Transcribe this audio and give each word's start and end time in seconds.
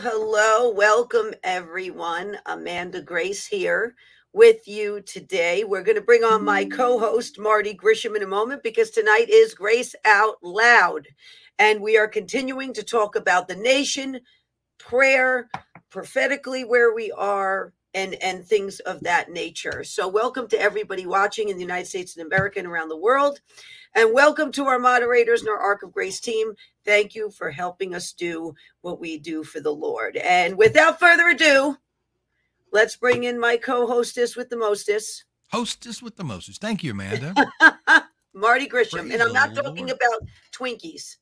Hello. 0.00 0.70
Welcome, 0.70 1.34
everyone. 1.42 2.38
Amanda 2.46 3.02
Grace 3.02 3.44
here 3.44 3.96
with 4.32 4.68
you 4.68 5.00
today. 5.00 5.64
We're 5.64 5.82
going 5.82 5.96
to 5.96 6.00
bring 6.00 6.22
on 6.22 6.44
my 6.44 6.66
co 6.66 7.00
host, 7.00 7.36
Marty 7.36 7.74
Grisham, 7.74 8.14
in 8.14 8.22
a 8.22 8.26
moment 8.26 8.62
because 8.62 8.90
tonight 8.90 9.28
is 9.28 9.54
Grace 9.54 9.96
Out 10.04 10.36
Loud. 10.40 11.08
And 11.58 11.80
we 11.80 11.98
are 11.98 12.06
continuing 12.06 12.72
to 12.74 12.84
talk 12.84 13.16
about 13.16 13.48
the 13.48 13.56
nation, 13.56 14.20
prayer, 14.78 15.48
prophetically 15.90 16.64
where 16.64 16.94
we 16.94 17.10
are, 17.10 17.72
and, 17.92 18.14
and 18.22 18.46
things 18.46 18.78
of 18.80 19.00
that 19.00 19.32
nature. 19.32 19.82
So, 19.82 20.06
welcome 20.06 20.46
to 20.48 20.60
everybody 20.60 21.06
watching 21.06 21.48
in 21.48 21.56
the 21.56 21.62
United 21.62 21.88
States 21.88 22.16
and 22.16 22.24
America 22.24 22.60
and 22.60 22.68
around 22.68 22.88
the 22.88 22.96
world. 22.96 23.40
And 23.94 24.12
welcome 24.12 24.52
to 24.52 24.66
our 24.66 24.78
moderators 24.78 25.40
and 25.40 25.48
our 25.48 25.58
Ark 25.58 25.82
of 25.82 25.92
Grace 25.92 26.20
team. 26.20 26.52
Thank 26.84 27.14
you 27.14 27.30
for 27.30 27.50
helping 27.50 27.94
us 27.94 28.12
do 28.12 28.54
what 28.82 29.00
we 29.00 29.18
do 29.18 29.42
for 29.42 29.60
the 29.60 29.72
Lord. 29.72 30.16
And 30.16 30.56
without 30.56 31.00
further 31.00 31.28
ado, 31.28 31.76
let's 32.72 32.96
bring 32.96 33.24
in 33.24 33.40
my 33.40 33.56
co 33.56 33.86
hostess 33.86 34.36
with 34.36 34.50
the 34.50 34.56
mostest. 34.56 35.24
Hostess 35.50 36.02
with 36.02 36.16
the 36.16 36.24
mostest. 36.24 36.60
Thank 36.60 36.84
you, 36.84 36.92
Amanda. 36.92 37.34
Marty 38.34 38.68
Grisham. 38.68 39.00
Praise 39.00 39.12
and 39.14 39.22
I'm 39.22 39.32
not 39.32 39.54
talking 39.54 39.86
Lord. 39.86 39.90
about 39.90 40.28
Twinkies. 40.52 41.16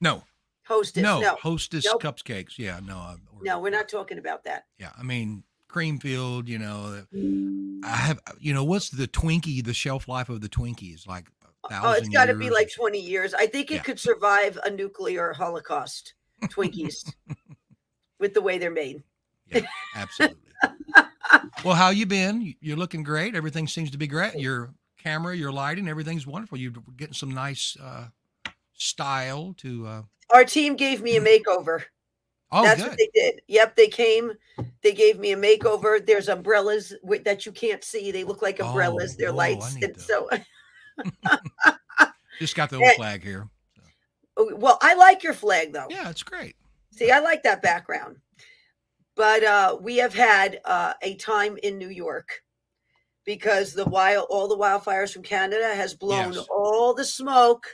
No, 0.00 0.24
Hostess. 0.66 1.02
no, 1.02 1.20
No. 1.20 1.36
hostess 1.36 1.84
Nope. 1.84 2.02
cupcakes. 2.02 2.58
Yeah, 2.58 2.80
no. 2.82 3.16
Or- 3.32 3.42
No, 3.42 3.60
we're 3.60 3.70
not 3.70 3.88
talking 3.88 4.18
about 4.18 4.44
that. 4.44 4.64
Yeah, 4.78 4.90
I 4.98 5.02
mean 5.02 5.44
Creamfield. 5.68 6.48
You 6.48 6.58
know, 6.58 6.98
uh, 7.12 7.16
mm. 7.16 7.84
I 7.84 7.96
have. 7.96 8.18
You 8.40 8.54
know, 8.54 8.64
what's 8.64 8.88
the 8.90 9.06
Twinkie? 9.06 9.62
The 9.64 9.74
shelf 9.74 10.08
life 10.08 10.28
of 10.30 10.40
the 10.40 10.48
Twinkie 10.48 10.94
is 10.94 11.06
like 11.06 11.26
Oh, 11.70 11.92
it's 11.92 12.08
got 12.08 12.26
to 12.26 12.34
be 12.34 12.50
like 12.50 12.70
20 12.74 12.98
years. 13.00 13.34
I 13.34 13.46
think 13.46 13.70
it 13.70 13.74
Yeah. 13.76 13.82
could 13.82 14.00
survive 14.00 14.58
a 14.64 14.70
nuclear 14.70 15.32
holocaust. 15.32 16.14
Twinkies. 16.44 17.12
with 18.20 18.34
the 18.34 18.40
way 18.40 18.58
they're 18.58 18.70
made. 18.70 19.02
Yeah, 19.50 19.62
absolutely. 19.94 20.36
well, 21.64 21.74
how 21.74 21.90
you 21.90 22.06
been? 22.06 22.40
You- 22.40 22.54
You're 22.60 22.76
looking 22.76 23.02
great. 23.02 23.34
Everything 23.34 23.66
seems 23.66 23.90
to 23.90 23.98
be 23.98 24.06
great. 24.06 24.34
Your 24.34 24.72
camera, 25.02 25.36
your 25.36 25.52
lighting, 25.52 25.88
everything's 25.88 26.26
wonderful. 26.26 26.58
You're 26.58 26.72
getting 26.96 27.14
some 27.14 27.30
nice 27.32 27.76
uh, 27.82 28.06
style 28.74 29.54
to. 29.58 29.86
Uh, 29.86 30.02
Our 30.34 30.44
team 30.44 30.74
gave 30.76 31.02
me 31.02 31.16
a 31.16 31.20
makeover. 31.20 31.82
oh, 32.52 32.62
That's 32.62 32.80
good. 32.82 32.90
what 32.90 32.98
they 32.98 33.10
did. 33.14 33.40
Yep, 33.48 33.76
they 33.76 33.88
came. 33.88 34.32
They 34.82 34.92
gave 34.92 35.18
me 35.18 35.32
a 35.32 35.36
makeover. 35.36 36.04
There's 36.04 36.28
umbrellas 36.28 36.94
that 37.24 37.46
you 37.46 37.52
can't 37.52 37.82
see. 37.84 38.10
They 38.10 38.24
look 38.24 38.42
like 38.42 38.60
umbrellas. 38.60 39.12
Oh, 39.14 39.16
They're 39.18 39.32
lights. 39.32 39.76
And 39.82 40.00
so, 40.00 40.28
Just 42.38 42.54
got 42.54 42.70
the 42.70 42.76
old 42.76 42.94
flag 42.94 43.22
here. 43.22 43.48
Oh, 44.36 44.54
well, 44.56 44.78
I 44.80 44.94
like 44.94 45.22
your 45.22 45.34
flag 45.34 45.72
though. 45.72 45.86
Yeah, 45.90 46.08
it's 46.08 46.22
great. 46.22 46.54
See, 46.92 47.10
I 47.10 47.18
like 47.20 47.42
that 47.42 47.62
background. 47.62 48.16
But 49.16 49.42
uh, 49.42 49.76
we 49.80 49.96
have 49.96 50.14
had 50.14 50.60
uh, 50.64 50.94
a 51.02 51.16
time 51.16 51.58
in 51.64 51.76
New 51.76 51.88
York 51.88 52.28
because 53.24 53.74
the 53.74 53.84
wild, 53.84 54.26
all 54.30 54.46
the 54.46 54.56
wildfires 54.56 55.12
from 55.12 55.22
Canada 55.22 55.74
has 55.74 55.94
blown 55.94 56.34
Yes. 56.34 56.46
all 56.48 56.94
the 56.94 57.04
smoke 57.04 57.66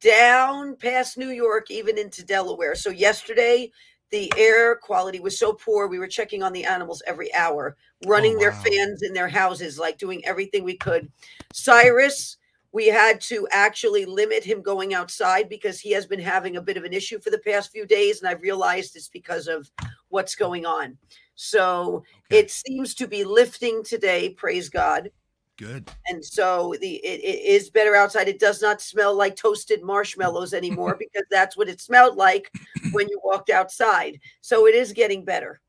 down 0.00 0.76
past 0.76 1.16
New 1.16 1.30
York, 1.30 1.70
even 1.70 1.96
into 1.96 2.24
Delaware. 2.24 2.74
So 2.74 2.90
yesterday, 2.90 3.70
the 4.10 4.32
air 4.36 4.76
quality 4.76 5.20
was 5.20 5.38
so 5.38 5.52
poor. 5.52 5.88
We 5.88 5.98
were 5.98 6.06
checking 6.06 6.42
on 6.42 6.52
the 6.52 6.64
animals 6.64 7.02
every 7.06 7.32
hour, 7.34 7.76
running 8.06 8.38
their 8.38 8.50
wow. 8.50 8.62
fans 8.62 9.02
in 9.02 9.12
their 9.12 9.28
houses, 9.28 9.78
like 9.78 9.98
doing 9.98 10.24
everything 10.24 10.64
we 10.64 10.76
could. 10.76 11.10
Cyrus, 11.52 12.36
we 12.76 12.88
had 12.88 13.22
to 13.22 13.48
actually 13.52 14.04
limit 14.04 14.44
him 14.44 14.60
going 14.60 14.92
outside 14.92 15.48
because 15.48 15.80
he 15.80 15.92
has 15.92 16.04
been 16.04 16.20
having 16.20 16.58
a 16.58 16.60
bit 16.60 16.76
of 16.76 16.84
an 16.84 16.92
issue 16.92 17.18
for 17.18 17.30
the 17.30 17.38
past 17.38 17.72
few 17.72 17.86
days. 17.86 18.20
And 18.20 18.28
I've 18.28 18.42
realized 18.42 18.94
it's 18.96 19.08
because 19.08 19.48
of 19.48 19.70
what's 20.10 20.34
going 20.34 20.66
on. 20.66 20.98
So 21.36 22.04
Okay. 22.26 22.40
it 22.40 22.50
seems 22.50 22.94
to 22.96 23.08
be 23.08 23.24
lifting 23.24 23.82
today, 23.82 24.28
praise 24.28 24.68
God. 24.68 25.10
Good. 25.56 25.90
And 26.08 26.22
so 26.22 26.74
the 26.78 26.96
it, 26.96 27.20
it 27.24 27.44
is 27.46 27.70
better 27.70 27.96
outside. 27.96 28.28
It 28.28 28.40
does 28.40 28.60
not 28.60 28.82
smell 28.82 29.14
like 29.14 29.36
toasted 29.36 29.82
marshmallows 29.82 30.52
anymore 30.52 30.96
because 30.98 31.24
that's 31.30 31.56
what 31.56 31.70
it 31.70 31.80
smelled 31.80 32.16
like 32.16 32.52
when 32.92 33.08
you 33.08 33.18
walked 33.24 33.48
outside. 33.48 34.20
So 34.42 34.66
it 34.66 34.74
is 34.74 34.92
getting 34.92 35.24
better. 35.24 35.62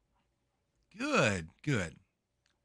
Good. 0.97 1.47
Good. 1.63 1.95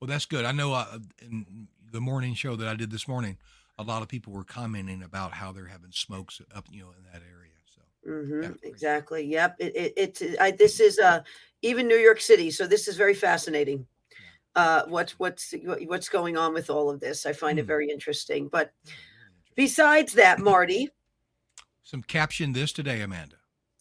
Well, 0.01 0.09
that's 0.09 0.27
good. 0.27 0.45
I 0.45 0.51
know 0.51 0.73
uh, 0.73 0.99
in 1.21 1.69
the 1.93 2.01
morning 2.01 2.35
show 2.35 2.57
that 2.57 2.67
I 2.67 2.75
did 2.75 2.91
this 2.91 3.07
morning, 3.07 3.39
a 3.83 3.89
lot 3.89 4.03
of 4.03 4.09
people 4.09 4.33
were 4.33 4.45
commenting 4.45 5.03
about 5.03 5.33
how 5.33 5.53
they're 5.53 5.67
having 5.67 5.91
smokes 5.93 6.41
up, 6.55 6.67
you 6.71 6.83
know, 6.83 6.91
in 6.97 7.05
that 7.13 7.23
area. 7.23 7.53
So 7.75 7.83
hmm 8.05 8.43
Yeah, 8.43 8.51
exactly. 8.63 9.25
Yep. 9.27 9.57
It, 9.59 9.77
it, 9.77 9.93
it's 9.97 10.23
I, 10.41 10.53
this 10.53 10.81
is 10.81 10.99
uh 10.99 11.23
even 11.63 11.87
New 11.89 11.97
York 11.97 12.21
City. 12.21 12.51
So 12.51 12.67
this 12.67 12.89
is 12.89 12.97
very 12.97 13.15
fascinating. 13.15 13.87
Uh, 14.55 14.83
what's 14.87 15.19
what's 15.19 15.55
what's 15.87 16.09
going 16.09 16.37
on 16.37 16.53
with 16.55 16.71
all 16.71 16.91
of 16.91 17.01
this? 17.01 17.27
I 17.27 17.33
find 17.33 17.59
it 17.59 17.63
Hmm. 17.63 17.69
very 17.69 17.89
interesting. 17.89 18.49
But 18.49 18.73
yeah, 18.85 18.93
besides 19.57 20.13
that, 20.15 20.39
Marty. 20.39 20.89
some 21.83 22.03
caption 22.03 22.53
this 22.53 22.73
today, 22.73 23.01
Amanda. 23.01 23.37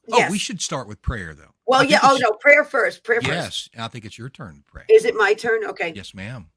Yes. 0.08 0.30
Oh, 0.30 0.32
we 0.32 0.38
should 0.40 0.62
start 0.62 0.88
with 0.88 1.02
prayer 1.02 1.34
though. 1.36 1.54
well, 1.66 1.82
I 1.82 1.86
yeah. 1.86 2.00
Oh 2.04 2.18
no, 2.20 2.32
prayer 2.34 2.64
first. 2.64 3.04
Prayer 3.04 3.22
first. 3.22 3.34
Yes, 3.34 3.70
I 3.78 3.88
think 3.88 4.06
it's 4.06 4.18
your 4.18 4.30
turn 4.30 4.56
to 4.56 4.64
pray. 4.66 4.84
Is 4.90 5.06
it 5.06 5.16
my 5.16 5.34
turn? 5.34 5.66
Okay. 5.66 5.94
Yes, 5.96 6.14
ma'am. 6.14 6.48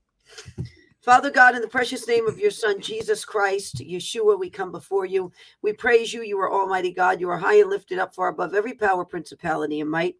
Father 1.05 1.31
God, 1.31 1.55
in 1.55 1.61
the 1.61 1.69
precious 1.69 2.09
name 2.09 2.27
of 2.27 2.39
your 2.39 2.51
Son, 2.51 2.81
Jesus 2.81 3.27
Christ, 3.27 3.77
Yeshua, 3.77 4.41
we 4.41 4.49
come 4.49 4.73
before 4.73 5.05
you. 5.05 5.31
We 5.61 5.75
praise 5.75 6.15
you. 6.15 6.23
You 6.23 6.39
are 6.39 6.51
Almighty 6.51 6.95
God. 6.95 7.21
You 7.21 7.29
are 7.29 7.37
high 7.37 7.57
and 7.61 7.69
lifted 7.69 7.99
up 7.99 8.15
far 8.15 8.29
above 8.29 8.55
every 8.55 8.73
power, 8.73 9.05
principality, 9.05 9.83
and 9.83 9.91
might. 9.91 10.17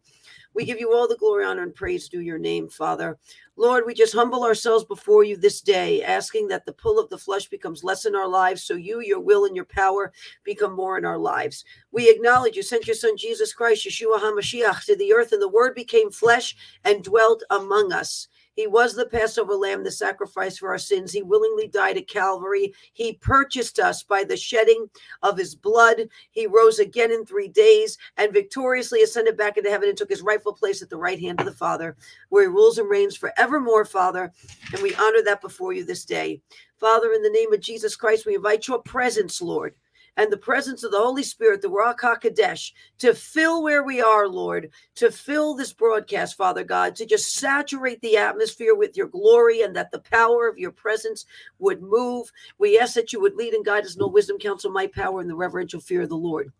We 0.53 0.63
give 0.63 0.79
you 0.79 0.93
all 0.93 1.07
the 1.07 1.17
glory, 1.17 1.43
honor, 1.43 1.63
and 1.63 1.73
praise 1.73 2.07
due 2.07 2.21
your 2.21 2.37
name, 2.37 2.69
Father. 2.69 3.17
Lord, 3.57 3.85
we 3.87 3.95
just 3.95 4.13
humble 4.13 4.43
ourselves 4.43 4.85
before 4.85 5.23
you 5.23 5.37
this 5.37 5.59
day, 5.59 6.03
asking 6.03 6.49
that 6.49 6.67
the 6.67 6.73
pull 6.73 6.99
of 6.99 7.09
the 7.09 7.17
flesh 7.17 7.47
becomes 7.47 7.83
less 7.83 8.05
in 8.05 8.15
our 8.15 8.27
lives, 8.27 8.61
so 8.61 8.75
you, 8.75 9.01
your 9.01 9.19
will, 9.19 9.45
and 9.45 9.55
your 9.55 9.65
power 9.65 10.13
become 10.43 10.75
more 10.75 10.99
in 10.99 11.05
our 11.05 11.17
lives. 11.17 11.65
We 11.91 12.11
acknowledge 12.11 12.55
you 12.55 12.61
sent 12.61 12.85
your 12.85 12.95
Son, 12.95 13.17
Jesus 13.17 13.53
Christ, 13.53 13.87
Yeshua 13.87 14.19
HaMashiach, 14.19 14.85
to 14.85 14.95
the 14.95 15.13
earth, 15.13 15.31
and 15.31 15.41
the 15.41 15.49
Word 15.49 15.73
became 15.73 16.11
flesh 16.11 16.55
and 16.83 17.03
dwelt 17.03 17.41
among 17.49 17.91
us. 17.91 18.27
He 18.55 18.67
was 18.67 18.95
the 18.95 19.05
Passover 19.05 19.53
lamb, 19.53 19.83
the 19.83 19.91
sacrifice 19.91 20.57
for 20.57 20.69
our 20.69 20.77
sins. 20.77 21.11
He 21.11 21.21
willingly 21.21 21.67
died 21.67 21.97
at 21.97 22.07
Calvary. 22.07 22.73
He 22.93 23.13
purchased 23.13 23.79
us 23.79 24.03
by 24.03 24.23
the 24.23 24.37
shedding 24.37 24.89
of 25.23 25.37
his 25.37 25.55
blood. 25.55 26.07
He 26.31 26.47
rose 26.47 26.79
again 26.79 27.11
in 27.11 27.25
three 27.25 27.49
days 27.49 27.97
and 28.17 28.33
victoriously 28.33 29.01
ascended 29.01 29.37
back 29.37 29.57
into 29.57 29.69
heaven 29.69 29.89
and 29.89 29.97
took 29.97 30.09
his 30.09 30.21
rightful 30.21 30.53
place 30.53 30.81
at 30.81 30.89
the 30.89 30.97
right 30.97 31.19
hand 31.19 31.39
of 31.39 31.45
the 31.45 31.51
Father, 31.51 31.97
where 32.29 32.43
he 32.43 32.47
rules 32.47 32.77
and 32.77 32.89
reigns 32.89 33.17
forevermore, 33.17 33.85
Father. 33.85 34.31
And 34.73 34.81
we 34.81 34.95
honor 34.95 35.21
that 35.23 35.41
before 35.41 35.73
you 35.73 35.83
this 35.85 36.05
day. 36.05 36.41
Father, 36.77 37.11
in 37.13 37.21
the 37.21 37.29
name 37.29 37.53
of 37.53 37.61
Jesus 37.61 37.95
Christ, 37.95 38.25
we 38.25 38.35
invite 38.35 38.67
your 38.67 38.79
presence, 38.79 39.41
Lord. 39.41 39.75
And 40.17 40.31
the 40.31 40.37
presence 40.37 40.83
of 40.83 40.91
the 40.91 40.99
Holy 40.99 41.23
Spirit, 41.23 41.61
the 41.61 41.67
Ruach 41.67 41.99
HaKodesh, 41.99 42.71
to 42.99 43.13
fill 43.13 43.61
where 43.61 43.83
we 43.83 44.01
are, 44.01 44.27
Lord, 44.27 44.69
to 44.95 45.11
fill 45.11 45.55
this 45.55 45.73
broadcast, 45.73 46.37
Father 46.37 46.63
God, 46.63 46.95
to 46.95 47.05
just 47.05 47.33
saturate 47.33 47.99
the 48.01 48.17
atmosphere 48.17 48.75
with 48.75 48.95
your 48.95 49.07
glory 49.07 49.61
and 49.61 49.75
that 49.75 49.91
the 49.91 49.99
power 49.99 50.47
of 50.47 50.57
your 50.57 50.71
presence 50.71 51.25
would 51.59 51.81
move. 51.81 52.31
We 52.57 52.79
ask 52.79 52.93
that 52.93 53.11
you 53.11 53.19
would 53.21 53.35
lead 53.35 53.53
and 53.53 53.65
guide 53.65 53.85
us 53.85 53.97
no 53.97 54.07
wisdom, 54.07 54.37
counsel, 54.37 54.71
might, 54.71 54.93
power, 54.93 55.19
and 55.19 55.29
the 55.29 55.35
reverential 55.35 55.81
fear 55.81 56.03
of 56.03 56.09
the 56.09 56.15
Lord. 56.15 56.51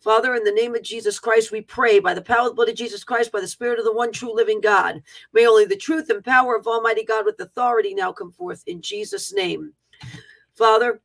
Father, 0.00 0.34
in 0.34 0.44
the 0.44 0.52
name 0.52 0.74
of 0.74 0.82
Jesus 0.82 1.18
Christ, 1.18 1.50
we 1.50 1.60
pray 1.60 1.98
by 1.98 2.14
the 2.14 2.22
power 2.22 2.42
of 2.42 2.50
the 2.50 2.54
blood 2.54 2.68
of 2.68 2.76
Jesus 2.76 3.04
Christ, 3.04 3.32
by 3.32 3.40
the 3.40 3.48
Spirit 3.48 3.78
of 3.78 3.84
the 3.84 3.92
one 3.92 4.12
true 4.12 4.34
living 4.34 4.60
God. 4.60 5.02
May 5.32 5.46
only 5.46 5.64
the 5.64 5.76
truth 5.76 6.10
and 6.10 6.24
power 6.24 6.56
of 6.56 6.66
Almighty 6.66 7.04
God 7.04 7.24
with 7.24 7.40
authority 7.40 7.94
now 7.94 8.12
come 8.12 8.30
forth 8.30 8.62
in 8.66 8.80
Jesus' 8.80 9.32
name. 9.32 9.72
Father, 10.54 11.00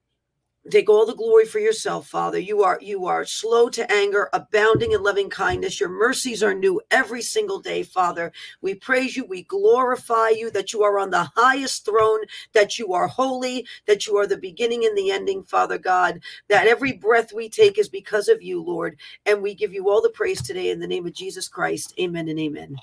take 0.70 0.90
all 0.90 1.06
the 1.06 1.16
glory 1.16 1.46
for 1.46 1.60
yourself 1.60 2.08
father. 2.08 2.38
You 2.38 2.64
are 2.64 2.80
you 2.82 3.06
are 3.08 3.26
slow 3.26 3.70
to 3.70 3.92
anger 3.92 4.30
abounding 4.34 4.92
in 4.92 5.02
loving 5.02 5.30
kindness. 5.30 5.80
Your 5.80 5.90
mercies 5.90 6.44
are 6.44 6.54
new 6.54 6.82
every 6.92 7.22
single 7.22 7.60
day 7.60 7.84
father. 7.84 8.32
We 8.62 8.76
praise 8.76 9.16
you. 9.18 9.26
We 9.26 9.44
glorify 9.44 10.30
you 10.30 10.52
that 10.52 10.74
you 10.74 10.84
are 10.84 11.00
on 11.00 11.10
the 11.10 11.30
highest 11.36 11.86
throne 11.86 12.22
that 12.54 12.78
you 12.78 12.94
are 12.94 13.08
holy 13.08 13.66
that 13.88 14.06
you 14.06 14.18
are 14.18 14.28
the 14.28 14.38
beginning 14.38 14.86
and 14.86 14.98
the 14.98 15.12
ending 15.12 15.44
father 15.44 15.78
god 15.78 16.22
that 16.48 16.68
every 16.68 16.94
breath 16.94 17.34
we 17.34 17.50
take 17.50 17.78
is 17.78 17.90
because 17.90 18.28
of 18.28 18.42
you 18.42 18.62
lord. 18.62 18.98
And 19.26 19.42
we 19.42 19.56
give 19.56 19.74
you 19.74 19.90
all 19.90 20.02
the 20.02 20.10
praise 20.10 20.42
today 20.42 20.70
in 20.70 20.80
the 20.80 20.88
name 20.88 21.06
of 21.06 21.14
jesus 21.14 21.48
christ. 21.48 21.94
Amen 22.00 22.28
and 22.28 22.40
amen. 22.40 22.76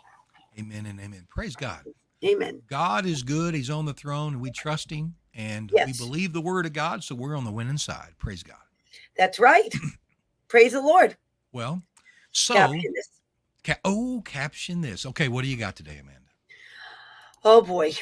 Amen 0.58 0.86
and 0.86 0.98
amen. 0.98 1.26
Praise 1.30 1.54
God. 1.54 1.84
amen. 2.24 2.62
God 2.68 3.06
is 3.06 3.22
good. 3.22 3.54
He's 3.54 3.70
on 3.70 3.84
the 3.84 3.94
throne, 3.94 4.40
we 4.40 4.50
trust 4.50 4.90
Him, 4.90 5.14
and 5.34 5.70
Yes. 5.74 5.86
we 5.86 6.06
believe 6.06 6.32
the 6.32 6.40
Word 6.40 6.66
of 6.66 6.72
God, 6.72 7.02
so 7.04 7.14
we're 7.14 7.36
on 7.36 7.44
the 7.44 7.52
winning 7.52 7.78
side. 7.78 8.14
Praise 8.18 8.42
God. 8.42 8.56
that's 9.16 9.38
right 9.38 9.72
praise 10.48 10.72
the 10.72 10.80
lord 10.80 11.16
Well, 11.52 11.82
so 12.32 12.54
Caption 12.54 12.92
this. 12.94 13.08
ca- 13.64 13.80
oh, 13.84 14.22
caption 14.24 14.80
this. 14.80 15.04
Okay, 15.06 15.28
what 15.28 15.42
do 15.44 15.48
you 15.48 15.56
got 15.56 15.76
today, 15.76 15.98
Amanda? 16.00 16.20
oh 17.44 17.62
boy 17.62 17.92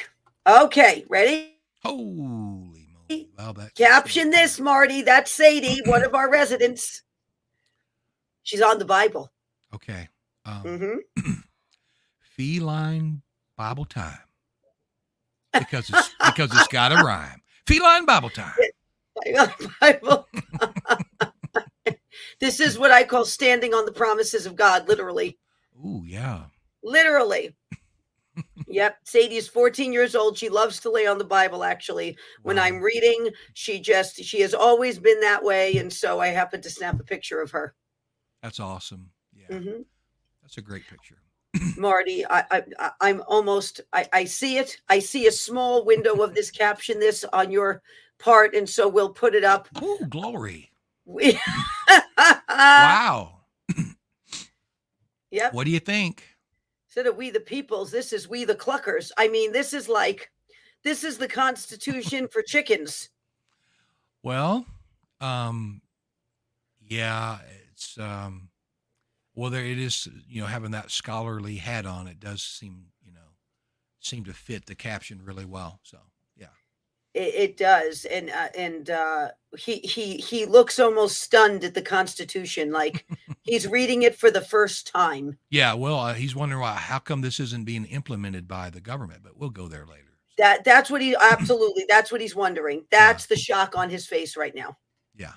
okay 0.47 1.05
ready 1.09 1.53
Holy 1.83 2.87
moly! 2.91 3.29
Wow, 3.37 3.53
that 3.53 3.75
Caption 3.75 4.31
this, 4.31 4.59
Marty. 4.59 5.03
That's 5.03 5.31
Sadie, 5.31 5.81
one 5.85 6.03
of 6.03 6.15
our 6.19 6.29
residents. 6.29 7.03
She's 8.43 8.61
on 8.61 8.79
the 8.79 8.85
Bible. 8.85 9.31
Okay, 9.73 10.09
Um, 10.45 11.01
hmm 11.15 11.23
feline 12.19 13.21
Bible 13.57 13.85
time 13.85 14.17
because 15.53 15.89
it's 15.89 16.13
because 16.25 16.53
it's 16.53 16.67
got 16.67 16.91
a 16.91 17.03
rhyme. 17.03 17.41
Feline 17.65 18.05
Bible 18.05 18.29
time. 18.29 18.53
Bible. 19.81 20.27
this 22.39 22.59
is 22.59 22.77
what 22.77 22.91
I 22.91 23.03
call 23.03 23.25
standing 23.25 23.73
on 23.73 23.85
the 23.85 23.91
promises 23.91 24.45
of 24.45 24.55
God, 24.55 24.87
literally. 24.87 25.37
Ooh, 25.85 26.03
yeah. 26.05 26.43
Literally. 26.83 27.55
yep. 28.67 28.97
Sadie 29.05 29.37
is 29.37 29.47
14 29.47 29.91
years 29.91 30.15
old. 30.15 30.37
She 30.37 30.49
loves 30.49 30.79
to 30.81 30.91
lay 30.91 31.07
on 31.07 31.17
the 31.17 31.23
Bible, 31.25 31.63
actually. 31.63 32.17
When 32.43 32.57
Wow. 32.57 32.63
I'm 32.63 32.81
reading, 32.81 33.29
she 33.53 33.79
just, 33.79 34.23
she 34.23 34.41
has 34.41 34.53
always 34.53 34.99
been 34.99 35.19
that 35.21 35.43
way. 35.43 35.77
And 35.77 35.91
so 35.91 36.19
I 36.19 36.27
happened 36.27 36.63
to 36.63 36.69
snap 36.69 36.99
a 36.99 37.03
picture 37.03 37.41
of 37.41 37.51
her. 37.51 37.75
That's 38.41 38.59
awesome. 38.59 39.11
Yeah, 39.33 39.57
hmm 39.57 39.81
that's 40.41 40.57
a 40.57 40.61
great 40.61 40.87
picture. 40.87 41.17
Marty, 41.77 42.25
I, 42.25 42.43
I, 42.51 42.91
I'm 43.01 43.21
almost, 43.27 43.81
I, 43.93 44.07
I 44.13 44.25
see 44.25 44.57
it. 44.57 44.79
I 44.89 44.99
see 44.99 45.27
a 45.27 45.31
small 45.31 45.85
window 45.85 46.21
of 46.21 46.33
this 46.33 46.51
caption, 46.51 46.99
this 46.99 47.23
on 47.33 47.51
your 47.51 47.81
part. 48.19 48.55
And 48.55 48.67
so 48.67 48.87
we'll 48.87 49.13
put 49.13 49.35
it 49.35 49.43
up. 49.43 49.67
Ooh, 49.81 50.05
glory. 50.09 50.71
We, 51.05 51.39
Wow. 52.49 53.33
Yep. 55.31 55.53
What 55.53 55.65
do 55.65 55.71
you 55.71 55.79
think? 55.79 56.23
Instead 56.87 57.07
of 57.07 57.17
we 57.17 57.29
the 57.29 57.39
peoples, 57.39 57.91
this 57.91 58.13
is 58.13 58.27
we 58.27 58.45
the 58.45 58.55
cluckers. 58.55 59.11
I 59.17 59.27
mean, 59.27 59.51
this 59.51 59.73
is 59.73 59.87
like, 59.89 60.31
this 60.83 61.03
is 61.03 61.17
the 61.17 61.27
Constitution 61.27 62.27
for 62.27 62.41
chickens. 62.41 63.09
Well, 64.23 64.65
um, 65.21 65.81
yeah, 66.87 67.39
it's 67.71 67.97
um, 67.99 68.46
well, 69.37 69.51
there 69.51 69.63
it 69.63 69.77
is. 69.77 70.07
You 70.27 70.41
know, 70.41 70.47
having 70.47 70.71
that 70.71 70.89
scholarly 70.89 71.57
hat 71.57 71.85
on, 71.85 72.07
it 72.07 72.19
does 72.19 72.41
seem, 72.41 72.87
you 73.05 73.13
know, 73.13 73.35
seem 73.99 74.23
to 74.25 74.33
fit 74.33 74.65
the 74.65 74.73
caption 74.75 75.21
really 75.23 75.45
well. 75.45 75.79
So, 75.83 75.99
yeah, 76.35 76.47
It, 77.13 77.35
it 77.35 77.57
does, 77.57 78.05
and 78.05 78.31
uh, 78.31 78.49
and 78.55 78.89
uh, 78.89 79.29
he 79.55 79.75
he 79.77 80.17
he 80.17 80.45
looks 80.47 80.79
almost 80.79 81.21
stunned 81.21 81.63
at 81.63 81.75
the 81.75 81.83
Constitution, 81.83 82.71
like 82.71 83.05
he's 83.43 83.67
reading 83.67 84.01
it 84.01 84.15
for 84.15 84.31
the 84.31 84.41
first 84.41 84.87
time. 84.87 85.37
yeah. 85.51 85.73
Well, 85.75 85.99
uh, 85.99 86.13
he's 86.15 86.35
wondering 86.35 86.61
why, 86.61 86.73
how 86.73 86.97
come 86.99 87.21
this 87.21 87.39
isn't 87.39 87.65
being 87.65 87.85
implemented 87.85 88.47
by 88.47 88.71
the 88.71 88.81
government? 88.81 89.21
But 89.23 89.37
we'll 89.37 89.51
go 89.51 89.67
there 89.67 89.85
later. 89.85 90.17
That 90.39 90.63
that's 90.63 90.89
what 90.89 91.01
he 91.01 91.15
absolutely 91.15 91.85
that's 91.87 92.11
what 92.11 92.21
he's 92.21 92.35
wondering. 92.35 92.85
That's 92.91 93.27
the 93.27 93.35
shock 93.35 93.75
on 93.77 93.89
his 93.91 94.07
face 94.07 94.35
right 94.35 94.53
now. 94.55 94.77
Yeah. 95.15 95.33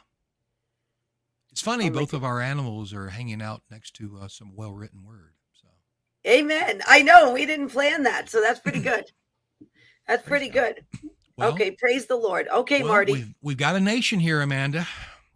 It's 1.61 1.67
funny, 1.67 1.89
Oh 1.89 1.93
both 1.93 2.15
of 2.15 2.25
our 2.25 2.41
animals 2.41 2.95
are 2.95 3.09
hanging 3.09 3.43
out 3.43 3.61
next 3.71 3.91
to 3.97 4.19
uh, 4.23 4.29
some 4.29 4.57
well 4.57 4.73
written 4.73 5.05
word. 5.05 5.35
So, 5.53 5.69
Amen. 6.27 6.81
I 6.89 7.03
know 7.03 7.35
we 7.35 7.45
didn't 7.45 7.69
plan 7.69 8.03
that, 8.05 8.31
so 8.31 8.41
that's 8.41 8.61
pretty 8.61 8.81
good. 8.81 9.05
That's 10.09 10.27
pretty 10.27 10.49
good. 10.49 10.85
well, 11.37 11.53
okay, 11.53 11.71
praise 11.73 12.07
the 12.07 12.17
Lord. 12.17 12.49
Okay, 12.49 12.81
well, 12.83 12.89
Marty. 12.93 13.13
We've, 13.13 13.35
we've 13.43 13.57
got 13.59 13.77
a 13.77 13.81
nation 13.81 14.19
here, 14.19 14.41
Amanda. 14.41 14.89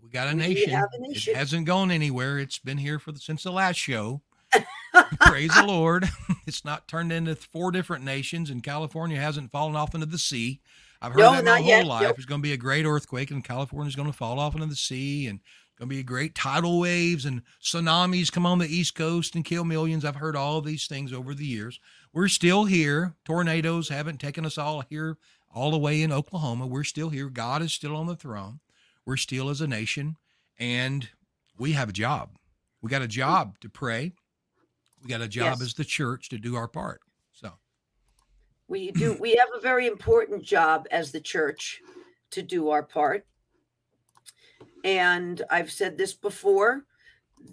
We 0.03 0.09
got 0.09 0.27
a 0.27 0.31
We 0.31 0.39
nation. 0.39 0.71
have 0.71 0.89
a 0.95 0.99
nation. 1.01 1.35
It 1.35 1.37
hasn't 1.37 1.67
gone 1.67 1.91
anywhere. 1.93 2.39
It's 2.41 2.59
been 2.59 2.79
here 2.79 2.99
for 2.99 3.13
the, 3.13 3.21
since 3.21 3.43
the 3.45 3.53
last 3.53 3.77
show. 3.77 4.23
Praise 5.21 5.55
the 5.55 5.65
Lord. 5.67 6.09
It's 6.47 6.63
not 6.65 6.89
turned 6.89 7.11
into 7.13 7.37
four 7.37 7.71
different 7.71 8.05
nations, 8.05 8.51
and 8.51 8.63
California 8.63 9.19
hasn't 9.19 9.51
fallen 9.51 9.77
off 9.77 9.95
into 9.95 10.05
the 10.07 10.19
sea. 10.19 10.61
I've 11.01 11.13
heard 11.13 11.21
No, 11.21 11.33
that 11.33 11.45
my 11.45 11.59
whole 11.59 11.67
yet. 11.67 11.87
life. 11.87 12.03
Nope. 12.03 12.17
There's 12.17 12.27
going 12.27 12.41
to 12.41 12.47
be 12.47 12.53
a 12.53 12.57
great 12.59 12.85
earthquake, 12.85 13.31
and 13.31 13.43
California's 13.45 13.95
going 13.97 14.11
to 14.11 14.17
fall 14.17 14.39
off 14.41 14.55
into 14.55 14.67
the 14.67 14.77
sea, 14.77 15.27
and 15.29 15.41
going 15.79 15.89
to 15.89 15.97
be 15.97 16.03
great 16.03 16.35
tidal 16.35 16.79
waves 16.79 17.25
and 17.25 17.43
tsunamis 17.63 18.31
come 18.31 18.47
on 18.47 18.59
the 18.59 18.69
East 18.69 18.95
Coast 18.95 19.35
and 19.35 19.45
kill 19.45 19.65
millions. 19.65 20.05
I've 20.05 20.17
heard 20.17 20.37
all 20.37 20.59
of 20.59 20.65
these 20.65 20.87
things 20.87 21.13
over 21.13 21.35
the 21.35 21.47
years. 21.47 21.81
We're 22.13 22.29
still 22.29 22.65
here. 22.65 23.15
Tornadoes 23.25 23.89
haven't 23.89 24.19
taken 24.21 24.47
us 24.47 24.57
all 24.57 24.83
here, 24.89 25.19
all 25.53 25.71
the 25.73 25.79
way 25.79 26.03
in 26.03 26.13
Oklahoma. 26.13 26.67
We're 26.67 26.85
still 26.85 27.09
here. 27.09 27.29
God 27.29 27.61
is 27.63 27.73
still 27.73 27.97
on 27.97 28.07
the 28.07 28.15
throne. 28.17 28.61
We're 29.05 29.17
still 29.17 29.51
as 29.51 29.61
a 29.61 29.67
nation, 29.67 30.17
and 30.59 31.09
we 31.59 31.73
have 31.73 31.89
a 31.89 31.93
job. 31.93 32.31
We 32.81 32.89
got 32.89 33.03
a 33.03 33.09
job 33.09 33.59
to 33.61 33.69
pray. 33.69 34.13
We 35.03 35.09
got 35.11 35.21
a 35.21 35.29
job 35.29 35.59
Yes. 35.59 35.63
as 35.63 35.75
the 35.75 35.85
church 35.85 36.29
to 36.31 36.39
do 36.39 36.55
our 36.57 36.69
part. 36.69 37.01
So, 37.33 37.53
We 38.69 38.93
do. 38.93 39.15
We 39.21 39.35
have 39.35 39.49
a 39.55 39.61
very 39.61 39.87
important 39.87 40.43
job 40.45 40.87
as 40.91 41.13
the 41.13 41.21
church 41.21 41.81
to 42.31 42.43
do 42.43 42.71
our 42.71 42.83
part. 42.83 43.27
And 44.85 45.43
I've 45.51 45.73
said 45.73 45.97
this 45.97 46.13
before 46.13 46.85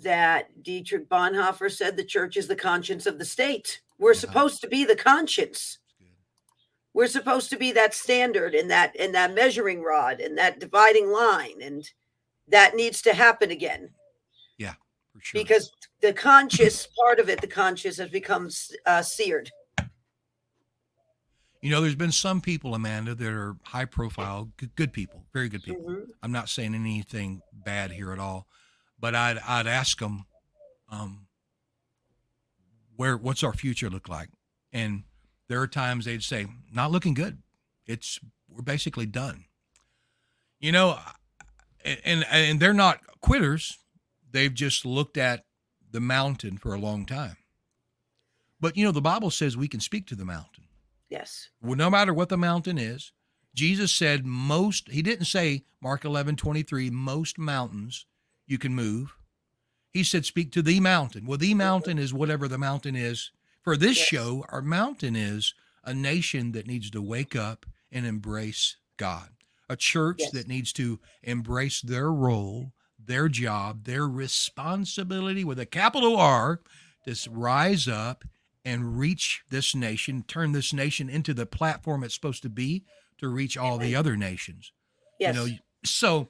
that 0.04 0.64
Dietrich 0.64 1.10
Bonhoeffer 1.10 1.72
said 1.72 1.96
the 1.98 2.04
church 2.04 2.38
is 2.38 2.48
the 2.48 2.56
conscience 2.56 3.06
of 3.06 3.18
the 3.18 3.26
state. 3.26 3.82
We're 3.98 4.14
Yeah. 4.14 4.20
supposed 4.20 4.62
to 4.62 4.68
be 4.68 4.84
the 4.86 4.96
conscience. 4.96 5.80
We're 6.94 7.08
supposed 7.08 7.50
to 7.52 7.58
be 7.58 7.72
that 7.72 7.94
standard 7.94 8.54
and 8.54 8.70
that 8.70 8.94
and 9.00 9.16
that 9.16 9.34
measuring 9.34 9.82
rod 9.82 10.20
and 10.20 10.38
that 10.38 10.60
dividing 10.60 11.10
line 11.10 11.62
and 11.62 11.90
that 12.50 12.76
needs 12.76 13.02
to 13.04 13.14
happen 13.14 13.50
again 13.50 13.94
Yeah, 14.58 14.74
for 15.14 15.22
sure. 15.22 15.42
because 15.42 15.72
the 16.02 16.12
conscious 16.12 16.88
part 16.88 17.20
of 17.20 17.30
it, 17.30 17.40
the 17.40 17.48
conscious 17.48 17.96
has 17.98 18.10
become 18.10 18.50
uh, 18.86 19.02
seared. 19.04 19.50
You 21.62 21.70
know, 21.70 21.82
there's 21.82 21.96
been 21.96 22.12
some 22.12 22.42
people, 22.42 22.74
Amanda, 22.74 23.14
that 23.14 23.28
are 23.32 23.56
high 23.64 23.86
profile, 23.86 24.52
good, 24.58 24.76
good 24.76 24.94
people, 24.94 25.26
very 25.32 25.48
good 25.48 25.64
people. 25.64 25.84
Mhm. 25.84 26.10
I'm 26.24 26.32
not 26.32 26.50
saying 26.50 26.74
anything 26.74 27.42
bad 27.54 27.92
here 27.92 28.12
at 28.12 28.20
all, 28.20 28.48
but 29.00 29.14
I'd 29.14 29.38
I'd 29.40 29.68
ask 29.68 30.00
them, 30.00 30.26
um, 30.90 31.28
where 32.96 33.16
what's 33.16 33.44
our 33.44 33.54
future 33.54 33.90
look 33.90 34.10
like? 34.10 34.30
And 34.74 35.04
there 35.48 35.62
are 35.62 35.68
times 35.68 36.06
they'd 36.06 36.24
say, 36.24 36.48
not 36.72 36.92
looking 36.92 37.14
good. 37.14 37.44
It's 37.86 38.20
we're 38.50 38.64
basically 38.64 39.06
done. 39.06 39.46
You 40.60 40.72
know, 40.72 41.00
and 41.86 42.00
and, 42.04 42.26
and 42.32 42.60
they're 42.60 42.74
not 42.74 43.02
quitters. 43.22 43.78
They've 44.32 44.54
just 44.54 44.84
looked 44.86 45.18
at 45.18 45.46
the 45.92 46.00
mountain 46.00 46.58
for 46.58 46.74
a 46.74 46.80
long 46.80 47.06
time. 47.06 47.38
But 48.60 48.78
you 48.78 48.84
know, 48.86 48.92
the 48.92 49.02
Bible 49.02 49.30
says 49.30 49.56
we 49.56 49.68
can 49.68 49.80
speak 49.80 50.08
to 50.08 50.16
the 50.16 50.26
mountain 50.26 50.61
Yes. 51.12 51.50
well, 51.62 51.76
no 51.76 51.90
matter 51.90 52.14
what 52.14 52.30
the 52.30 52.38
mountain 52.38 52.78
is. 52.78 53.12
Jesus 53.54 53.92
said 53.92 54.26
most, 54.26 54.90
he 54.90 55.02
didn't 55.02 55.26
say, 55.26 55.66
Mark 55.82 56.06
11, 56.06 56.38
23, 56.38 56.90
most 56.90 57.38
mountains 57.38 58.06
you 58.48 58.58
can 58.58 58.74
move. 58.74 59.18
He 59.92 60.04
said, 60.04 60.26
speak 60.26 60.54
to 60.54 60.62
the 60.62 60.80
mountain. 60.80 61.26
Well, 61.26 61.38
the 61.38 61.50
mm-hmm. 61.50 61.58
mountain 61.58 62.00
is 62.00 62.14
whatever 62.14 62.48
the 62.48 62.58
mountain 62.58 62.96
is. 62.96 63.32
For 63.62 63.76
this 63.76 63.98
Yes. 63.98 64.08
show, 64.08 64.46
our 64.50 64.62
mountain 64.62 65.16
is 65.16 65.54
a 65.84 65.94
nation 65.94 66.54
that 66.54 66.66
needs 66.66 66.90
to 66.92 67.02
wake 67.02 67.36
up 67.36 67.66
and 67.92 68.06
embrace 68.06 68.78
God, 68.98 69.32
a 69.70 69.76
church 69.76 70.20
Yes. 70.20 70.32
that 70.32 70.48
needs 70.48 70.72
to 70.74 71.00
embrace 71.22 71.82
their 71.82 72.12
role, 72.12 72.74
their 72.98 73.28
job, 73.28 73.84
their 73.84 74.08
responsibility 74.08 75.44
with 75.44 75.60
a 75.60 75.66
capital 75.66 76.16
R 76.16 76.62
to 77.06 77.30
rise 77.30 77.88
up 77.88 78.24
and 78.64 78.98
reach 78.98 79.44
this 79.50 79.74
nation, 79.74 80.24
turn 80.28 80.52
this 80.52 80.72
nation 80.74 81.10
into 81.10 81.34
the 81.34 81.46
platform 81.46 82.04
it's 82.04 82.14
supposed 82.16 82.44
to 82.44 82.50
be 82.50 82.84
to 83.18 83.28
reach 83.28 83.58
all 83.58 83.78
the 83.78 83.96
other 83.96 84.16
nations. 84.16 84.72
Yes. 85.20 85.36
You 85.36 85.42
know, 85.42 85.58
so 85.84 86.30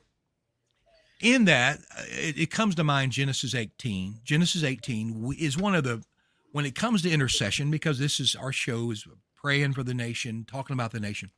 in 1.22 1.46
that, 1.46 1.80
uh, 1.98 2.04
it, 2.10 2.38
it 2.38 2.52
comes 2.52 2.76
to 2.76 2.84
mind 2.84 3.12
Genesis 3.12 3.54
18. 3.54 4.22
Genesis 4.24 4.64
18 4.64 5.36
is 5.38 5.58
one 5.58 5.76
of 5.76 5.84
the, 5.84 6.04
when 6.52 6.66
it 6.66 6.76
comes 6.76 7.02
to 7.04 7.10
intercession, 7.12 7.70
because 7.72 8.00
this 8.00 8.20
is 8.20 8.36
our 8.36 8.52
show 8.52 8.92
is 8.92 9.06
praying 9.36 9.74
for 9.74 9.84
the 9.84 9.94
nation, 9.94 10.46
talking 10.46 10.74
about 10.74 10.92
the 10.92 11.00
nation. 11.00 11.32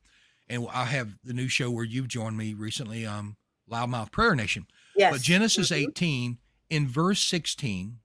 And 0.49 0.67
I 0.73 0.85
have 0.85 1.09
the 1.23 1.33
new 1.33 1.47
show 1.47 1.71
where 1.71 1.85
you've 1.85 2.07
joined 2.07 2.37
me 2.37 2.53
recently, 2.53 3.05
um, 3.05 3.37
Loudmouth 3.71 4.11
Prayer 4.11 4.35
Nation. 4.35 4.67
yes. 4.95 5.11
But 5.13 5.21
Genesis 5.21 5.69
Mhm. 5.71 5.87
18 5.89 6.37
in 6.69 6.87
verse 6.87 7.21
16, 7.23 7.99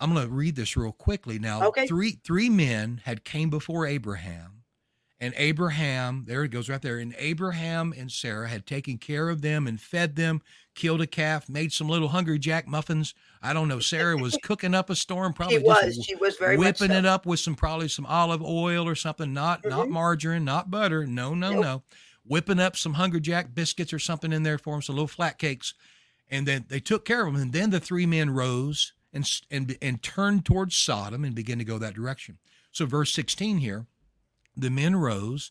I'm 0.00 0.12
going 0.12 0.26
to 0.26 0.32
read 0.32 0.56
this 0.56 0.76
real 0.76 0.92
quickly. 0.92 1.38
Now, 1.38 1.68
Okay. 1.68 1.86
three 1.86 2.18
three 2.24 2.48
men 2.50 3.00
had 3.04 3.24
came 3.24 3.50
before 3.50 3.86
Abraham, 3.86 4.62
and 5.20 5.32
Abraham, 5.36 6.24
there 6.26 6.44
it 6.44 6.50
goes 6.50 6.68
right 6.68 6.80
there, 6.82 6.98
and 6.98 7.14
Abraham 7.18 7.94
and 7.96 8.10
Sarah 8.12 8.48
had 8.48 8.66
taken 8.66 8.98
care 8.98 9.28
of 9.30 9.40
them 9.42 9.66
and 9.66 9.80
fed 9.80 10.16
them, 10.16 10.42
killed 10.74 11.00
a 11.00 11.06
calf, 11.06 11.48
made 11.48 11.72
some 11.72 11.88
little 11.88 12.08
hungry 12.08 12.38
jack 12.38 12.68
muffins. 12.68 13.14
I 13.42 13.52
don't 13.54 13.68
know. 13.68 13.80
Sarah 13.80 14.16
was 14.16 14.36
cooking 14.42 14.74
up 14.74 14.90
a 14.90 14.94
storm, 14.96 15.32
probably 15.32 15.56
She 15.58 15.62
was. 15.62 16.04
She 16.04 16.14
was 16.16 16.36
very 16.36 16.58
whipping 16.58 16.88
so. 16.90 16.98
it 16.98 17.06
up 17.06 17.24
with 17.24 17.40
some 17.40 17.54
probably 17.54 17.88
some 17.88 18.04
olive 18.06 18.42
oil 18.42 18.86
or 18.86 18.94
something, 18.94 19.32
not 19.32 19.64
not 19.64 19.86
Mhm. 19.86 19.90
margarine, 19.92 20.44
not 20.44 20.70
butter. 20.70 21.06
No, 21.06 21.34
no, 21.34 21.52
Nope. 21.52 21.62
no. 21.62 21.82
Whipping 22.28 22.58
up 22.58 22.76
some 22.76 22.94
Hungry 22.94 23.20
Jack 23.20 23.54
biscuits 23.54 23.92
or 23.92 23.98
something 24.00 24.32
in 24.32 24.42
there 24.42 24.58
for 24.58 24.74
them, 24.74 24.82
some 24.82 24.96
little 24.96 25.06
flat 25.08 25.38
cakes, 25.38 25.74
and 26.28 26.46
then 26.46 26.64
they 26.68 26.80
took 26.80 27.04
care 27.04 27.24
of 27.24 27.32
them. 27.32 27.40
And 27.40 27.52
then 27.52 27.70
the 27.70 27.78
three 27.80 28.04
men 28.04 28.30
rose 28.30 28.92
and 29.16 29.40
and 29.50 29.76
and 29.82 30.02
turned 30.02 30.44
towards 30.44 30.76
Sodom 30.76 31.24
and 31.24 31.34
began 31.34 31.58
to 31.58 31.64
go 31.64 31.78
that 31.78 31.94
direction. 31.94 32.38
So 32.70 32.86
verse 32.86 33.12
sixteen 33.12 33.58
here, 33.58 33.86
the 34.56 34.70
men 34.70 34.94
rose 34.94 35.50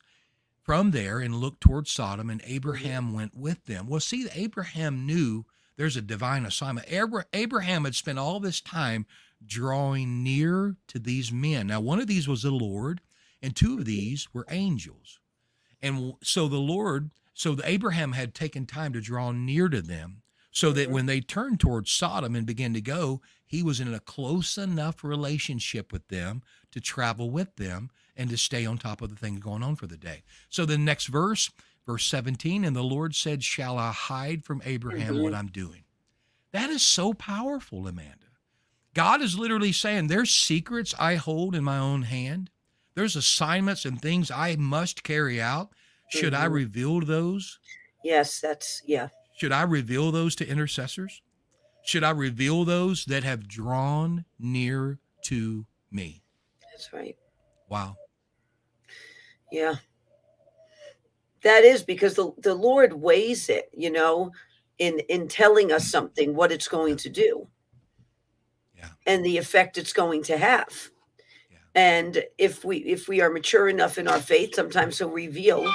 from 0.64 0.92
there 0.92 1.20
and 1.20 1.36
looked 1.36 1.62
towards 1.62 1.92
Sodom, 1.92 2.30
and 2.30 2.42
Abraham 2.46 3.14
went 3.14 3.36
with 3.36 3.66
them. 3.66 3.88
Well, 3.88 4.00
see, 4.00 4.28
Abraham 4.34 5.06
knew 5.06 5.46
there's 5.78 5.98
a 5.98 6.02
divine 6.02 6.46
assignment. 6.46 6.88
Abraham 7.34 7.84
had 7.84 7.96
spent 7.96 8.18
all 8.18 8.40
this 8.40 8.62
time 8.62 9.06
drawing 9.46 10.24
near 10.24 10.78
to 10.88 10.98
these 10.98 11.32
men. 11.32 11.68
Now, 11.68 11.82
one 11.82 12.00
of 12.00 12.08
these 12.08 12.28
was 12.28 12.42
the 12.42 12.52
Lord, 12.52 13.02
and 13.44 13.56
two 13.56 13.78
of 13.78 13.86
these 13.86 14.28
were 14.34 14.48
angels. 14.50 15.20
And 15.82 16.14
so 16.24 16.48
the 16.48 16.58
Lord, 16.58 17.12
so 17.34 17.56
Abraham 17.64 18.14
had 18.14 18.34
taken 18.34 18.66
time 18.66 18.94
to 18.94 19.02
draw 19.02 19.32
near 19.32 19.70
to 19.70 19.84
them 19.84 20.24
so 20.52 20.72
that 20.72 20.90
when 20.90 21.06
they 21.06 21.20
turned 21.20 21.60
towards 21.60 21.92
Sodom 21.92 22.36
and 22.36 22.48
began 22.48 22.74
to 22.74 22.82
go, 22.82 23.22
he 23.46 23.62
was 23.62 23.80
in 23.80 23.94
a 23.94 24.00
close 24.00 24.58
enough 24.58 25.04
relationship 25.04 25.92
with 25.92 26.08
them 26.08 26.42
to 26.72 26.82
travel 26.82 27.30
with 27.30 27.56
them 27.56 27.90
and 28.16 28.30
to 28.30 28.38
stay 28.38 28.66
on 28.66 28.78
top 28.78 29.02
of 29.02 29.10
the 29.10 29.16
things 29.16 29.40
going 29.40 29.64
on 29.64 29.76
for 29.76 29.88
the 29.88 29.98
day. 29.98 30.24
So 30.50 30.66
the 30.66 30.78
next 30.78 31.08
verse, 31.08 31.52
verse 31.86 32.06
17, 32.06 32.66
and 32.66 32.76
the 32.76 32.84
Lord 32.84 33.16
said, 33.16 33.44
Shall 33.44 33.78
I 33.78 33.92
hide 33.92 34.44
from 34.44 34.62
Abraham 34.66 35.16
mm-hmm. 35.16 35.24
what 35.24 35.34
I'm 35.34 35.48
doing? 35.48 35.84
That 36.52 36.70
is 36.70 36.82
so 36.84 37.14
powerful, 37.14 37.88
Amanda. 37.88 38.26
God 38.94 39.22
is 39.22 39.38
literally 39.38 39.74
saying, 39.74 40.08
There's 40.08 40.34
secrets 40.34 40.96
I 40.98 41.16
hold 41.16 41.54
in 41.54 41.64
my 41.64 41.78
own 41.78 42.04
hand. 42.04 42.50
There's 42.96 43.16
assignments 43.16 43.86
and 43.86 44.02
things 44.02 44.32
I 44.32 44.56
must 44.56 45.04
carry 45.04 45.42
out. 45.42 45.70
Should 46.10 46.34
mm-hmm. 46.34 46.44
I 46.44 46.46
reveal 46.46 47.02
those? 47.02 47.60
Yes, 48.04 48.40
that's, 48.40 48.82
yeah. 48.86 49.10
Should 49.38 49.52
I 49.52 49.64
reveal 49.64 50.12
those 50.12 50.36
to 50.38 50.48
intercessors? 50.48 51.22
Should 51.86 52.04
I 52.04 52.10
reveal 52.10 52.66
those 52.66 53.06
that 53.06 53.24
have 53.24 53.48
drawn 53.48 54.26
near 54.40 54.98
to 55.26 55.66
me? 55.92 56.24
That's 56.72 56.92
right. 56.92 57.16
Wow. 57.70 57.96
Yeah. 59.52 59.76
That 61.44 61.64
is 61.64 61.84
because 61.84 62.16
the, 62.16 62.32
the 62.40 62.56
Lord 62.56 62.94
weighs 62.94 63.50
it, 63.50 63.70
you 63.72 63.92
know, 63.92 64.32
in 64.80 65.00
in 65.08 65.28
telling 65.28 65.72
us 65.72 65.90
something, 65.90 66.36
what 66.36 66.52
it's 66.52 66.68
going 66.68 66.98
to 66.98 67.10
do. 67.10 67.48
Yeah. 68.76 68.90
And 69.06 69.24
the 69.24 69.38
effect 69.38 69.78
it's 69.78 69.94
going 69.94 70.24
to 70.24 70.38
have. 70.38 70.90
Yeah. 71.52 71.58
And 71.76 72.24
if 72.40 72.66
we 72.66 72.78
if 72.78 73.08
we 73.08 73.22
are 73.22 73.30
mature 73.30 73.70
enough 73.70 74.00
in 74.00 74.08
our 74.08 74.20
faith, 74.20 74.56
sometimes 74.56 74.98
he'll 74.98 75.12
reveal 75.12 75.72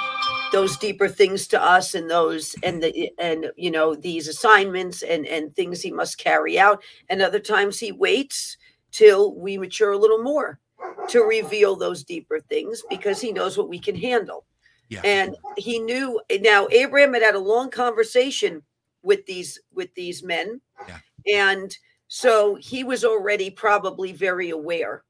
those 0.51 0.77
deeper 0.77 1.07
things 1.07 1.47
to 1.47 1.61
us 1.61 1.95
and 1.95 2.09
those 2.09 2.55
and 2.63 2.83
the 2.83 3.11
and 3.17 3.51
you 3.55 3.71
know 3.71 3.95
these 3.95 4.27
assignments 4.27 5.01
and 5.01 5.25
and 5.25 5.55
things 5.55 5.81
he 5.81 5.91
must 5.91 6.17
carry 6.17 6.59
out 6.59 6.83
and 7.09 7.21
other 7.21 7.39
times 7.39 7.79
he 7.79 7.91
waits 7.91 8.57
till 8.91 9.35
we 9.35 9.57
mature 9.57 9.91
a 9.91 9.97
little 9.97 10.21
more 10.21 10.59
to 11.07 11.21
reveal 11.21 11.75
those 11.75 12.03
deeper 12.03 12.39
things 12.39 12.83
because 12.89 13.21
he 13.21 13.31
knows 13.31 13.57
what 13.57 13.69
we 13.69 13.79
can 13.79 13.95
handle 13.95 14.45
yeah. 14.89 15.01
and 15.03 15.35
he 15.57 15.79
knew 15.79 16.19
now 16.41 16.67
abraham 16.71 17.13
had 17.13 17.23
had 17.23 17.35
a 17.35 17.39
long 17.39 17.69
conversation 17.69 18.61
with 19.03 19.25
these 19.25 19.59
with 19.73 19.93
these 19.95 20.21
men 20.21 20.59
yeah. 20.87 20.99
and 21.33 21.77
so 22.07 22.55
he 22.55 22.83
was 22.83 23.05
already 23.05 23.49
probably 23.49 24.11
very 24.11 24.49
aware 24.49 25.03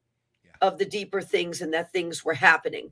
yeah. 0.45 0.51
of 0.61 0.77
the 0.77 0.85
deeper 0.85 1.21
things 1.21 1.61
and 1.61 1.73
that 1.73 1.91
things 1.91 2.23
were 2.23 2.33
happening 2.35 2.91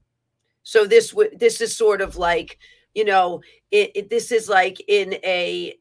so 0.64 0.86
this 0.86 1.14
would 1.14 1.40
this 1.40 1.62
is 1.62 1.76
sort 1.76 2.02
of 2.02 2.18
like 2.18 2.60
you 2.94 3.06
know 3.06 3.42
it, 3.72 3.92
it, 3.96 4.10
this 4.10 4.32
is 4.32 4.50
like 4.50 4.82
in 4.88 5.14
a 5.24 5.76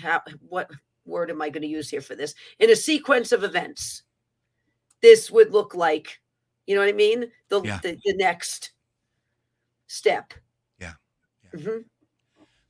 how, 0.00 0.22
what 0.48 0.70
word 1.04 1.30
am 1.30 1.42
I 1.42 1.50
going 1.50 1.62
to 1.62 1.68
use 1.68 1.90
here 1.90 2.00
for 2.00 2.14
this? 2.14 2.34
In 2.58 2.70
a 2.70 2.76
sequence 2.76 3.32
of 3.32 3.44
events, 3.44 4.02
this 5.02 5.30
would 5.30 5.52
look 5.52 5.74
like 5.74 6.20
you 6.66 6.74
know 6.74 6.82
what 6.82 6.88
I 6.88 6.92
mean 6.92 7.26
the 7.48 7.62
yeah. 7.62 7.80
the, 7.82 7.98
the, 8.04 8.14
next 8.16 8.72
step. 9.86 10.34
Yeah. 10.78 10.92
yeah. 11.42 11.60
Mm-hmm. 11.60 11.78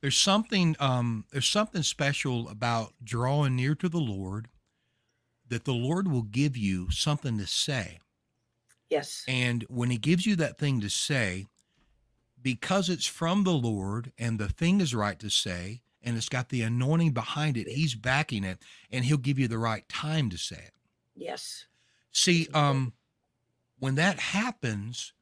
There's 0.01 0.17
something 0.17 0.75
um, 0.79 1.25
there's 1.31 1.49
something 1.49 1.83
special 1.83 2.49
about 2.49 2.93
drawing 3.03 3.55
near 3.55 3.75
to 3.75 3.89
the 3.89 3.99
Lord 3.99 4.47
that 5.49 5.65
the 5.65 5.73
Lord 5.73 6.09
will 6.09 6.23
give 6.23 6.57
you 6.57 6.89
something 6.89 7.37
to 7.37 7.45
say 7.45 7.99
Yes. 8.91 9.23
And 9.27 9.65
when 9.69 9.89
he 9.89 9.97
gives 9.97 10.25
you 10.25 10.35
that 10.35 10.59
thing 10.59 10.81
to 10.81 10.89
say, 10.89 11.47
because 12.41 12.89
it's 12.89 13.07
from 13.07 13.45
the 13.45 13.51
Lord 13.53 14.11
and 14.17 14.37
the 14.37 14.49
thing 14.49 14.81
is 14.81 14.93
right 14.93 15.17
to 15.19 15.29
say, 15.29 15.81
and 16.03 16.17
it's 16.17 16.29
got 16.29 16.49
the 16.49 16.61
anointing 16.61 17.13
behind 17.13 17.55
it, 17.55 17.67
he's 17.69 17.95
backing 17.95 18.43
it, 18.43 18.59
and 18.91 19.05
he'll 19.05 19.17
give 19.17 19.39
you 19.39 19.47
the 19.47 19.57
right 19.57 19.87
time 19.87 20.29
to 20.31 20.37
say 20.37 20.57
it. 20.57 20.73
Yes. 21.15 21.65
See, 22.11 22.49
um, 22.53 22.93
when 23.79 23.95
that 23.95 24.19
happens, 24.19 25.13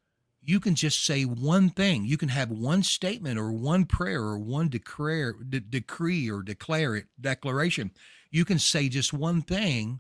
you 0.41 0.59
can 0.59 0.73
just 0.73 1.05
say 1.05 1.23
one 1.23 1.69
thing. 1.69 2.05
You 2.05 2.17
can 2.17 2.29
have 2.29 2.49
one 2.49 2.81
statement 2.81 3.37
or 3.37 3.51
one 3.51 3.85
prayer 3.85 4.21
or 4.21 4.39
one 4.39 4.69
declare, 4.69 5.33
de- 5.33 5.59
decree 5.59 6.29
or 6.29 6.41
declare 6.41 6.95
it, 6.95 7.05
declaration. 7.21 7.91
You 8.31 8.45
can 8.45 8.57
say 8.57 8.89
just 8.89 9.13
one 9.13 9.43
thing 9.43 9.99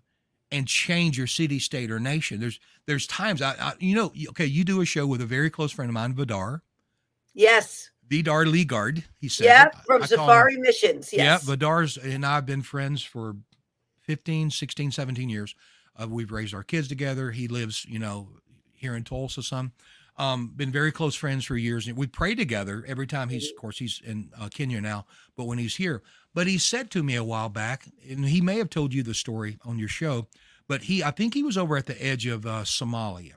and 0.51 0.67
change 0.67 1.17
your 1.17 1.27
city, 1.27 1.59
state, 1.59 1.91
or 1.91 1.99
nation. 1.99 2.39
There's 2.39 2.59
there's 2.85 3.07
times 3.07 3.41
I, 3.41 3.55
I 3.59 3.73
you 3.79 3.95
know 3.95 4.11
okay 4.29 4.45
you 4.45 4.63
do 4.63 4.81
a 4.81 4.85
show 4.85 5.05
with 5.05 5.21
a 5.21 5.25
very 5.25 5.49
close 5.49 5.71
friend 5.71 5.89
of 5.89 5.93
mine, 5.93 6.13
Vidar. 6.13 6.61
Yes. 7.33 7.91
Vidar 8.07 8.45
Leegard, 8.45 9.03
he 9.19 9.27
said. 9.27 9.45
Yeah, 9.45 9.69
from 9.85 10.01
I, 10.01 10.05
Safari 10.07 10.55
him, 10.55 10.61
Missions. 10.61 11.13
Yes. 11.13 11.43
Yeah, 11.47 11.55
Vidar's 11.55 11.97
and 11.97 12.25
I've 12.25 12.45
been 12.45 12.63
friends 12.63 13.03
for 13.03 13.35
15, 14.01 14.49
16, 14.49 14.91
17 14.91 15.29
years. 15.29 15.55
Uh, 15.95 16.07
we've 16.07 16.31
raised 16.31 16.55
our 16.55 16.63
kids 16.63 16.87
together. 16.87 17.29
He 17.31 17.47
lives, 17.47 17.85
you 17.85 17.99
know, 17.99 18.29
here 18.73 18.95
in 18.95 19.03
Tulsa 19.03 19.43
some. 19.43 19.73
Um, 20.19 20.51
been 20.53 20.71
very 20.71 20.91
close 20.91 21.15
friends 21.15 21.45
for 21.45 21.55
years. 21.55 21.87
And 21.87 21.97
we 21.97 22.05
pray 22.05 22.35
together 22.35 22.83
every 22.85 23.07
time 23.07 23.29
he's, 23.29 23.49
of 23.49 23.55
course, 23.55 23.79
he's 23.79 24.01
in 24.03 24.29
uh, 24.39 24.49
Kenya 24.53 24.81
now, 24.81 25.05
but 25.37 25.45
when 25.45 25.57
he's 25.57 25.77
here. 25.77 26.03
But 26.33 26.45
he 26.45 26.57
said 26.57 26.91
to 26.91 27.03
me 27.03 27.15
a 27.15 27.23
while 27.23 27.47
back, 27.47 27.87
and 28.07 28.25
he 28.25 28.41
may 28.41 28.57
have 28.57 28.69
told 28.69 28.93
you 28.93 29.01
the 29.01 29.13
story 29.13 29.57
on 29.63 29.79
your 29.79 29.87
show, 29.87 30.27
but 30.67 30.83
he, 30.83 31.01
I 31.01 31.11
think 31.11 31.33
he 31.33 31.43
was 31.43 31.57
over 31.57 31.77
at 31.77 31.85
the 31.85 32.05
edge 32.05 32.27
of 32.27 32.45
uh, 32.45 32.63
Somalia. 32.63 33.35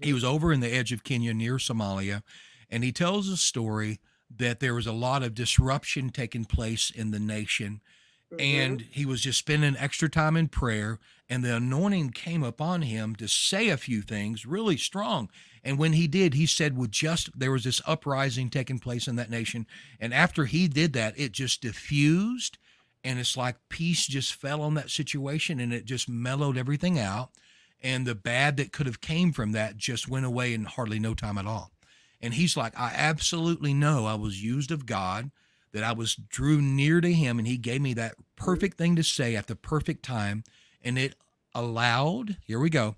He 0.00 0.08
mm-hmm. 0.08 0.14
was 0.14 0.24
over 0.24 0.52
in 0.52 0.60
the 0.60 0.72
edge 0.72 0.92
of 0.92 1.04
Kenya 1.04 1.32
near 1.34 1.54
Somalia, 1.54 2.22
and 2.68 2.82
he 2.82 2.90
tells 2.90 3.28
a 3.28 3.36
story 3.36 4.00
that 4.34 4.58
there 4.58 4.74
was 4.74 4.88
a 4.88 4.92
lot 4.92 5.22
of 5.22 5.34
disruption 5.34 6.10
taking 6.10 6.44
place 6.44 6.90
in 6.90 7.12
the 7.12 7.20
nation 7.20 7.80
Mm-hmm. 8.32 8.40
And 8.40 8.80
he 8.90 9.04
was 9.04 9.20
just 9.20 9.38
spending 9.38 9.76
extra 9.78 10.08
time 10.08 10.36
in 10.36 10.48
prayer, 10.48 10.98
and 11.32 11.42
the 11.42 11.56
anointing 11.56 12.10
came 12.10 12.42
upon 12.42 12.82
him 12.82 13.16
to 13.16 13.26
say 13.26 13.70
a 13.70 13.78
few 13.78 14.02
things 14.02 14.44
really 14.44 14.76
strong. 14.76 15.30
And 15.64 15.78
when 15.78 15.94
he 15.94 16.06
did, 16.06 16.34
he 16.34 16.44
said, 16.44 16.76
with 16.76 16.90
just 16.90 17.30
there 17.34 17.50
was 17.50 17.64
this 17.64 17.80
uprising 17.86 18.50
taking 18.50 18.78
place 18.78 19.08
in 19.08 19.16
that 19.16 19.30
nation. 19.30 19.66
And 19.98 20.12
after 20.12 20.44
he 20.44 20.68
did 20.68 20.92
that, 20.92 21.18
it 21.18 21.32
just 21.32 21.62
diffused, 21.62 22.58
and 23.02 23.18
it's 23.18 23.34
like 23.34 23.56
peace 23.70 24.06
just 24.06 24.34
fell 24.34 24.60
on 24.60 24.74
that 24.74 24.90
situation, 24.90 25.58
and 25.58 25.72
it 25.72 25.86
just 25.86 26.06
mellowed 26.06 26.58
everything 26.58 26.98
out. 26.98 27.30
And 27.82 28.06
the 28.06 28.14
bad 28.14 28.58
that 28.58 28.74
could 28.74 28.86
have 28.86 29.00
came 29.00 29.32
from 29.32 29.52
that 29.52 29.78
just 29.78 30.10
went 30.10 30.26
away 30.26 30.52
in 30.52 30.64
hardly 30.64 30.98
no 30.98 31.14
time 31.14 31.38
at 31.38 31.46
all. 31.46 31.70
And 32.20 32.34
he's 32.34 32.58
like, 32.58 32.78
I 32.78 32.92
absolutely 32.94 33.72
know 33.72 34.04
I 34.04 34.16
was 34.16 34.44
used 34.44 34.70
of 34.70 34.84
God 34.84 35.30
that 35.72 35.82
I 35.82 35.92
was 35.92 36.14
drew 36.14 36.60
near 36.60 37.00
to 37.00 37.10
him 37.10 37.38
and 37.38 37.48
he 37.48 37.56
gave 37.56 37.80
me 37.80 37.94
that 37.94 38.16
perfect 38.36 38.76
thing 38.76 38.96
to 38.96 39.02
say 39.02 39.34
at 39.34 39.46
the 39.46 39.56
perfect 39.56 40.04
time. 40.04 40.44
And 40.82 40.98
it 40.98 41.14
allowed, 41.54 42.36
here 42.46 42.58
we 42.58 42.70
go, 42.70 42.96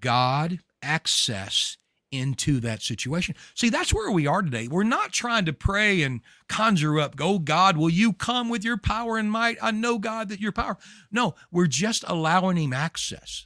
God 0.00 0.60
access 0.82 1.76
into 2.12 2.60
that 2.60 2.82
situation. 2.82 3.34
See, 3.54 3.68
that's 3.68 3.92
where 3.92 4.10
we 4.10 4.26
are 4.26 4.42
today. 4.42 4.68
We're 4.68 4.84
not 4.84 5.12
trying 5.12 5.44
to 5.46 5.52
pray 5.52 6.02
and 6.02 6.20
conjure 6.48 7.00
up, 7.00 7.16
oh 7.20 7.38
God, 7.38 7.76
will 7.76 7.90
you 7.90 8.12
come 8.12 8.48
with 8.48 8.64
your 8.64 8.78
power 8.78 9.18
and 9.18 9.30
might? 9.30 9.58
I 9.60 9.72
know, 9.72 9.98
God, 9.98 10.28
that 10.28 10.40
your 10.40 10.52
power. 10.52 10.78
No, 11.10 11.34
we're 11.50 11.66
just 11.66 12.04
allowing 12.06 12.56
him 12.56 12.72
access. 12.72 13.45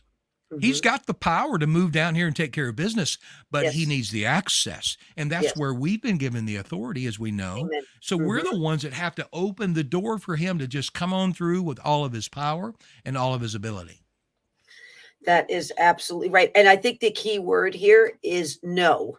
Mm-hmm. 0.52 0.62
He's 0.62 0.80
got 0.80 1.06
the 1.06 1.14
power 1.14 1.58
to 1.58 1.66
move 1.66 1.92
down 1.92 2.16
here 2.16 2.26
and 2.26 2.34
take 2.34 2.52
care 2.52 2.68
of 2.68 2.76
business, 2.76 3.18
but 3.52 3.64
yes. 3.64 3.74
he 3.74 3.86
needs 3.86 4.10
the 4.10 4.26
access. 4.26 4.96
And 5.16 5.30
that's 5.30 5.44
yes. 5.44 5.56
where 5.56 5.72
we've 5.72 6.02
been 6.02 6.18
given 6.18 6.44
the 6.44 6.56
authority, 6.56 7.06
as 7.06 7.20
we 7.20 7.30
know. 7.30 7.58
Amen. 7.58 7.82
So 8.00 8.16
mm-hmm. 8.16 8.26
we're 8.26 8.42
the 8.42 8.58
ones 8.58 8.82
that 8.82 8.92
have 8.92 9.14
to 9.16 9.28
open 9.32 9.74
the 9.74 9.84
door 9.84 10.18
for 10.18 10.34
him 10.34 10.58
to 10.58 10.66
just 10.66 10.92
come 10.92 11.12
on 11.12 11.32
through 11.32 11.62
with 11.62 11.78
all 11.84 12.04
of 12.04 12.12
his 12.12 12.28
power 12.28 12.74
and 13.04 13.16
all 13.16 13.32
of 13.32 13.40
his 13.40 13.54
ability. 13.54 14.02
That 15.24 15.48
is 15.50 15.72
absolutely 15.78 16.30
right. 16.30 16.50
And 16.56 16.68
I 16.68 16.76
think 16.76 16.98
the 16.98 17.12
key 17.12 17.38
word 17.38 17.74
here 17.74 18.18
is 18.24 18.58
know. 18.64 19.18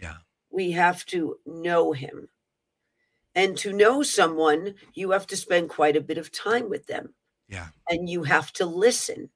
Yeah. 0.00 0.16
We 0.50 0.70
have 0.70 1.04
to 1.06 1.36
know 1.44 1.92
him. 1.92 2.28
And 3.34 3.56
to 3.58 3.72
know 3.72 4.02
someone, 4.02 4.74
you 4.94 5.10
have 5.10 5.26
to 5.26 5.36
spend 5.36 5.68
quite 5.68 5.96
a 5.96 6.00
bit 6.00 6.16
of 6.16 6.32
time 6.32 6.70
with 6.70 6.86
them. 6.86 7.12
Yeah. 7.48 7.66
And 7.90 8.08
you 8.08 8.22
have 8.22 8.50
to 8.54 8.64
listen. 8.64 9.28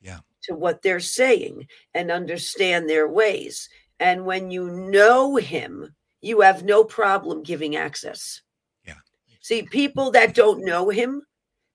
Yeah 0.00 0.20
to 0.44 0.54
what 0.54 0.82
they're 0.82 1.00
saying 1.00 1.66
and 1.94 2.10
understand 2.10 2.88
their 2.88 3.08
ways. 3.08 3.68
And 4.00 4.24
when 4.24 4.50
you 4.50 4.70
know 4.70 5.36
him, 5.36 5.94
you 6.20 6.40
have 6.40 6.64
no 6.64 6.84
problem 6.84 7.42
giving 7.42 7.76
access. 7.76 8.42
Yeah. 8.86 8.94
See, 9.40 9.62
people 9.62 10.10
that 10.12 10.34
don't 10.34 10.64
know 10.64 10.88
him, 10.88 11.22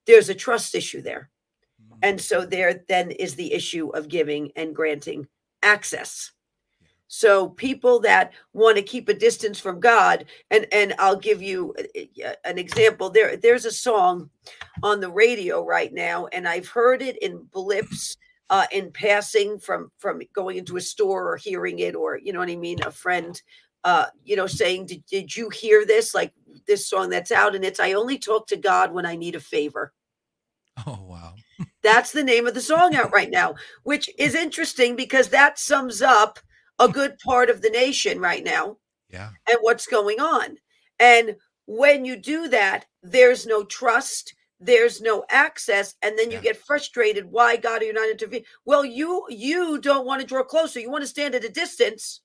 there's 0.06 0.28
a 0.28 0.34
trust 0.34 0.74
issue 0.74 1.02
there. 1.02 1.30
Mm-hmm. 1.82 1.98
And 2.02 2.20
so 2.20 2.44
there 2.46 2.82
then 2.88 3.10
is 3.10 3.34
the 3.34 3.52
issue 3.52 3.88
of 3.90 4.08
giving 4.08 4.50
and 4.56 4.74
granting 4.74 5.26
access. 5.62 6.32
So 7.08 7.50
people 7.50 8.00
that 8.00 8.32
want 8.54 8.76
to 8.76 8.82
keep 8.82 9.08
a 9.08 9.14
distance 9.14 9.60
from 9.60 9.78
God, 9.78 10.24
and 10.50 10.66
and 10.72 10.94
I'll 10.98 11.18
give 11.18 11.42
you 11.42 11.74
uh, 11.78 12.26
uh, 12.26 12.34
an 12.44 12.58
example. 12.58 13.08
There, 13.08 13.36
there's 13.36 13.66
a 13.66 13.70
song 13.70 14.30
on 14.82 15.00
the 15.00 15.10
radio 15.10 15.64
right 15.64 15.92
now, 15.92 16.26
and 16.32 16.48
I've 16.48 16.66
heard 16.66 17.02
it 17.02 17.16
in 17.22 17.46
blips 17.52 18.16
uh, 18.50 18.66
in 18.72 18.92
passing 18.92 19.58
from 19.58 19.90
from 19.98 20.20
going 20.34 20.56
into 20.56 20.76
a 20.76 20.80
store 20.80 21.28
or 21.28 21.36
hearing 21.36 21.78
it, 21.78 21.94
or 21.94 22.18
you 22.18 22.32
know 22.32 22.38
what 22.38 22.50
I 22.50 22.56
mean, 22.56 22.82
a 22.82 22.90
friend, 22.90 23.40
uh, 23.84 24.06
you 24.22 24.36
know, 24.36 24.46
saying, 24.46 24.86
"Did 24.86 25.06
did 25.06 25.36
you 25.36 25.48
hear 25.50 25.84
this?" 25.84 26.14
Like 26.14 26.32
this 26.66 26.88
song 26.88 27.10
that's 27.10 27.32
out, 27.32 27.54
and 27.54 27.64
it's 27.64 27.80
"I 27.80 27.92
only 27.92 28.18
talk 28.18 28.46
to 28.48 28.56
God 28.56 28.92
when 28.92 29.06
I 29.06 29.16
need 29.16 29.34
a 29.34 29.40
favor." 29.40 29.92
Oh 30.86 31.04
wow. 31.08 31.34
That's 31.84 32.10
the 32.10 32.24
name 32.24 32.48
of 32.48 32.54
the 32.54 32.60
song 32.60 32.96
out 32.96 33.12
right 33.12 33.30
now, 33.30 33.54
which 33.84 34.10
is 34.18 34.34
interesting 34.34 34.96
because 34.96 35.28
that 35.28 35.58
sums 35.58 36.02
up 36.02 36.40
a 36.80 36.88
good 36.88 37.16
part 37.20 37.48
of 37.48 37.62
the 37.62 37.70
nation 37.70 38.18
right 38.18 38.42
now. 38.42 38.78
Yeah. 39.08 39.30
And 39.48 39.58
what's 39.60 39.86
going 39.86 40.18
on. 40.18 40.56
And 40.98 41.36
when 41.66 42.04
you 42.04 42.16
do 42.16 42.48
that, 42.48 42.86
there's 43.02 43.46
no 43.46 43.64
trust, 43.64 44.34
there's 44.64 45.00
no 45.00 45.24
access, 45.30 45.94
and 46.02 46.18
then 46.18 46.30
you 46.30 46.38
yeah. 46.38 46.42
get 46.42 46.56
frustrated. 46.56 47.30
Why 47.30 47.56
God 47.56 47.82
are 47.82 47.84
you 47.84 47.92
not 47.92 48.08
intervening? 48.08 48.46
Well, 48.64 48.84
you 48.84 49.26
you 49.28 49.78
don't 49.78 50.06
want 50.06 50.20
to 50.20 50.26
draw 50.26 50.42
closer. 50.42 50.80
You 50.80 50.90
want 50.90 51.02
to 51.02 51.08
stand 51.08 51.34
at 51.34 51.44
a 51.44 51.48
distance, 51.48 52.20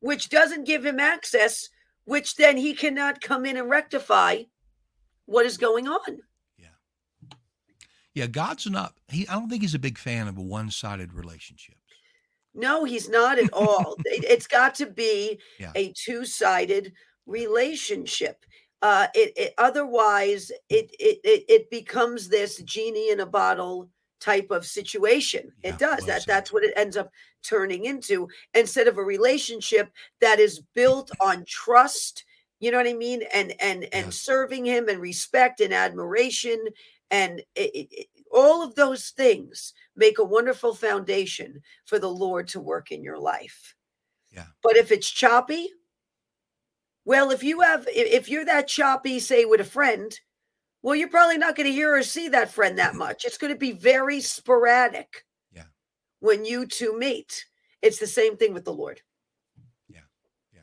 which 0.00 0.30
doesn't 0.30 0.64
give 0.64 0.84
him 0.84 0.98
access, 0.98 1.68
which 2.04 2.36
then 2.36 2.56
he 2.56 2.74
cannot 2.74 3.20
come 3.20 3.44
in 3.44 3.56
and 3.56 3.68
rectify 3.68 4.42
what 5.26 5.46
is 5.46 5.58
going 5.58 5.86
on. 5.86 6.18
Yeah. 6.58 7.36
Yeah, 8.14 8.26
God's 8.26 8.66
not 8.70 8.94
he 9.08 9.28
I 9.28 9.34
don't 9.34 9.50
think 9.50 9.62
he's 9.62 9.74
a 9.74 9.78
big 9.78 9.98
fan 9.98 10.28
of 10.28 10.38
a 10.38 10.42
one-sided 10.42 11.12
relationship. 11.12 11.76
No, 12.54 12.84
he's 12.84 13.08
not 13.08 13.38
at 13.38 13.52
all. 13.52 13.96
it, 14.04 14.28
has 14.30 14.46
got 14.46 14.74
to 14.76 14.86
be 14.86 15.38
yeah. 15.58 15.72
a 15.74 15.92
two-sided 15.92 16.92
relationship. 17.26 18.44
Uh, 18.82 19.06
it, 19.14 19.32
it 19.36 19.54
otherwise 19.58 20.50
it, 20.68 20.90
it 20.98 21.20
it 21.24 21.44
it 21.48 21.70
becomes 21.70 22.28
this 22.28 22.60
genie 22.62 23.10
in 23.10 23.20
a 23.20 23.26
bottle 23.26 23.88
type 24.20 24.50
of 24.50 24.66
situation. 24.66 25.52
Yeah, 25.62 25.70
it 25.70 25.78
does 25.78 26.04
that. 26.06 26.26
That's 26.26 26.52
what 26.52 26.64
it 26.64 26.74
ends 26.76 26.96
up 26.96 27.10
turning 27.42 27.84
into 27.84 28.28
instead 28.54 28.88
of 28.88 28.98
a 28.98 29.02
relationship 29.02 29.90
that 30.20 30.38
is 30.40 30.62
built 30.74 31.10
on 31.20 31.44
trust. 31.46 32.24
You 32.60 32.70
know 32.70 32.76
what 32.76 32.88
I 32.88 32.94
mean? 32.94 33.22
And 33.32 33.52
and 33.60 33.84
and 33.92 34.06
yes. 34.06 34.16
serving 34.16 34.64
him 34.64 34.88
and 34.88 35.00
respect 35.00 35.60
and 35.60 35.72
admiration 35.72 36.58
and 37.12 37.40
it, 37.54 37.88
it, 37.90 38.06
all 38.32 38.64
of 38.64 38.74
those 38.74 39.10
things 39.10 39.74
make 39.94 40.18
a 40.18 40.24
wonderful 40.24 40.74
foundation 40.74 41.60
for 41.84 41.98
the 41.98 42.10
Lord 42.10 42.48
to 42.48 42.60
work 42.60 42.90
in 42.90 43.04
your 43.04 43.18
life. 43.18 43.76
Yeah. 44.32 44.46
But 44.62 44.76
if 44.76 44.90
it's 44.90 45.10
choppy, 45.10 45.68
well, 47.04 47.30
if 47.30 47.42
you 47.42 47.60
have, 47.60 47.86
if 47.88 48.28
you're 48.28 48.44
that 48.44 48.68
choppy, 48.68 49.18
say 49.18 49.44
with 49.44 49.60
a 49.60 49.64
friend, 49.64 50.18
well, 50.82 50.94
you're 50.94 51.08
probably 51.08 51.38
not 51.38 51.56
going 51.56 51.66
to 51.66 51.72
hear 51.72 51.94
or 51.94 52.02
see 52.02 52.28
that 52.28 52.50
friend 52.50 52.78
that 52.78 52.94
much. 52.94 53.24
It's 53.24 53.38
going 53.38 53.52
to 53.52 53.58
be 53.58 53.72
very 53.72 54.20
sporadic. 54.20 55.24
Yeah. 55.52 55.64
When 56.20 56.44
you 56.44 56.66
two 56.66 56.98
meet, 56.98 57.44
it's 57.80 57.98
the 57.98 58.06
same 58.06 58.36
thing 58.36 58.52
with 58.52 58.64
the 58.64 58.72
Lord. 58.72 59.00
Yeah. 59.88 60.00
Yeah. 60.52 60.62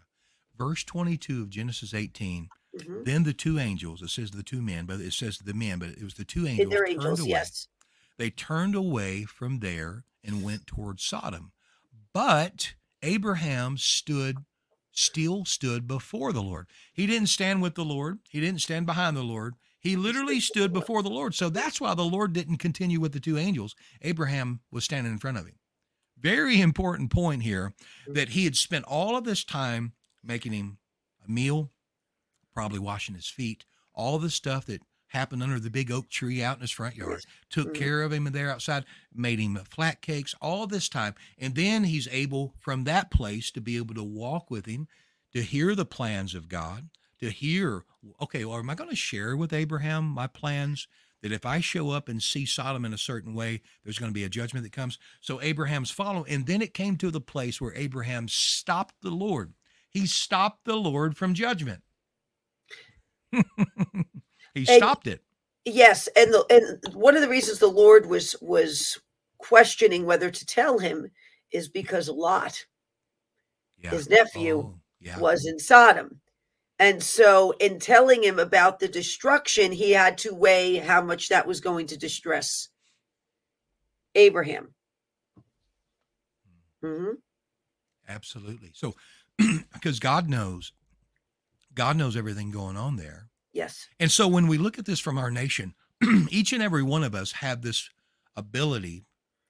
Verse 0.58 0.84
22 0.84 1.44
of 1.44 1.50
Genesis 1.50 1.94
18. 1.94 2.50
Mm-hmm. 2.78 3.04
Then 3.04 3.24
the 3.24 3.34
two 3.34 3.60
angels, 3.60 4.02
it 4.02 4.10
says 4.10 4.32
the 4.32 4.44
two 4.44 4.62
men, 4.62 4.86
but 4.86 5.00
it 5.00 5.14
says 5.14 5.40
the 5.40 5.54
men, 5.54 5.80
but 5.80 5.90
it 5.90 6.04
was 6.04 6.14
the 6.14 6.26
two 6.26 6.46
angels. 6.46 6.70
They're 6.70 6.88
angels, 6.88 7.22
away. 7.22 7.30
yes. 7.30 7.68
They 8.18 8.30
turned 8.30 8.76
away 8.76 9.24
from 9.24 9.60
there 9.60 10.04
and 10.24 10.44
went 10.44 10.68
towards 10.68 11.04
Sodom. 11.04 11.52
But 12.14 12.74
Abraham 13.02 13.78
stood 13.78 14.38
still 15.00 15.46
stood 15.46 15.88
before 15.88 16.34
the 16.34 16.42
Lord. 16.42 16.68
He 16.94 17.08
didn't 17.08 17.30
stand 17.30 17.62
with 17.62 17.76
the 17.76 17.86
Lord. 17.86 18.20
He 18.30 18.40
didn't 18.40 18.62
stand 18.62 18.86
behind 18.86 19.16
the 19.16 19.24
Lord. 19.24 19.56
He 19.80 19.96
literally 19.96 20.40
stood 20.40 20.74
before 20.74 21.02
the 21.02 21.10
Lord. 21.10 21.34
So 21.34 21.50
that's 21.50 21.80
why 21.80 21.96
the 21.96 22.04
Lord 22.04 22.34
didn't 22.34 22.58
continue 22.58 23.00
with 23.00 23.14
the 23.14 23.20
two 23.20 23.38
angels. 23.38 23.76
Abraham 24.02 24.60
was 24.72 24.84
standing 24.84 25.14
in 25.14 25.20
front 25.20 25.38
of 25.38 25.46
him. 25.46 25.56
Very 26.20 26.60
important 26.60 27.12
point 27.12 27.44
here 27.44 27.74
that 28.08 28.30
he 28.30 28.44
had 28.44 28.58
spent 28.58 28.84
all 28.86 29.16
of 29.16 29.24
this 29.24 29.46
time 29.46 29.94
making 30.22 30.52
him 30.52 30.80
a 31.26 31.32
meal, 31.32 31.72
probably 32.54 32.80
washing 32.80 33.16
his 33.16 33.30
feet, 33.30 33.66
all 33.94 34.20
the 34.20 34.30
stuff 34.30 34.66
that 34.66 34.82
happened 35.10 35.44
under 35.44 35.60
the 35.60 35.70
big 35.70 35.92
oak 35.92 36.10
tree 36.10 36.42
out 36.42 36.58
in 36.58 36.62
his 36.62 36.72
front 36.72 36.96
yard, 36.96 37.26
took 37.50 37.74
mm-hmm. 37.74 37.84
care 37.84 38.02
of 38.02 38.14
him 38.14 38.26
there 38.26 38.50
outside, 38.50 38.86
made 39.14 39.40
him 39.40 39.60
flat 39.70 40.02
cakes, 40.02 40.34
all 40.42 40.68
this 40.68 40.90
time. 40.90 41.16
And 41.38 41.56
then 41.56 41.84
he's 41.84 42.08
able 42.12 42.54
from 42.60 42.86
that 42.86 43.12
place 43.12 43.52
to 43.52 43.62
be 43.62 43.78
able 43.78 43.96
to 43.96 44.04
walk 44.04 44.50
with 44.50 44.66
him, 44.66 44.88
to 45.34 45.42
hear 45.42 45.76
the 45.76 45.86
plans 45.86 46.34
of 46.34 46.48
God, 46.48 46.90
to 47.20 47.30
hear, 47.30 47.84
okay, 48.22 48.46
well, 48.46 48.60
am 48.60 48.70
I 48.70 48.76
going 48.76 48.90
to 48.90 48.96
share 48.96 49.36
with 49.36 49.54
Abraham 49.54 50.06
my 50.06 50.28
plans? 50.28 50.88
That 51.22 51.34
if 51.34 51.46
I 51.46 51.60
show 51.60 51.90
up 51.90 52.08
and 52.08 52.24
see 52.24 52.46
Sodom 52.46 52.86
in 52.86 52.94
a 52.94 52.98
certain 52.98 53.34
way, 53.34 53.62
there's 53.84 54.00
going 54.00 54.10
to 54.10 54.14
be 54.14 54.24
a 54.24 54.30
judgment 54.30 54.64
that 54.64 54.72
comes. 54.72 54.98
So 55.20 55.42
Abraham's 55.42 55.92
following. 55.92 56.32
And 56.32 56.46
then 56.46 56.62
it 56.62 56.74
came 56.74 56.96
to 56.96 57.12
the 57.12 57.20
place 57.20 57.60
where 57.60 57.76
Abraham 57.76 58.30
stopped 58.30 58.96
the 59.02 59.12
Lord. 59.12 59.54
He 59.90 60.06
stopped 60.06 60.64
the 60.64 60.78
Lord 60.78 61.18
from 61.18 61.34
judgment. 61.34 61.82
He 64.54 64.66
stopped 64.66 65.08
it. 65.08 65.22
Yes, 65.66 66.08
and 66.16 66.34
the 66.34 66.46
and 66.50 66.96
one 66.96 67.16
of 67.16 67.22
the 67.22 67.30
reasons 67.30 67.60
the 67.60 67.68
Lord 67.68 68.06
was 68.06 68.36
was 68.42 69.00
questioning 69.38 70.06
whether 70.06 70.30
to 70.30 70.46
tell 70.46 70.80
him 70.80 71.10
is 71.52 71.68
because 71.68 72.10
Lot, 72.10 72.66
yeah. 73.82 73.92
his 73.92 74.10
nephew, 74.10 74.58
oh, 74.58 74.80
yeah. 75.00 75.18
was 75.20 75.46
in 75.46 75.60
Sodom. 75.60 76.22
And 76.82 77.04
so, 77.04 77.54
in 77.60 77.78
telling 77.80 78.24
him 78.24 78.40
about 78.40 78.80
the 78.80 78.88
destruction, 78.88 79.72
he 79.74 79.92
had 79.92 80.18
to 80.20 80.34
weigh 80.34 80.78
how 80.78 81.02
much 81.02 81.28
that 81.28 81.46
was 81.46 81.60
going 81.60 81.88
to 81.88 81.98
distress 81.98 82.70
Abraham. 84.16 84.74
Mm-hmm. 86.84 87.16
Absolutely. 88.08 88.72
So, 88.74 88.96
because 89.74 90.00
God 90.00 90.30
knows, 90.30 90.72
God 91.74 91.98
knows 91.98 92.16
everything 92.16 92.50
going 92.50 92.78
on 92.78 92.96
there. 92.96 93.29
Yes. 93.54 93.88
And 94.00 94.12
so 94.12 94.28
when 94.28 94.48
we 94.48 94.58
look 94.58 94.78
at 94.78 94.86
this 94.86 95.00
from 95.00 95.18
our 95.18 95.32
nation, 95.32 95.74
each 96.30 96.54
and 96.54 96.64
every 96.64 96.84
one 96.84 97.04
of 97.04 97.16
us 97.16 97.34
have 97.34 97.62
this 97.62 97.90
ability 98.36 99.06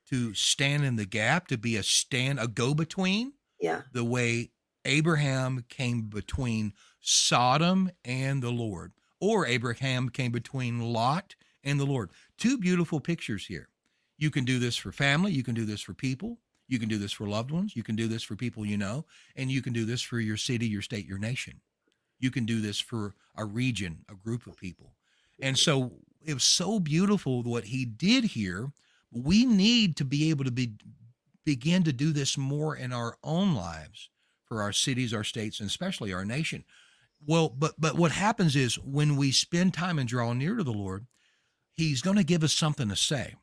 to 0.09 0.33
stand 0.33 0.83
in 0.83 0.95
the 0.95 1.05
gap, 1.05 1.47
to 1.47 1.57
be 1.57 1.75
a 1.75 1.83
stand, 1.83 2.39
a 2.39 2.47
go 2.47 2.73
between. 2.73 3.33
Yeah. 3.59 3.81
The 3.91 4.03
way 4.03 4.51
Abraham 4.85 5.65
came 5.69 6.03
between 6.03 6.73
Sodom 6.99 7.91
and 8.03 8.41
the 8.41 8.51
Lord, 8.51 8.93
or 9.19 9.45
Abraham 9.45 10.09
came 10.09 10.31
between 10.31 10.79
Lot 10.81 11.35
and 11.63 11.79
the 11.79 11.85
Lord. 11.85 12.09
Two 12.38 12.57
beautiful 12.57 12.99
pictures 12.99 13.45
here. 13.45 13.69
You 14.17 14.31
can 14.31 14.45
do 14.45 14.59
this 14.59 14.75
for 14.75 14.91
family, 14.91 15.31
you 15.31 15.43
can 15.43 15.53
do 15.53 15.65
this 15.65 15.81
for 15.81 15.93
people, 15.93 16.39
you 16.67 16.79
can 16.79 16.89
do 16.89 16.97
this 16.97 17.12
for 17.12 17.27
loved 17.27 17.51
ones, 17.51 17.75
you 17.75 17.83
can 17.83 17.95
do 17.95 18.07
this 18.07 18.23
for 18.23 18.35
people 18.35 18.65
you 18.65 18.77
know, 18.77 19.05
and 19.35 19.49
you 19.51 19.62
can 19.62 19.73
do 19.73 19.85
this 19.85 20.01
for 20.01 20.19
your 20.19 20.38
city, 20.38 20.67
your 20.67 20.81
state, 20.81 21.05
your 21.05 21.19
nation. 21.19 21.62
You 22.19 22.32
can 22.32 22.45
do 22.45 22.62
this 22.62 22.79
for 22.79 23.15
a 23.36 23.45
region, 23.45 24.05
a 24.10 24.15
group 24.15 24.45
of 24.47 24.58
people. 24.58 24.93
And 25.41 25.58
so 25.58 25.93
it 26.25 26.34
was 26.34 26.43
so 26.43 26.79
beautiful 26.79 27.43
what 27.43 27.65
he 27.65 27.86
did 27.86 28.25
here. 28.25 28.71
We 29.12 29.45
need 29.45 29.95
to 29.97 30.05
be 30.05 30.29
able 30.29 30.45
to 30.45 30.51
be 30.51 30.73
begin 31.45 31.84
to 31.84 31.93
do 31.93 32.12
this 32.12 32.38
more 32.38 32.75
in 32.75 32.93
our 32.93 33.17
own 33.23 33.55
lives 33.55 34.10
for 34.45 34.62
our 34.62 34.73
cities, 34.73 35.13
our 35.13 35.23
states, 35.23 35.60
and 35.60 35.67
especially 35.67 36.13
our 36.13 36.25
nation. 36.25 36.63
Well, 37.25 37.49
but 37.49 37.73
but 37.79 37.95
what 37.95 38.12
happens 38.12 38.55
is 38.55 38.77
when 38.79 39.15
we 39.15 39.32
spend 39.32 39.73
time 39.73 39.97
and 39.97 40.08
draw 40.08 40.34
near 40.34 40.55
to 40.55 40.63
the 40.63 40.73
Lord, 40.73 41.08
He's 41.71 42.01
going 42.01 42.17
to 42.17 42.23
give 42.23 42.43
us 42.43 42.53
something 42.53 42.89
to 42.89 42.95
say. 42.95 43.36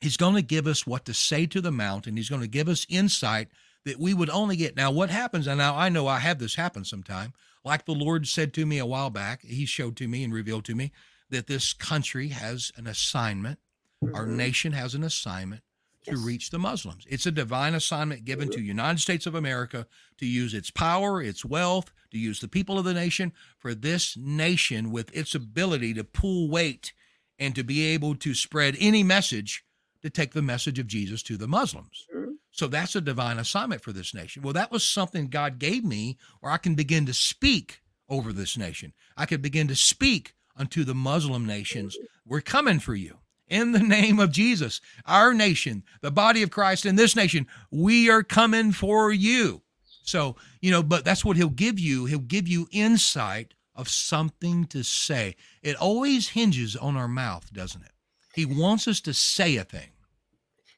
He's 0.00 0.18
going 0.18 0.34
to 0.34 0.42
give 0.42 0.66
us 0.66 0.86
what 0.86 1.06
to 1.06 1.14
say 1.14 1.46
to 1.46 1.60
the 1.60 1.72
mountain. 1.72 2.16
He's 2.16 2.28
going 2.28 2.42
to 2.42 2.48
give 2.48 2.68
us 2.68 2.86
insight 2.88 3.48
that 3.86 3.98
we 3.98 4.12
would 4.12 4.28
only 4.28 4.56
get. 4.56 4.76
Now, 4.76 4.90
what 4.90 5.08
happens, 5.08 5.46
and 5.46 5.58
now 5.58 5.74
I 5.74 5.88
know 5.88 6.06
I 6.06 6.18
have 6.18 6.38
this 6.38 6.56
happen 6.56 6.84
sometime 6.84 7.32
like 7.66 7.84
the 7.84 7.92
Lord 7.92 8.28
said 8.28 8.54
to 8.54 8.64
me 8.64 8.78
a 8.78 8.86
while 8.86 9.10
back, 9.10 9.42
He 9.42 9.66
showed 9.66 9.96
to 9.96 10.06
me 10.06 10.22
and 10.22 10.32
revealed 10.32 10.64
to 10.66 10.76
me 10.76 10.92
that 11.30 11.48
this 11.48 11.72
country 11.72 12.28
has 12.28 12.70
an 12.76 12.86
assignment, 12.86 13.58
mm-hmm. 14.02 14.14
our 14.14 14.24
nation 14.24 14.72
has 14.72 14.94
an 14.94 15.02
assignment 15.02 15.62
to 16.04 16.16
reach 16.16 16.50
the 16.50 16.60
Muslims. 16.60 17.04
It's 17.08 17.26
a 17.26 17.32
divine 17.32 17.74
assignment 17.74 18.24
given 18.24 18.48
to 18.50 18.60
United 18.60 19.00
States 19.00 19.26
of 19.26 19.34
America 19.34 19.88
to 20.18 20.26
use 20.26 20.54
its 20.54 20.70
power, 20.70 21.20
its 21.20 21.44
wealth, 21.44 21.90
to 22.12 22.18
use 22.18 22.38
the 22.38 22.46
people 22.46 22.78
of 22.78 22.84
the 22.84 22.94
nation 22.94 23.32
for 23.58 23.74
this 23.74 24.16
nation 24.16 24.92
with 24.92 25.14
its 25.16 25.34
ability 25.34 25.92
to 25.94 26.04
pull 26.04 26.48
weight 26.48 26.92
and 27.36 27.56
to 27.56 27.64
be 27.64 27.84
able 27.86 28.14
to 28.14 28.32
spread 28.32 28.76
any 28.78 29.02
message 29.02 29.64
to 30.02 30.08
take 30.08 30.34
the 30.34 30.42
message 30.42 30.78
of 30.78 30.86
Jesus 30.86 31.20
to 31.24 31.36
the 31.36 31.48
Muslims. 31.48 32.06
So 32.56 32.68
that's 32.68 32.96
a 32.96 33.02
divine 33.02 33.38
assignment 33.38 33.82
for 33.82 33.92
this 33.92 34.14
nation. 34.14 34.42
Well, 34.42 34.54
that 34.54 34.72
was 34.72 34.82
something 34.82 35.28
God 35.28 35.58
gave 35.58 35.84
me 35.84 36.16
where 36.40 36.50
I 36.50 36.56
can 36.56 36.74
begin 36.74 37.04
to 37.04 37.12
speak 37.12 37.82
over 38.08 38.32
this 38.32 38.56
nation. 38.56 38.94
I 39.14 39.26
could 39.26 39.42
begin 39.42 39.68
to 39.68 39.76
speak 39.76 40.32
unto 40.56 40.82
the 40.82 40.94
Muslim 40.94 41.44
nations. 41.44 41.98
We're 42.24 42.40
coming 42.40 42.78
for 42.78 42.94
you. 42.94 43.18
in 43.46 43.72
the 43.72 43.78
name 43.96 44.18
of 44.18 44.32
Jesus, 44.32 44.80
our 45.04 45.34
nation, 45.34 45.84
the 46.00 46.10
body 46.10 46.42
of 46.42 46.50
Christ 46.50 46.86
in 46.86 46.96
this 46.96 47.14
nation, 47.14 47.46
we 47.70 48.08
are 48.08 48.22
coming 48.22 48.72
for 48.72 49.12
you. 49.12 49.60
So, 50.02 50.36
you 50.62 50.70
know, 50.70 50.82
but 50.82 51.04
that's 51.04 51.26
what 51.26 51.36
he'll 51.36 51.50
give 51.50 51.78
you. 51.78 52.06
He'll 52.06 52.20
give 52.20 52.48
you 52.48 52.68
insight 52.72 53.52
of 53.74 53.90
something 53.90 54.64
to 54.68 54.82
say. 54.82 55.36
It 55.62 55.76
always 55.76 56.30
hinges 56.30 56.74
on 56.74 56.96
our 56.96 57.06
mouth, 57.06 57.52
doesn't 57.52 57.82
it? 57.82 57.92
He 58.34 58.46
wants 58.46 58.88
us 58.88 59.02
to 59.02 59.12
say 59.12 59.56
a 59.56 59.64
thing. 59.64 59.90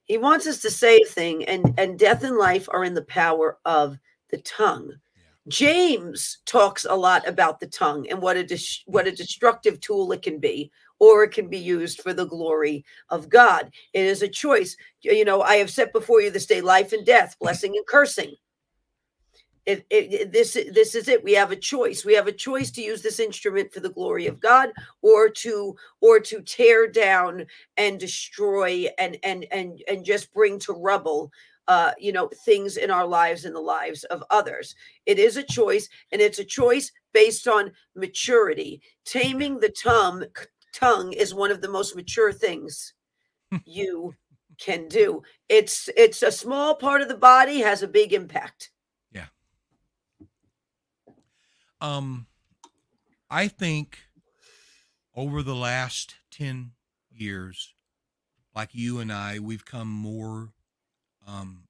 He 0.08 0.18
wants 0.18 0.46
us 0.46 0.58
to 0.62 0.70
say 0.70 1.00
a 1.00 1.06
thing, 1.06 1.44
and, 1.44 1.74
and 1.78 1.98
death 1.98 2.24
and 2.24 2.36
life 2.36 2.68
are 2.70 2.84
in 2.84 2.94
the 2.94 3.04
power 3.04 3.58
of 3.64 3.98
the 4.30 4.38
tongue. 4.38 4.92
James 5.48 6.38
talks 6.44 6.84
a 6.84 6.94
lot 6.94 7.26
about 7.26 7.60
the 7.60 7.66
tongue 7.66 8.06
and 8.10 8.20
what 8.20 8.36
a 8.36 8.44
dis- 8.44 8.82
what 8.86 9.06
a 9.06 9.12
destructive 9.12 9.80
tool 9.80 10.12
it 10.12 10.22
can 10.22 10.38
be, 10.38 10.70
or 10.98 11.24
it 11.24 11.32
can 11.32 11.48
be 11.48 11.58
used 11.58 12.02
for 12.02 12.12
the 12.12 12.26
glory 12.26 12.84
of 13.08 13.28
God. 13.28 13.70
It 13.94 14.04
is 14.04 14.22
a 14.22 14.28
choice. 14.28 14.76
You 15.02 15.24
know, 15.24 15.42
I 15.42 15.56
have 15.56 15.70
set 15.70 15.92
before 15.92 16.20
you 16.20 16.30
this 16.30 16.46
day 16.46 16.60
life 16.60 16.92
and 16.92 17.04
death, 17.04 17.36
blessing 17.40 17.74
and 17.76 17.86
cursing. 17.86 18.34
It, 19.68 19.84
it, 19.90 20.32
this 20.32 20.54
this 20.72 20.94
is 20.94 21.08
it. 21.08 21.22
We 21.22 21.34
have 21.34 21.52
a 21.52 21.56
choice. 21.56 22.02
We 22.02 22.14
have 22.14 22.26
a 22.26 22.32
choice 22.32 22.70
to 22.70 22.82
use 22.82 23.02
this 23.02 23.20
instrument 23.20 23.70
for 23.70 23.80
the 23.80 23.90
glory 23.90 24.26
of 24.26 24.40
God, 24.40 24.70
or 25.02 25.28
to 25.28 25.76
or 26.00 26.20
to 26.20 26.40
tear 26.40 26.90
down 26.90 27.44
and 27.76 28.00
destroy 28.00 28.86
and 28.98 29.18
and 29.22 29.44
and 29.52 29.82
and 29.86 30.06
just 30.06 30.32
bring 30.32 30.58
to 30.60 30.72
rubble 30.72 31.30
uh, 31.68 31.92
you 31.98 32.12
know, 32.12 32.30
things 32.46 32.78
in 32.78 32.90
our 32.90 33.06
lives 33.06 33.44
and 33.44 33.54
the 33.54 33.60
lives 33.60 34.04
of 34.04 34.24
others. 34.30 34.74
It 35.04 35.18
is 35.18 35.36
a 35.36 35.42
choice, 35.42 35.88
and 36.10 36.22
it's 36.22 36.38
a 36.38 36.44
choice 36.44 36.90
based 37.12 37.46
on 37.46 37.72
maturity. 37.94 38.80
Taming 39.04 39.60
the 39.60 39.68
tongue, 39.68 40.24
tongue 40.72 41.12
is 41.12 41.34
one 41.34 41.50
of 41.50 41.60
the 41.60 41.68
most 41.68 41.94
mature 41.94 42.32
things 42.32 42.94
you 43.66 44.14
can 44.58 44.88
do. 44.88 45.22
It's 45.50 45.90
it's 45.94 46.22
a 46.22 46.32
small 46.32 46.74
part 46.74 47.02
of 47.02 47.08
the 47.08 47.16
body 47.16 47.60
has 47.60 47.82
a 47.82 47.88
big 47.88 48.14
impact. 48.14 48.70
Yeah. 49.12 49.26
Um, 51.80 52.26
I 53.30 53.48
think 53.48 53.98
over 55.14 55.42
the 55.42 55.54
last 55.54 56.16
ten 56.30 56.72
years, 57.10 57.74
like 58.54 58.70
you 58.72 58.98
and 58.98 59.12
I, 59.12 59.38
we've 59.38 59.64
come 59.64 59.88
more 59.88 60.50
um, 61.26 61.64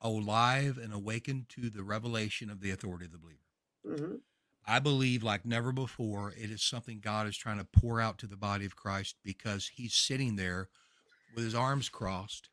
alive 0.00 0.78
and 0.78 0.92
awakened 0.92 1.48
to 1.50 1.70
the 1.70 1.82
revelation 1.82 2.50
of 2.50 2.60
the 2.60 2.70
authority 2.70 3.06
of 3.06 3.12
the 3.12 3.18
believer. 3.18 3.38
Mm-hmm. 3.86 4.16
I 4.66 4.78
believe, 4.78 5.22
like 5.22 5.44
never 5.44 5.72
before, 5.72 6.32
it 6.36 6.50
is 6.50 6.62
something 6.62 7.00
God 7.00 7.26
is 7.26 7.36
trying 7.36 7.58
to 7.58 7.64
pour 7.80 8.00
out 8.00 8.18
to 8.18 8.26
the 8.26 8.36
body 8.36 8.64
of 8.66 8.76
Christ 8.76 9.16
because 9.24 9.70
He's 9.74 9.94
sitting 9.94 10.36
there 10.36 10.68
with 11.34 11.44
His 11.44 11.54
arms 11.54 11.88
crossed, 11.88 12.50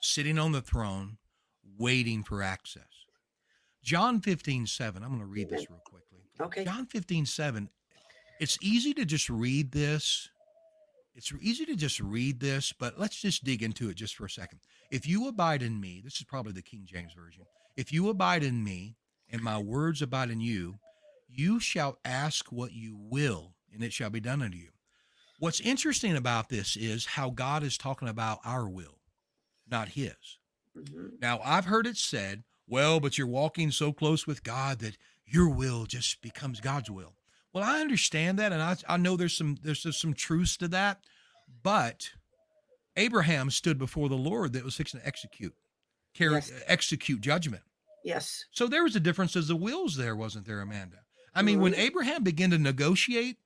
sitting 0.00 0.38
on 0.38 0.52
the 0.52 0.60
throne, 0.60 1.16
waiting 1.78 2.22
for 2.22 2.42
access. 2.42 2.84
John 3.82 4.20
15, 4.20 4.66
7. 4.66 5.02
I'm 5.02 5.08
going 5.08 5.20
to 5.20 5.26
read 5.26 5.48
this 5.48 5.68
real 5.70 5.80
quickly. 5.84 6.07
Okay. 6.40 6.64
John 6.64 6.86
15, 6.86 7.26
7. 7.26 7.68
It's 8.40 8.58
easy 8.62 8.94
to 8.94 9.04
just 9.04 9.28
read 9.28 9.72
this. 9.72 10.30
It's 11.14 11.32
easy 11.40 11.66
to 11.66 11.74
just 11.74 11.98
read 11.98 12.38
this, 12.38 12.72
but 12.72 12.98
let's 12.98 13.20
just 13.20 13.42
dig 13.42 13.62
into 13.62 13.90
it 13.90 13.96
just 13.96 14.14
for 14.14 14.26
a 14.26 14.30
second. 14.30 14.60
If 14.90 15.08
you 15.08 15.26
abide 15.26 15.62
in 15.62 15.80
me, 15.80 16.00
this 16.02 16.18
is 16.18 16.24
probably 16.24 16.52
the 16.52 16.62
King 16.62 16.82
James 16.84 17.12
Version. 17.12 17.42
If 17.76 17.92
you 17.92 18.08
abide 18.08 18.44
in 18.44 18.62
me 18.62 18.96
and 19.28 19.42
my 19.42 19.58
words 19.58 20.00
abide 20.00 20.30
in 20.30 20.40
you, 20.40 20.78
you 21.28 21.58
shall 21.58 21.98
ask 22.04 22.52
what 22.52 22.72
you 22.72 22.96
will, 22.96 23.54
and 23.72 23.82
it 23.82 23.92
shall 23.92 24.10
be 24.10 24.20
done 24.20 24.42
unto 24.42 24.56
you. 24.56 24.70
What's 25.40 25.60
interesting 25.60 26.16
about 26.16 26.48
this 26.48 26.76
is 26.76 27.04
how 27.04 27.30
God 27.30 27.62
is 27.62 27.76
talking 27.76 28.08
about 28.08 28.38
our 28.44 28.68
will, 28.68 28.98
not 29.68 29.88
his. 29.88 30.14
Mm-hmm. 30.76 31.16
Now, 31.20 31.40
I've 31.44 31.66
heard 31.66 31.86
it 31.86 31.96
said, 31.96 32.44
well, 32.66 33.00
but 33.00 33.18
you're 33.18 33.26
walking 33.26 33.70
so 33.70 33.92
close 33.92 34.26
with 34.26 34.42
God 34.42 34.78
that 34.80 34.96
your 35.28 35.48
will 35.48 35.86
just 35.86 36.22
becomes 36.22 36.60
God's 36.60 36.90
will. 36.90 37.14
Well, 37.52 37.64
I 37.64 37.80
understand 37.80 38.38
that, 38.38 38.52
and 38.52 38.62
I, 38.62 38.76
I 38.88 38.96
know 38.96 39.16
there's 39.16 39.36
some 39.36 39.56
there's 39.62 39.96
some 39.96 40.14
truths 40.14 40.56
to 40.58 40.68
that, 40.68 41.00
but 41.62 42.10
Abraham 42.96 43.50
stood 43.50 43.78
before 43.78 44.08
the 44.08 44.16
Lord 44.16 44.52
that 44.52 44.64
was 44.64 44.76
fixing 44.76 45.00
to 45.00 45.06
execute, 45.06 45.54
carry, 46.14 46.34
yes. 46.34 46.52
execute 46.66 47.20
judgment. 47.20 47.62
Yes. 48.04 48.44
So 48.52 48.66
there 48.66 48.84
was 48.84 48.96
a 48.96 49.00
difference 49.00 49.36
as 49.36 49.48
the 49.48 49.56
wills 49.56 49.96
there, 49.96 50.16
wasn't 50.16 50.46
there, 50.46 50.60
Amanda? 50.60 50.98
I 51.34 51.42
mean, 51.42 51.56
mm-hmm. 51.56 51.62
when 51.64 51.74
Abraham 51.74 52.22
began 52.22 52.50
to 52.50 52.58
negotiate 52.58 53.36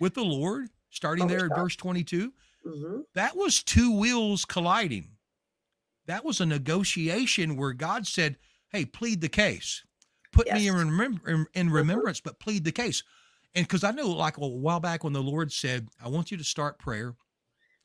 with 0.00 0.14
the 0.14 0.24
Lord, 0.24 0.68
starting 0.90 1.24
oh, 1.24 1.28
there 1.28 1.46
at 1.46 1.56
verse 1.56 1.76
22, 1.76 2.32
mm-hmm. 2.66 3.00
that 3.14 3.36
was 3.36 3.62
two 3.62 3.90
wills 3.90 4.44
colliding. 4.44 5.08
That 6.06 6.24
was 6.24 6.40
a 6.40 6.46
negotiation 6.46 7.56
where 7.56 7.72
God 7.72 8.06
said, 8.06 8.36
Hey, 8.70 8.84
plead 8.84 9.20
the 9.20 9.28
case. 9.28 9.84
Put 10.32 10.46
yes. 10.46 10.56
me 10.56 10.68
in, 10.68 10.74
remem- 10.74 11.20
in 11.26 11.46
mm-hmm. 11.46 11.72
remembrance, 11.72 12.20
mm-hmm. 12.20 12.30
but 12.30 12.40
plead 12.40 12.64
the 12.64 12.72
case. 12.72 13.02
And 13.54 13.66
because 13.66 13.84
I 13.84 13.90
know, 13.90 14.08
like 14.08 14.38
a 14.38 14.46
while 14.46 14.80
back 14.80 15.04
when 15.04 15.12
the 15.12 15.22
Lord 15.22 15.52
said, 15.52 15.88
I 16.02 16.08
want 16.08 16.30
you 16.30 16.38
to 16.38 16.44
start 16.44 16.78
prayer 16.78 17.14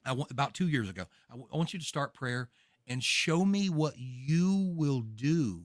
I 0.07 0.13
want 0.13 0.31
about 0.31 0.53
two 0.53 0.67
years 0.67 0.89
ago. 0.89 1.03
I, 1.29 1.33
w- 1.33 1.49
I 1.53 1.57
want 1.57 1.73
you 1.73 1.79
to 1.79 1.85
start 1.85 2.13
prayer 2.13 2.49
and 2.87 3.03
show 3.03 3.43
me 3.43 3.69
what 3.69 3.95
you 3.97 4.73
will 4.75 5.01
do 5.01 5.63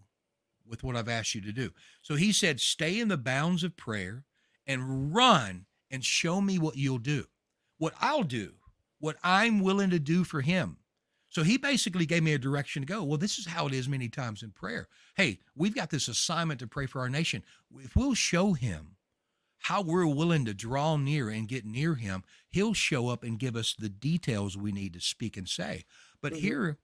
with 0.66 0.83
what 0.83 0.97
I've 0.97 1.09
asked 1.09 1.35
you 1.35 1.40
to 1.42 1.53
do. 1.53 1.71
So 2.03 2.16
he 2.16 2.33
said, 2.33 2.61
stay 2.61 2.99
in 2.99 3.09
the 3.09 3.16
bounds 3.16 3.62
of 3.62 3.77
prayer 3.77 4.25
and 4.66 5.14
run 5.14 5.66
and 5.90 6.05
show 6.05 6.40
me 6.40 6.59
what 6.59 6.77
you'll 6.77 6.99
do, 6.99 7.27
what 7.79 7.95
I'll 8.01 8.25
do, 8.25 8.55
what 8.99 9.16
I'm 9.23 9.61
willing 9.61 9.90
to 9.90 9.99
do 9.99 10.25
for 10.25 10.40
him. 10.40 10.79
So 11.33 11.42
he 11.42 11.57
basically 11.57 12.05
gave 12.05 12.23
me 12.23 12.35
a 12.35 12.38
direction 12.38 12.83
to 12.83 12.87
go. 12.87 13.03
Well, 13.03 13.16
this 13.16 13.38
is 13.38 13.47
how 13.47 13.66
it 13.66 13.73
is 13.73 13.88
many 13.88 14.11
times 14.11 14.42
in 14.42 14.51
prayer. 14.51 14.87
Hey, 15.16 15.38
we've 15.57 15.75
got 15.75 15.88
this 15.88 16.07
assignment 16.07 16.61
to 16.61 16.66
pray 16.66 16.85
for 16.85 17.01
our 17.01 17.09
nation. 17.09 17.42
If 17.79 17.97
we'll 17.97 18.12
show 18.12 18.53
him 18.53 18.97
how 19.61 19.81
we're 19.81 20.07
willing 20.07 20.45
to 20.45 20.53
draw 20.53 20.99
near 20.99 21.31
and 21.31 21.49
get 21.49 21.64
near 21.64 21.95
him, 21.95 22.23
he'll 22.51 22.75
show 22.75 23.09
up 23.09 23.25
and 23.25 23.38
give 23.38 23.57
us 23.57 23.75
the 23.75 23.88
details 23.88 24.59
we 24.59 24.73
need 24.73 24.92
to 24.92 25.01
speak 25.01 25.38
and 25.38 25.49
say. 25.49 25.87
But 26.21 26.35
mm-hmm. 26.35 26.42
here 26.42 26.79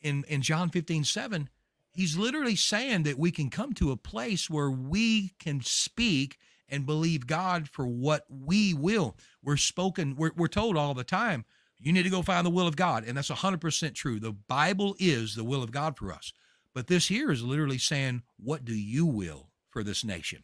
in, 0.00 0.24
in 0.28 0.40
John 0.40 0.70
15, 0.70 1.04
7, 1.04 1.50
he's 1.92 2.16
literally 2.16 2.56
saying 2.56 3.02
that 3.02 3.18
we 3.18 3.30
can 3.30 3.50
come 3.50 3.74
to 3.74 3.90
a 3.90 3.98
place 3.98 4.48
where 4.48 4.70
we 4.70 5.34
can 5.38 5.60
speak 5.60 6.38
and 6.70 6.86
believe 6.86 7.26
God 7.26 7.68
for 7.68 7.86
what 7.86 8.24
we 8.30 8.72
will. 8.72 9.14
We're 9.42 9.58
spoken, 9.58 10.16
we're, 10.16 10.32
we're 10.34 10.48
told 10.48 10.78
all 10.78 10.94
the 10.94 11.04
time, 11.04 11.44
you 11.80 11.92
need 11.92 12.02
to 12.02 12.10
go 12.10 12.22
find 12.22 12.46
the 12.46 12.50
will 12.50 12.66
of 12.66 12.76
God. 12.76 13.04
And 13.04 13.16
that's 13.16 13.30
100% 13.30 13.94
true. 13.94 14.20
The 14.20 14.32
Bible 14.32 14.94
is 14.98 15.34
the 15.34 15.44
will 15.44 15.62
of 15.62 15.72
God 15.72 15.96
for 15.96 16.12
us. 16.12 16.32
But 16.74 16.86
this 16.86 17.08
here 17.08 17.30
is 17.30 17.42
literally 17.42 17.78
saying, 17.78 18.22
what 18.38 18.64
do 18.64 18.74
you 18.74 19.06
will 19.06 19.50
for 19.70 19.82
this 19.82 20.04
nation? 20.04 20.42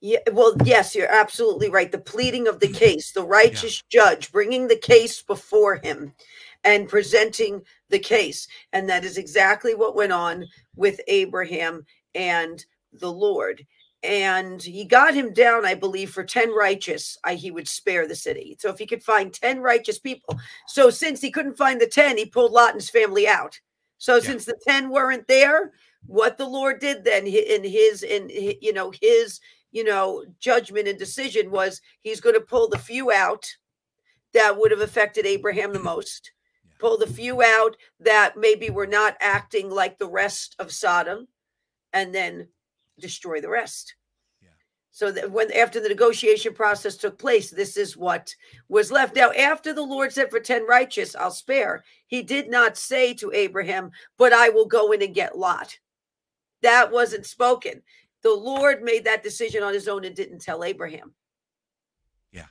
Yeah, 0.00 0.18
well, 0.32 0.54
yes, 0.64 0.94
you're 0.94 1.10
absolutely 1.10 1.70
right. 1.70 1.90
The 1.90 1.98
pleading 1.98 2.48
of 2.48 2.60
the 2.60 2.68
case, 2.72 3.12
the 3.12 3.24
righteous 3.24 3.82
yeah. 3.90 4.00
judge 4.00 4.32
bringing 4.32 4.68
the 4.68 4.76
case 4.76 5.22
before 5.22 5.76
him 5.76 6.12
and 6.64 6.88
presenting 6.88 7.62
the 7.88 7.98
case. 7.98 8.46
And 8.72 8.88
that 8.88 9.04
is 9.04 9.16
exactly 9.16 9.74
what 9.74 9.96
went 9.96 10.12
on 10.12 10.46
with 10.74 11.00
Abraham 11.08 11.86
and 12.14 12.64
the 12.92 13.10
Lord. 13.10 13.64
And 14.02 14.62
he 14.62 14.84
got 14.84 15.14
him 15.14 15.32
down, 15.32 15.64
I 15.64 15.74
believe, 15.74 16.10
for 16.10 16.22
10 16.22 16.54
righteous, 16.54 17.18
I, 17.24 17.34
he 17.34 17.50
would 17.50 17.66
spare 17.66 18.06
the 18.06 18.14
city. 18.14 18.56
So 18.60 18.70
if 18.70 18.78
he 18.78 18.86
could 18.86 19.02
find 19.02 19.32
10 19.32 19.60
righteous 19.60 19.98
people. 19.98 20.38
So 20.68 20.90
since 20.90 21.20
he 21.20 21.30
couldn't 21.30 21.56
find 21.56 21.80
the 21.80 21.86
10, 21.86 22.18
he 22.18 22.26
pulled 22.26 22.52
Lot 22.52 22.72
and 22.72 22.80
his 22.80 22.90
family 22.90 23.26
out. 23.26 23.58
So 23.98 24.16
yeah. 24.16 24.22
since 24.22 24.44
the 24.44 24.58
10 24.68 24.90
weren't 24.90 25.26
there, 25.26 25.72
what 26.06 26.38
the 26.38 26.46
Lord 26.46 26.78
did 26.78 27.02
then 27.02 27.26
in 27.26 27.64
his 27.64 28.04
in 28.04 28.30
you 28.30 28.72
know 28.72 28.92
his 29.00 29.40
you 29.76 29.84
know, 29.84 30.24
judgment 30.40 30.88
and 30.88 30.98
decision 30.98 31.50
was 31.50 31.82
he's 32.00 32.22
going 32.22 32.34
to 32.34 32.40
pull 32.40 32.66
the 32.66 32.78
few 32.78 33.12
out 33.12 33.44
that 34.32 34.56
would 34.56 34.70
have 34.70 34.80
affected 34.80 35.26
Abraham 35.26 35.74
the 35.74 35.78
most, 35.94 36.32
yeah. 36.64 36.72
pull 36.80 36.96
the 36.96 37.06
few 37.06 37.42
out 37.42 37.76
that 38.00 38.38
maybe 38.38 38.70
were 38.70 38.86
not 38.86 39.18
acting 39.20 39.70
like 39.70 39.98
the 39.98 40.08
rest 40.08 40.56
of 40.58 40.72
Sodom, 40.72 41.28
and 41.92 42.14
then 42.14 42.48
destroy 42.98 43.40
the 43.40 43.48
rest. 43.48 43.94
Yeah. 44.42 44.48
So 44.90 45.12
that 45.12 45.30
when 45.30 45.52
after 45.52 45.80
the 45.80 45.88
negotiation 45.88 46.54
process 46.54 46.96
took 46.96 47.18
place, 47.18 47.50
this 47.50 47.76
is 47.76 47.96
what 47.96 48.34
was 48.68 48.90
left. 48.90 49.16
Now, 49.16 49.32
after 49.32 49.72
the 49.72 49.82
Lord 49.82 50.12
said, 50.12 50.30
For 50.30 50.40
10 50.40 50.66
righteous, 50.66 51.14
I'll 51.14 51.30
spare, 51.30 51.84
he 52.06 52.22
did 52.22 52.50
not 52.50 52.76
say 52.76 53.14
to 53.14 53.32
Abraham, 53.32 53.90
But 54.18 54.32
I 54.32 54.48
will 54.48 54.66
go 54.66 54.92
in 54.92 55.02
and 55.02 55.14
get 55.14 55.38
Lot. 55.38 55.78
That 56.62 56.90
wasn't 56.90 57.26
spoken. 57.26 57.82
The 58.22 58.34
Lord 58.34 58.82
made 58.82 59.04
that 59.04 59.22
decision 59.22 59.62
on 59.62 59.72
his 59.72 59.88
own 59.88 60.04
and 60.04 60.16
didn't 60.16 60.40
tell 60.40 60.64
Abraham. 60.64 61.14
Yeah. 62.32 62.46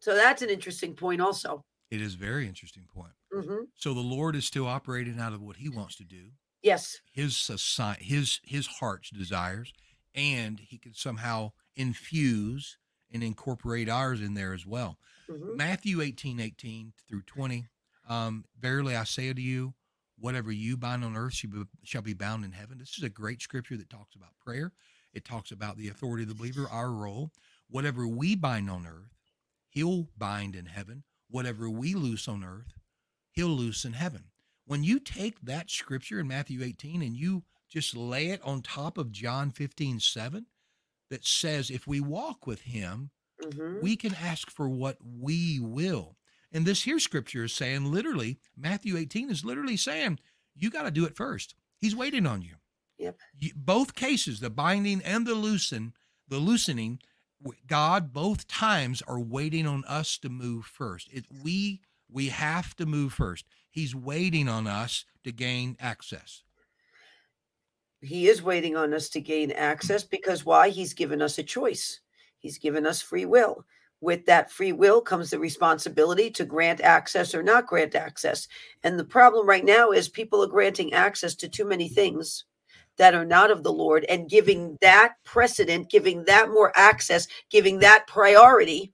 So 0.00 0.14
that's 0.14 0.42
an 0.42 0.50
interesting 0.50 0.94
point, 0.94 1.20
also. 1.20 1.64
It 1.90 2.02
is 2.02 2.14
very 2.14 2.46
interesting 2.46 2.84
point. 2.92 3.12
Mm-hmm. 3.32 3.64
So 3.74 3.94
the 3.94 4.00
Lord 4.00 4.36
is 4.36 4.44
still 4.44 4.66
operating 4.66 5.18
out 5.18 5.32
of 5.32 5.42
what 5.42 5.56
He 5.56 5.68
wants 5.68 5.96
to 5.96 6.04
do. 6.04 6.30
Yes. 6.68 7.00
His 7.10 7.50
his 7.98 8.40
his 8.44 8.66
heart's 8.66 9.10
desires, 9.10 9.72
and 10.14 10.60
He 10.60 10.78
can 10.78 10.94
somehow 10.94 11.52
infuse 11.76 12.76
and 13.10 13.22
incorporate 13.22 13.88
ours 13.88 14.20
in 14.20 14.34
there 14.34 14.52
as 14.52 14.66
well. 14.66 14.98
Mhm. 15.28 15.56
Matthew 15.56 16.00
18, 16.02 16.40
18 16.40 16.92
through 17.08 17.22
20. 17.22 17.68
Um, 18.06 18.44
Verily 18.58 18.94
I 18.96 19.04
say 19.04 19.30
unto 19.30 19.40
you, 19.42 19.74
whatever 20.18 20.52
you 20.52 20.76
bind 20.76 21.04
on 21.04 21.16
earth 21.16 21.42
shall 21.84 22.02
be 22.02 22.14
bound 22.14 22.44
in 22.44 22.52
heaven. 22.52 22.78
This 22.78 22.96
is 22.98 23.04
a 23.04 23.08
great 23.08 23.40
scripture 23.40 23.76
that 23.78 23.88
talks 23.90 24.14
about 24.14 24.38
prayer. 24.44 24.72
It 25.14 25.24
talks 25.24 25.50
about 25.50 25.76
the 25.78 25.88
authority 25.88 26.22
of 26.24 26.28
the 26.28 26.34
believer, 26.34 26.68
our 26.68 26.90
role. 26.90 27.32
Whatever 27.68 28.06
we 28.06 28.34
bind 28.34 28.68
on 28.70 28.86
earth, 28.86 29.14
he'll 29.68 30.08
bind 30.16 30.54
in 30.54 30.66
heaven. 30.66 31.04
Whatever 31.28 31.68
we 31.70 31.94
loose 31.94 32.28
on 32.28 32.42
earth, 32.44 32.74
he'll 33.30 33.48
loose 33.48 33.84
in 33.84 33.92
heaven. 33.94 34.24
When 34.68 34.84
you 34.84 35.00
take 35.00 35.40
that 35.40 35.70
scripture 35.70 36.20
in 36.20 36.28
Matthew 36.28 36.62
18 36.62 37.00
and 37.00 37.16
you 37.16 37.42
just 37.70 37.96
lay 37.96 38.28
it 38.28 38.42
on 38.42 38.60
top 38.60 38.98
of 38.98 39.10
John 39.10 39.50
15, 39.50 39.98
7, 39.98 40.44
that 41.08 41.24
says 41.24 41.70
if 41.70 41.86
we 41.86 42.00
walk 42.00 42.46
with 42.46 42.60
him, 42.60 43.10
Mhm. 43.42 43.80
we 43.80 43.96
can 43.96 44.14
ask 44.14 44.50
for 44.50 44.68
what 44.68 44.98
we 45.02 45.58
will. 45.58 46.18
And 46.52 46.66
this 46.66 46.82
here 46.82 47.00
scripture 47.00 47.44
is 47.44 47.54
saying 47.54 47.86
literally, 47.90 48.38
Matthew 48.56 48.98
18 48.98 49.30
is 49.30 49.42
literally 49.42 49.78
saying, 49.78 50.18
you 50.54 50.68
got 50.68 50.82
to 50.82 50.90
do 50.90 51.06
it 51.06 51.16
first. 51.16 51.54
He's 51.78 51.96
waiting 51.96 52.26
on 52.26 52.42
you. 52.42 52.56
Yep. 52.98 53.18
You- 53.38 53.54
both 53.54 53.94
cases, 53.94 54.40
the 54.40 54.50
binding 54.50 55.00
and 55.02 55.26
the 55.26 55.34
loosen, 55.34 55.94
the 56.26 56.38
loosening, 56.40 57.00
God 57.66 58.12
both 58.12 58.46
times 58.48 59.00
are 59.02 59.20
waiting 59.20 59.66
on 59.66 59.84
us 59.86 60.18
to 60.18 60.28
move 60.28 60.66
first. 60.66 61.08
It, 61.10 61.24
we 61.30 61.80
we 62.10 62.28
have 62.28 62.74
to 62.76 62.86
move 62.86 63.12
first. 63.12 63.44
He's 63.70 63.94
waiting 63.94 64.48
on 64.48 64.66
us 64.66 65.04
to 65.24 65.32
gain 65.32 65.76
access. 65.80 66.42
He 68.00 68.28
is 68.28 68.42
waiting 68.42 68.76
on 68.76 68.94
us 68.94 69.08
to 69.10 69.20
gain 69.20 69.50
access 69.52 70.04
because 70.04 70.44
why? 70.44 70.68
He's 70.68 70.94
given 70.94 71.20
us 71.20 71.38
a 71.38 71.42
choice. 71.42 72.00
He's 72.38 72.58
given 72.58 72.86
us 72.86 73.02
free 73.02 73.26
will. 73.26 73.64
With 74.00 74.26
that 74.26 74.52
free 74.52 74.72
will 74.72 75.00
comes 75.00 75.30
the 75.30 75.40
responsibility 75.40 76.30
to 76.30 76.44
grant 76.44 76.80
access 76.80 77.34
or 77.34 77.42
not 77.42 77.66
grant 77.66 77.96
access. 77.96 78.46
And 78.84 78.96
the 78.96 79.04
problem 79.04 79.46
right 79.46 79.64
now 79.64 79.90
is 79.90 80.08
people 80.08 80.42
are 80.44 80.48
granting 80.48 80.92
access 80.92 81.34
to 81.36 81.48
too 81.48 81.64
many 81.64 81.88
things 81.88 82.44
that 82.96 83.14
are 83.14 83.24
not 83.24 83.50
of 83.50 83.64
the 83.64 83.72
Lord 83.72 84.04
and 84.08 84.30
giving 84.30 84.78
that 84.80 85.14
precedent, 85.24 85.90
giving 85.90 86.24
that 86.24 86.50
more 86.50 86.72
access, 86.76 87.26
giving 87.50 87.80
that 87.80 88.06
priority 88.06 88.92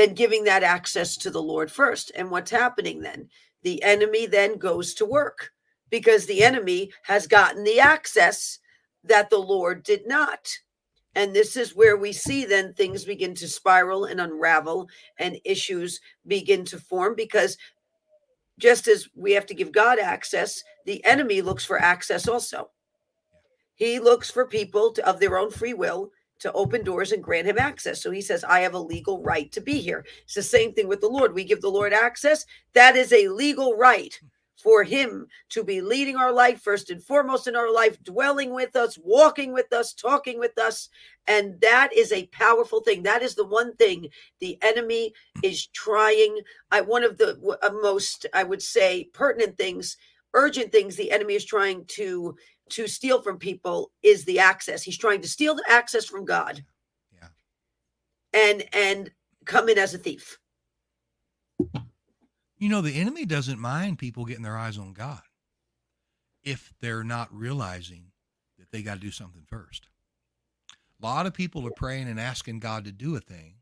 than 0.00 0.14
giving 0.14 0.44
that 0.44 0.62
access 0.62 1.14
to 1.14 1.30
the 1.30 1.42
Lord 1.42 1.70
first. 1.70 2.10
And 2.14 2.30
what's 2.30 2.50
happening 2.50 3.02
then? 3.02 3.28
The 3.64 3.82
enemy 3.82 4.24
then 4.24 4.56
goes 4.56 4.94
to 4.94 5.04
work 5.04 5.52
because 5.90 6.24
the 6.24 6.42
enemy 6.42 6.90
has 7.02 7.26
gotten 7.26 7.64
the 7.64 7.80
access 7.80 8.60
that 9.04 9.28
the 9.28 9.38
Lord 9.38 9.82
did 9.82 10.08
not. 10.08 10.48
And 11.14 11.34
this 11.36 11.54
is 11.54 11.76
where 11.76 11.98
we 11.98 12.12
see 12.12 12.46
then 12.46 12.72
things 12.72 13.04
begin 13.04 13.34
to 13.34 13.46
spiral 13.46 14.06
and 14.06 14.22
unravel 14.22 14.88
and 15.18 15.36
issues 15.44 16.00
begin 16.26 16.64
to 16.64 16.78
form 16.78 17.14
because 17.14 17.58
just 18.58 18.88
as 18.88 19.06
we 19.14 19.32
have 19.32 19.44
to 19.44 19.54
give 19.54 19.70
God 19.70 19.98
access, 19.98 20.62
the 20.86 21.04
enemy 21.04 21.42
looks 21.42 21.66
for 21.66 21.78
access 21.78 22.26
also. 22.26 22.70
He 23.74 23.98
looks 23.98 24.30
for 24.30 24.46
people 24.46 24.92
to, 24.92 25.06
of 25.06 25.20
their 25.20 25.36
own 25.36 25.50
free 25.50 25.74
will 25.74 26.10
to 26.40 26.52
open 26.52 26.82
doors 26.82 27.12
and 27.12 27.22
grant 27.22 27.46
him 27.46 27.58
access. 27.58 28.02
So 28.02 28.10
he 28.10 28.20
says, 28.20 28.44
I 28.44 28.60
have 28.60 28.74
a 28.74 28.78
legal 28.78 29.22
right 29.22 29.50
to 29.52 29.60
be 29.60 29.80
here. 29.80 30.04
It's 30.24 30.34
the 30.34 30.42
same 30.42 30.72
thing 30.72 30.88
with 30.88 31.00
the 31.00 31.08
Lord. 31.08 31.34
We 31.34 31.44
give 31.44 31.60
the 31.60 31.68
Lord 31.68 31.92
access. 31.92 32.44
That 32.74 32.96
is 32.96 33.12
a 33.12 33.28
legal 33.28 33.76
right 33.76 34.18
for 34.62 34.84
him 34.84 35.26
to 35.48 35.64
be 35.64 35.80
leading 35.80 36.16
our 36.16 36.32
life 36.32 36.60
first 36.60 36.90
and 36.90 37.02
foremost 37.02 37.46
in 37.46 37.56
our 37.56 37.72
life, 37.72 38.02
dwelling 38.04 38.52
with 38.52 38.76
us, 38.76 38.98
walking 39.02 39.52
with 39.52 39.72
us, 39.72 39.92
talking 39.94 40.38
with 40.38 40.58
us. 40.58 40.88
And 41.26 41.60
that 41.60 41.90
is 41.96 42.12
a 42.12 42.26
powerful 42.26 42.80
thing. 42.80 43.02
That 43.02 43.22
is 43.22 43.34
the 43.34 43.46
one 43.46 43.74
thing 43.76 44.08
the 44.40 44.58
enemy 44.62 45.14
is 45.42 45.66
trying. 45.68 46.40
I, 46.70 46.82
one 46.82 47.04
of 47.04 47.16
the 47.18 47.58
uh, 47.62 47.70
most, 47.82 48.26
I 48.34 48.44
would 48.44 48.62
say, 48.62 49.08
pertinent 49.12 49.56
things, 49.56 49.96
urgent 50.34 50.72
things 50.72 50.96
the 50.96 51.10
enemy 51.10 51.34
is 51.34 51.44
trying 51.44 51.84
to 51.86 52.36
to 52.70 52.86
steal 52.86 53.22
from 53.22 53.38
people 53.38 53.92
is 54.02 54.24
the 54.24 54.38
access. 54.38 54.82
He's 54.82 54.98
trying 54.98 55.20
to 55.22 55.28
steal 55.28 55.54
the 55.54 55.64
access 55.68 56.06
from 56.06 56.24
God 56.24 56.64
Yeah. 57.12 57.28
and 58.32 58.64
and 58.72 59.10
come 59.44 59.68
in 59.68 59.78
as 59.78 59.94
a 59.94 59.98
thief. 59.98 60.38
You 62.58 62.68
know, 62.68 62.82
the 62.82 63.00
enemy 63.00 63.24
doesn't 63.24 63.58
mind 63.58 63.98
people 63.98 64.24
getting 64.26 64.42
their 64.42 64.56
eyes 64.58 64.76
on 64.76 64.92
God 64.92 65.22
if 66.42 66.72
they're 66.80 67.04
not 67.04 67.32
realizing 67.32 68.12
that 68.58 68.70
they 68.70 68.82
got 68.82 68.94
to 68.94 69.00
do 69.00 69.10
something 69.10 69.44
first. 69.46 69.88
A 71.02 71.06
lot 71.06 71.26
of 71.26 71.32
people 71.32 71.66
are 71.66 71.72
praying 71.72 72.08
and 72.08 72.20
asking 72.20 72.58
God 72.58 72.84
to 72.84 72.92
do 72.92 73.16
a 73.16 73.20
thing 73.20 73.54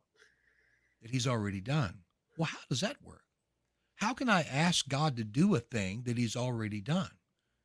that 1.00 1.12
he's 1.12 1.26
already 1.28 1.60
done. 1.60 2.00
Well, 2.36 2.46
how 2.46 2.58
does 2.68 2.80
that 2.80 2.96
work? 3.02 3.22
How 3.96 4.14
can 4.14 4.28
I 4.28 4.42
ask 4.42 4.88
God 4.88 5.16
to 5.16 5.24
do 5.24 5.54
a 5.54 5.60
thing 5.60 6.02
that 6.06 6.18
he's 6.18 6.36
already 6.36 6.80
done? 6.80 7.10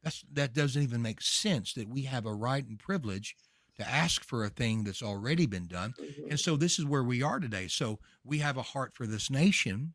That's 0.04 0.24
that 0.34 0.54
doesn't 0.54 0.82
even 0.82 1.02
make 1.02 1.22
sense 1.22 1.74
that 1.74 1.88
we 1.90 2.04
have 2.04 2.26
a 2.26 2.34
right 2.34 2.66
and 2.68 2.78
privilege 2.78 3.36
to 3.78 3.90
ask 3.90 4.24
for 4.24 4.44
a 4.44 4.50
thing 4.50 4.84
that's 4.84 5.02
already 5.02 5.46
been 5.46 5.68
done. 5.68 5.94
And 6.30 6.40
so 6.40 6.56
this 6.56 6.78
is 6.78 6.86
where 6.86 7.04
we 7.04 7.24
are 7.24 7.40
today. 7.40 7.68
So 7.68 8.00
we 8.24 8.40
have 8.40 8.58
a 8.58 8.62
heart 8.62 8.94
for 8.94 9.08
this 9.08 9.30
nation, 9.32 9.94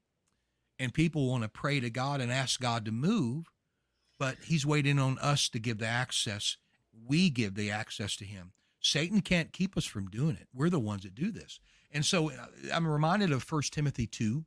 and 0.79 0.92
people 0.92 1.29
want 1.29 1.44
to 1.44 1.49
pray 1.49 1.79
to 1.81 1.90
God 1.90 2.21
and 2.21 2.33
ask 2.33 2.59
God 2.59 2.85
to 2.87 2.92
move, 2.92 3.47
but 4.18 4.37
He's 4.44 4.66
waiting 4.66 4.99
on 4.99 5.18
us 5.18 5.49
to 5.51 5.61
give 5.61 5.79
the 5.79 5.87
access. 5.87 6.57
We 7.07 7.31
give 7.31 7.55
the 7.55 7.71
access 7.71 8.16
to 8.16 8.25
Him. 8.25 8.53
Satan 8.81 9.21
can't 9.21 9.53
keep 9.53 9.77
us 9.77 9.85
from 9.85 10.09
doing 10.09 10.37
it. 10.37 10.49
We're 10.55 10.71
the 10.71 10.81
ones 10.81 11.03
that 11.03 11.14
do 11.14 11.31
this. 11.31 11.61
And 11.92 12.05
so 12.05 12.31
uh, 12.31 12.47
I'm 12.73 12.87
reminded 12.87 13.33
of 13.33 13.42
First 13.42 13.73
Timothy 13.73 14.07
2. 14.07 14.44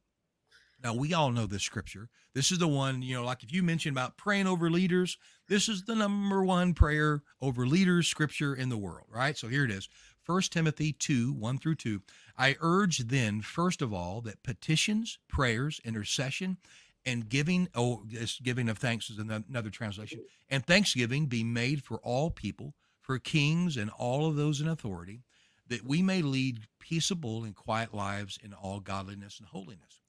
Now, 0.83 0.93
we 0.93 1.13
all 1.13 1.31
know 1.31 1.45
this 1.45 1.63
scripture. 1.63 2.09
This 2.33 2.51
is 2.51 2.57
the 2.57 2.67
one, 2.67 3.01
you 3.01 3.15
know, 3.15 3.23
like 3.23 3.43
if 3.43 3.53
you 3.53 3.61
mentioned 3.61 3.95
about 3.95 4.17
praying 4.17 4.47
over 4.47 4.69
leaders, 4.69 5.17
this 5.47 5.69
is 5.69 5.83
the 5.83 5.95
number 5.95 6.43
one 6.43 6.73
prayer 6.73 7.21
over 7.41 7.67
leaders 7.67 8.07
scripture 8.07 8.55
in 8.55 8.69
the 8.69 8.77
world, 8.77 9.07
right? 9.09 9.37
So 9.37 9.47
here 9.47 9.65
it 9.65 9.71
is. 9.71 9.89
1 10.25 10.41
Timothy 10.43 10.93
2, 10.93 11.33
1 11.33 11.57
through 11.57 11.75
2. 11.75 12.01
I 12.37 12.55
urge 12.61 12.99
then, 12.99 13.41
first 13.41 13.81
of 13.81 13.93
all, 13.93 14.21
that 14.21 14.43
petitions, 14.43 15.19
prayers, 15.27 15.81
intercession, 15.83 16.57
and 17.05 17.27
giving, 17.27 17.67
oh, 17.75 18.03
this 18.07 18.39
giving 18.39 18.69
of 18.69 18.77
thanks 18.77 19.09
is 19.09 19.17
another 19.17 19.69
translation, 19.69 20.21
and 20.49 20.65
thanksgiving 20.65 21.25
be 21.25 21.43
made 21.43 21.83
for 21.83 21.97
all 21.99 22.29
people, 22.29 22.75
for 23.01 23.17
kings 23.17 23.77
and 23.77 23.89
all 23.89 24.27
of 24.27 24.35
those 24.35 24.61
in 24.61 24.67
authority, 24.67 25.23
that 25.67 25.83
we 25.83 26.01
may 26.01 26.21
lead 26.21 26.67
peaceable 26.79 27.43
and 27.43 27.55
quiet 27.55 27.93
lives 27.93 28.37
in 28.43 28.53
all 28.53 28.79
godliness 28.79 29.39
and 29.39 29.47
holiness. 29.47 30.00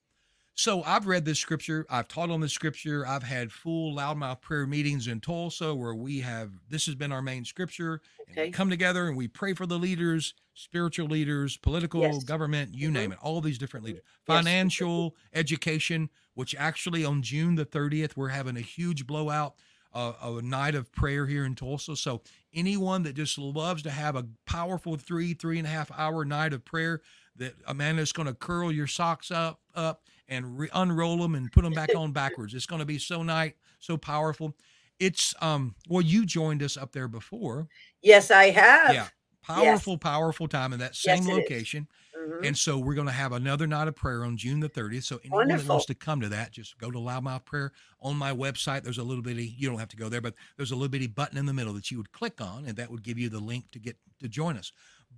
So 0.55 0.83
I've 0.83 1.07
read 1.07 1.25
this 1.25 1.39
scripture. 1.39 1.85
I've 1.89 2.07
taught 2.07 2.29
on 2.29 2.41
this 2.41 2.53
scripture. 2.53 3.07
I've 3.07 3.23
had 3.23 3.51
full 3.51 3.95
loudmouth 3.95 4.41
prayer 4.41 4.67
meetings 4.67 5.07
in 5.07 5.19
Tulsa 5.19 5.73
where 5.73 5.95
we 5.95 6.19
have 6.19 6.51
this 6.69 6.85
has 6.85 6.93
been 6.95 7.11
our 7.11 7.23
main 7.23 7.43
scripture. 7.43 8.01
And 8.27 8.37
we 8.39 8.47
Okay. 8.47 8.49
come 8.49 8.69
together 8.69 9.07
and 9.07 9.17
we 9.17 9.27
pray 9.27 9.53
for 9.55 9.65
the 9.65 9.79
leaders, 9.79 10.35
spiritual 10.53 11.07
leaders, 11.07 11.57
political, 11.57 12.21
Yes. 12.21 12.21
government, 12.21 12.75
you 12.75 12.91
Mhm. 12.91 12.91
name 12.91 13.11
it, 13.11 13.17
all 13.19 13.41
these 13.41 13.57
different 13.57 13.83
leaders, 13.85 14.03
Yes. 14.27 14.59
financial, 14.67 15.15
education, 15.33 16.09
which 16.35 16.53
actually 16.55 17.03
on 17.03 17.23
June 17.23 17.55
the 17.55 17.65
30th, 17.65 18.15
we're 18.15 18.29
having 18.29 18.55
a 18.55 18.61
huge 18.61 19.07
blowout, 19.07 19.55
uh, 19.91 20.13
a 20.21 20.41
night 20.41 20.75
of 20.75 20.91
prayer 20.91 21.25
here 21.25 21.45
in 21.45 21.55
Tulsa. 21.55 21.95
So 21.95 22.21
anyone 22.53 23.01
that 23.03 23.13
just 23.13 23.39
loves 23.39 23.81
to 23.83 23.91
have 23.91 24.15
a 24.15 24.27
powerful 24.45 24.97
three, 24.97 25.33
three 25.33 25.57
and 25.57 25.65
a 25.67 25.71
half 25.71 25.89
hour 25.91 26.23
night 26.25 26.53
of 26.53 26.63
prayer, 26.63 27.01
that 27.35 27.55
Amanda's 27.65 28.11
going 28.11 28.27
to 28.27 28.35
curl 28.35 28.71
your 28.71 28.87
socks 28.87 29.31
up, 29.31 29.61
up 29.73 30.03
and 30.27 30.57
re- 30.57 30.69
unroll 30.73 31.17
them 31.17 31.35
and 31.35 31.51
put 31.51 31.63
them 31.63 31.73
back 31.73 31.95
on 31.95 32.11
backwards. 32.11 32.53
It's 32.53 32.65
going 32.65 32.79
to 32.79 32.85
be 32.85 32.97
so 32.99 33.23
nice, 33.23 33.53
so 33.79 33.97
powerful. 33.97 34.55
It's 34.99 35.33
um 35.41 35.75
well, 35.89 36.01
you 36.01 36.25
joined 36.25 36.61
us 36.63 36.77
up 36.77 36.91
there 36.91 37.07
before. 37.07 37.67
Yes, 38.01 38.31
I 38.31 38.51
have. 38.51 38.93
Yeah, 38.93 39.07
powerful, 39.41 39.97
powerful 39.97 40.47
time 40.47 40.71
in 40.71 40.79
that 40.79 40.95
same 40.95 41.25
Yes, 41.25 41.27
location. 41.27 41.87
Mhm. 42.15 42.45
And 42.45 42.57
so 42.57 42.77
we're 42.77 42.93
going 42.93 43.07
to 43.07 43.13
have 43.13 43.31
another 43.31 43.67
night 43.67 43.87
of 43.87 43.95
prayer 43.95 44.23
on 44.23 44.37
June 44.37 44.59
the 44.59 44.69
30th. 44.69 45.03
So 45.05 45.19
anyone 45.23 45.47
that 45.47 45.65
wants 45.65 45.85
to 45.87 45.95
come 45.95 46.21
to 46.21 46.29
that, 46.29 46.51
just 46.51 46.77
go 46.77 46.91
to 46.91 46.99
Loudmouth 46.99 47.43
Prayer 47.45 47.71
on 48.01 48.15
my 48.17 48.31
website. 48.31 48.83
There's 48.83 48.97
a 48.97 49.03
little 49.03 49.23
bitty, 49.23 49.45
you 49.57 49.69
don't 49.69 49.79
have 49.79 49.89
to 49.89 49.97
go 49.97 50.09
there, 50.09 50.21
but 50.21 50.35
there's 50.57 50.71
a 50.71 50.75
little 50.75 50.89
bitty 50.89 51.07
button 51.07 51.37
in 51.37 51.45
the 51.45 51.53
middle 51.53 51.73
that 51.73 51.89
you 51.89 51.97
would 51.97 52.11
click 52.11 52.39
on, 52.39 52.65
and 52.65 52.77
that 52.77 52.89
would 52.91 53.03
give 53.03 53.17
you 53.17 53.29
the 53.29 53.39
link 53.39 53.71
to 53.71 53.79
get 53.79 53.97
to 54.19 54.27
join 54.29 54.57
us. 54.57 54.71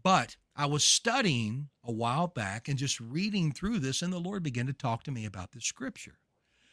But 0.05 0.37
I 0.55 0.67
was 0.67 0.83
studying 0.83 1.69
a 1.83 1.91
while 1.91 2.27
back 2.27 2.69
and 2.69 2.77
just 2.77 2.99
reading 2.99 3.51
through 3.51 3.79
this, 3.79 4.03
and 4.03 4.13
the 4.13 4.19
Lord 4.19 4.43
began 4.43 4.67
to 4.67 4.73
talk 4.73 5.01
to 5.05 5.11
me 5.11 5.25
about 5.25 5.51
this 5.51 5.65
scripture 5.65 6.19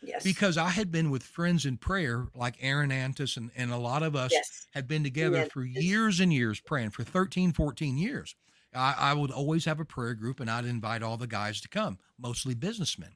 Yes. 0.03 0.23
because 0.23 0.59
I 0.59 0.69
had 0.69 0.93
been 0.93 1.11
with 1.11 1.23
friends 1.23 1.65
in 1.65 1.79
prayer, 1.79 2.27
like 2.35 2.57
Aaron 2.61 2.93
Antis, 2.93 3.39
and, 3.39 3.51
and 3.57 3.73
a 3.73 3.79
lot 3.79 4.03
of 4.03 4.15
us 4.15 4.33
yes. 4.33 4.67
had 4.73 4.87
been 4.87 5.03
together 5.03 5.47
for 5.47 5.65
years 5.65 6.21
and 6.21 6.31
years 6.31 6.61
praying 6.61 6.91
for 6.91 7.05
13 7.05 7.53
14 7.53 7.97
years 7.97 8.35
I, 8.75 8.95
I 8.99 9.15
would 9.15 9.31
always 9.31 9.65
have 9.65 9.81
a 9.81 9.85
prayer 9.85 10.15
group 10.15 10.41
and 10.41 10.51
i'd 10.51 10.65
invite 10.65 11.03
all 11.03 11.17
the 11.17 11.27
guys 11.27 11.61
to 11.61 11.69
come 11.69 11.99
mostly 12.19 12.55
businessmen 12.55 13.13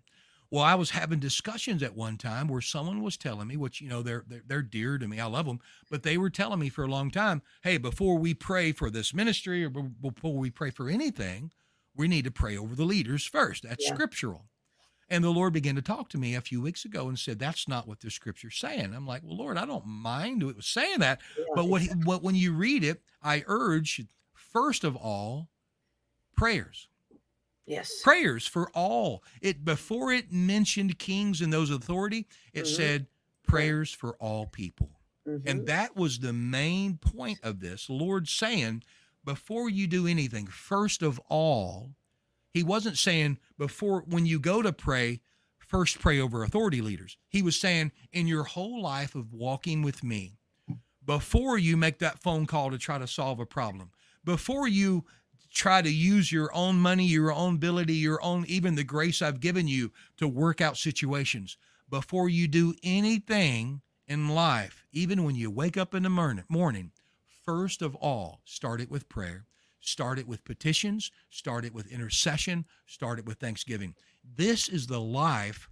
well 0.50 0.64
i 0.64 0.74
was 0.74 0.90
having 0.90 1.18
discussions 1.18 1.82
at 1.82 1.94
one 1.96 2.16
time 2.16 2.48
where 2.48 2.60
someone 2.60 3.02
was 3.02 3.16
telling 3.16 3.48
me 3.48 3.56
which 3.56 3.80
you 3.80 3.88
know 3.88 4.02
they're, 4.02 4.24
they're 4.28 4.42
they're 4.46 4.62
dear 4.62 4.98
to 4.98 5.06
me 5.08 5.18
i 5.20 5.26
love 5.26 5.46
them 5.46 5.60
but 5.90 6.02
they 6.02 6.16
were 6.16 6.30
telling 6.30 6.58
me 6.60 6.68
for 6.68 6.84
a 6.84 6.88
long 6.88 7.10
time 7.10 7.42
hey 7.62 7.76
before 7.78 8.16
we 8.18 8.34
pray 8.34 8.72
for 8.72 8.90
this 8.90 9.12
ministry 9.14 9.64
or 9.64 9.70
before 9.70 10.36
we 10.36 10.50
pray 10.50 10.70
for 10.70 10.88
anything 10.88 11.50
we 11.98 12.08
need 12.08 12.24
to 12.24 12.30
pray 12.30 12.58
over 12.58 12.74
the 12.74 12.84
leaders 12.84 13.24
first. 13.24 13.62
That's 13.62 13.82
Yeah. 13.88 13.94
scriptural. 13.94 14.50
And 15.08 15.24
the 15.24 15.30
Lord 15.30 15.54
began 15.54 15.76
to 15.76 15.80
talk 15.82 16.10
to 16.10 16.18
me 16.18 16.34
a 16.34 16.42
few 16.42 16.60
weeks 16.60 16.84
ago 16.84 17.08
and 17.08 17.18
said, 17.18 17.38
That's 17.38 17.66
not 17.66 17.88
what 17.88 18.00
the 18.00 18.10
scripture's 18.10 18.58
saying. 18.58 18.92
I'm 18.92 19.06
like, 19.06 19.22
Well, 19.24 19.38
Lord, 19.38 19.56
I 19.56 19.64
don't 19.64 19.86
mind 19.86 20.42
it 20.42 20.56
was 20.56 20.66
saying 20.66 20.98
that. 20.98 21.22
Yeah. 21.38 21.44
But 21.54 21.68
what, 21.68 21.80
he, 21.80 21.88
what 22.04 22.22
when 22.22 22.34
you 22.34 22.52
read 22.52 22.84
it, 22.84 23.00
I 23.22 23.44
urge, 23.46 24.04
first 24.34 24.84
of 24.84 24.94
all, 24.94 25.48
prayers 26.36 26.88
yes. 27.66 28.00
prayers 28.02 28.46
for 28.46 28.70
all. 28.70 29.22
It 29.40 29.64
before 29.64 30.12
it 30.12 30.32
mentioned 30.32 30.98
kings 30.98 31.40
and 31.40 31.52
those 31.52 31.70
authority, 31.70 32.26
it 32.52 32.64
Mhm. 32.64 32.76
said 32.76 33.06
prayers 33.42 33.92
for 33.92 34.16
all 34.16 34.46
people. 34.46 35.00
Mhm. 35.26 35.42
And 35.46 35.66
that 35.66 35.96
was 35.96 36.18
the 36.18 36.32
main 36.32 36.98
point 36.98 37.40
of 37.42 37.60
this. 37.60 37.88
Lord 37.90 38.28
saying, 38.28 38.82
before 39.24 39.68
you 39.68 39.86
do 39.86 40.06
anything, 40.06 40.46
first 40.46 41.02
of 41.02 41.18
all, 41.28 41.94
he 42.52 42.62
wasn't 42.62 42.98
saying 42.98 43.38
before 43.58 44.02
when 44.02 44.24
you 44.26 44.38
go 44.38 44.62
to 44.62 44.72
pray, 44.72 45.20
first 45.58 45.98
pray 45.98 46.20
over 46.20 46.44
authority 46.44 46.80
leaders. 46.80 47.16
He 47.28 47.42
was 47.42 47.58
saying 47.58 47.90
in 48.12 48.26
your 48.28 48.44
whole 48.44 48.80
life 48.80 49.14
of 49.16 49.32
walking 49.32 49.82
with 49.82 50.04
me, 50.04 50.38
before 51.04 51.58
you 51.58 51.76
make 51.76 51.98
that 52.00 52.20
phone 52.20 52.46
call 52.46 52.70
to 52.70 52.78
try 52.78 52.98
to 52.98 53.06
solve 53.06 53.38
a 53.40 53.46
problem, 53.46 53.90
before 54.24 54.66
you 54.66 55.04
try 55.56 55.80
to 55.80 55.90
use 55.90 56.30
your 56.30 56.54
own 56.54 56.76
money, 56.76 57.06
your 57.06 57.32
own 57.32 57.54
ability, 57.54 57.94
your 57.94 58.22
own, 58.22 58.44
even 58.46 58.74
the 58.74 58.84
grace 58.84 59.22
I've 59.22 59.40
given 59.40 59.66
you 59.66 59.90
to 60.18 60.28
work 60.28 60.60
out 60.60 60.76
situations, 60.76 61.56
before 61.88 62.28
you 62.28 62.46
do 62.46 62.74
anything 62.82 63.80
in 64.06 64.28
life, 64.28 64.84
even 64.92 65.24
when 65.24 65.34
you 65.34 65.50
wake 65.50 65.78
up 65.78 65.94
in 65.94 66.02
the 66.02 66.44
morning, 66.48 66.90
first 67.44 67.80
of 67.80 67.94
all, 67.96 68.42
start 68.44 68.82
it 68.82 68.90
with 68.90 69.08
prayer, 69.08 69.46
start 69.80 70.18
it 70.18 70.28
with 70.28 70.44
petitions, 70.44 71.10
start 71.30 71.64
it 71.64 71.72
with 71.72 71.90
intercession, 71.90 72.66
start 72.84 73.18
it 73.18 73.24
with 73.24 73.38
thanksgiving. 73.38 73.94
This 74.22 74.68
is 74.68 74.86
the 74.86 75.00
life 75.00 75.70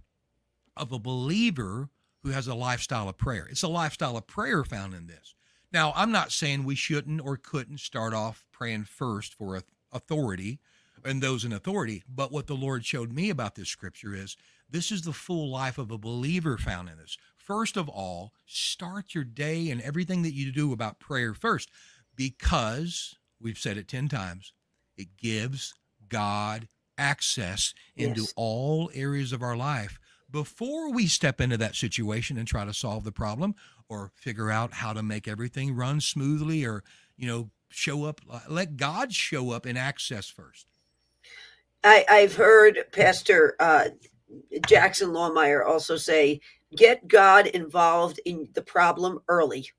of 0.75 0.91
a 0.91 0.99
believer 0.99 1.89
who 2.23 2.29
has 2.31 2.47
a 2.47 2.55
lifestyle 2.55 3.07
of 3.07 3.19
prayer. 3.19 3.47
It's 3.51 3.61
a 3.61 3.67
lifestyle 3.67 4.17
of 4.17 4.25
prayer 4.25 4.63
found 4.63 4.95
in 4.95 5.05
this. 5.05 5.35
Now, 5.71 5.93
I'm 5.95 6.11
not 6.11 6.31
saying 6.31 6.63
we 6.63 6.75
shouldn't 6.75 7.21
or 7.21 7.37
couldn't 7.37 7.81
start 7.81 8.15
off 8.15 8.47
praying 8.51 8.85
first 8.85 9.33
for 9.33 9.57
a- 9.57 9.63
authority 9.95 10.59
and 11.03 11.21
those 11.21 11.45
in 11.45 11.53
authority, 11.53 12.03
but 12.07 12.31
what 12.31 12.47
the 12.47 12.55
Lord 12.55 12.85
showed 12.85 13.11
me 13.13 13.29
about 13.29 13.55
this 13.55 13.69
scripture 13.69 14.15
is 14.15 14.37
this 14.69 14.91
is 14.91 15.03
the 15.03 15.13
full 15.13 15.49
life 15.49 15.77
of 15.77 15.91
a 15.91 15.97
believer 15.97 16.57
found 16.57 16.89
in 16.89 16.97
this. 16.97 17.17
First 17.37 17.77
of 17.77 17.87
all, 17.87 18.33
start 18.45 19.13
your 19.13 19.23
day 19.23 19.69
and 19.69 19.81
everything 19.81 20.23
that 20.23 20.33
you 20.33 20.51
do 20.51 20.73
about 20.73 20.99
prayer 20.99 21.33
first 21.33 21.69
because 22.15 23.15
we've 23.39 23.57
said 23.57 23.77
it 23.77 23.87
10 23.87 24.07
times, 24.07 24.53
it 24.97 25.17
gives 25.17 25.73
God 26.09 26.67
access 26.97 27.73
into 27.95 28.21
Yes. 28.21 28.33
all 28.35 28.89
areas 28.93 29.31
of 29.33 29.41
our 29.43 29.57
life 29.57 29.99
before 30.31 30.91
we 30.91 31.07
step 31.07 31.39
into 31.39 31.57
that 31.57 31.75
situation 31.75 32.37
and 32.37 32.47
try 32.47 32.65
to 32.65 32.73
solve 32.73 33.03
the 33.03 33.11
problem 33.11 33.53
or 33.89 34.11
figure 34.15 34.49
out 34.49 34.73
how 34.73 34.93
to 34.93 35.03
make 35.03 35.27
everything 35.27 35.75
run 35.75 36.01
smoothly 36.01 36.65
or 36.65 36.83
you 37.17 37.27
know 37.27 37.49
show 37.69 38.05
up 38.05 38.21
let 38.49 38.77
god 38.77 39.13
show 39.13 39.51
up 39.51 39.65
in 39.65 39.75
access 39.77 40.29
first 40.29 40.67
I, 41.85 42.03
I've 42.09 42.35
heard 42.35 42.79
Pastor 42.91 43.55
uh, 43.59 43.89
Jackson 44.67 45.09
Lahmeyer 45.09 45.65
also 45.65 45.95
say, 45.95 46.41
get 46.75 47.07
God 47.07 47.47
involved 47.47 48.19
in 48.25 48.49
the 48.53 48.61
problem 48.63 49.19
early. 49.27 49.69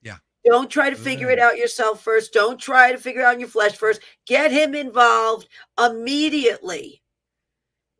Yeah. 0.00 0.18
Don't 0.44 0.70
try 0.70 0.90
to 0.90 0.96
figure 0.96 1.28
it 1.28 1.40
out 1.40 1.56
yourself 1.56 2.02
first. 2.02 2.32
Don't 2.32 2.58
try 2.58 2.92
to 2.92 2.98
figure 2.98 3.22
it 3.22 3.24
out 3.24 3.34
in 3.34 3.40
your 3.40 3.48
flesh 3.48 3.76
first. 3.76 4.00
Get 4.26 4.52
him 4.52 4.76
involved 4.76 5.48
immediately 5.78 7.02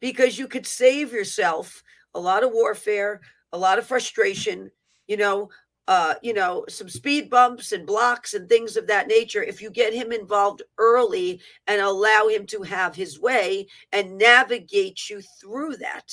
because 0.01 0.39
you 0.39 0.47
could 0.47 0.67
save 0.67 1.13
yourself 1.13 1.83
a 2.15 2.21
lot 2.21 2.45
of 2.45 2.53
warfare, 2.53 3.21
a 3.53 3.59
lot 3.59 3.79
of 3.79 3.87
frustration, 3.87 4.71
you 5.09 5.17
know, 5.17 5.51
uh, 5.89 6.15
you 6.23 6.33
know, 6.33 6.65
some 6.69 6.89
speed 6.89 7.31
bumps 7.31 7.73
and 7.73 7.87
blocks 7.87 8.35
and 8.35 8.49
things 8.49 8.77
of 8.77 8.87
that 8.89 9.07
nature 9.07 9.43
if 9.43 9.63
you 9.63 9.71
get 9.71 9.95
him 9.95 10.11
involved 10.11 10.63
early 10.79 11.41
and 11.69 11.81
allow 11.81 12.27
him 12.27 12.45
to 12.47 12.63
have 12.63 12.95
his 12.95 13.21
way 13.21 13.67
and 13.93 14.19
navigate 14.19 15.09
you 15.09 15.23
through 15.41 15.77
that. 15.77 16.13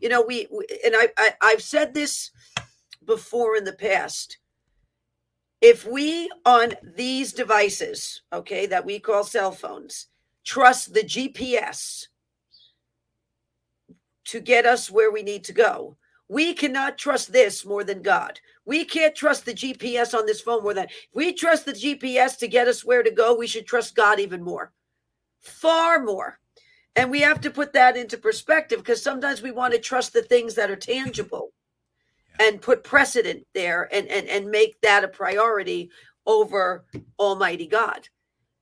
You 0.00 0.08
know, 0.08 0.22
we, 0.22 0.48
we 0.50 0.66
and 0.84 0.94
I, 0.96 1.08
I 1.16 1.30
I've 1.40 1.62
said 1.62 1.94
this 1.94 2.32
before 3.06 3.56
in 3.56 3.64
the 3.64 3.72
past. 3.72 4.38
If 5.60 5.86
we 5.86 6.28
on 6.44 6.74
these 6.82 7.32
devices, 7.32 8.22
okay, 8.32 8.66
that 8.66 8.84
we 8.84 8.98
call 8.98 9.24
cell 9.24 9.52
phones, 9.52 10.08
trust 10.44 10.92
the 10.92 11.00
GPS 11.00 12.08
to 14.26 14.40
get 14.40 14.66
us 14.66 14.90
where 14.90 15.10
we 15.10 15.22
need 15.22 15.44
to 15.44 15.52
go, 15.52 15.96
we 16.28 16.52
cannot 16.52 16.98
trust 16.98 17.32
this 17.32 17.64
more 17.64 17.84
than 17.84 18.02
God. 18.02 18.40
We 18.66 18.84
can't 18.84 19.14
trust 19.14 19.44
the 19.44 19.52
GPS 19.52 20.16
on 20.16 20.26
this 20.26 20.40
phone 20.40 20.62
more 20.62 20.74
than 20.74 20.84
if 20.86 21.08
we 21.14 21.32
trust 21.32 21.66
the 21.66 21.72
GPS 21.72 22.38
to 22.38 22.48
get 22.48 22.68
us 22.68 22.84
where 22.84 23.02
to 23.02 23.10
go. 23.10 23.34
We 23.34 23.46
should 23.46 23.66
trust 23.66 23.94
God 23.94 24.20
even 24.20 24.42
more, 24.42 24.72
far 25.40 26.02
more. 26.02 26.38
And 26.96 27.10
we 27.10 27.20
have 27.20 27.40
to 27.42 27.50
put 27.50 27.72
that 27.72 27.96
into 27.96 28.16
perspective 28.16 28.78
because 28.78 29.02
sometimes 29.02 29.42
we 29.42 29.50
want 29.50 29.74
to 29.74 29.80
trust 29.80 30.12
the 30.12 30.22
things 30.22 30.54
that 30.54 30.70
are 30.70 30.76
tangible 30.76 31.52
and 32.38 32.60
put 32.60 32.84
precedent 32.84 33.46
there 33.52 33.88
and, 33.92 34.08
and, 34.08 34.28
and 34.28 34.50
make 34.50 34.80
that 34.80 35.04
a 35.04 35.08
priority 35.08 35.90
over 36.26 36.84
Almighty 37.18 37.66
God. 37.66 38.08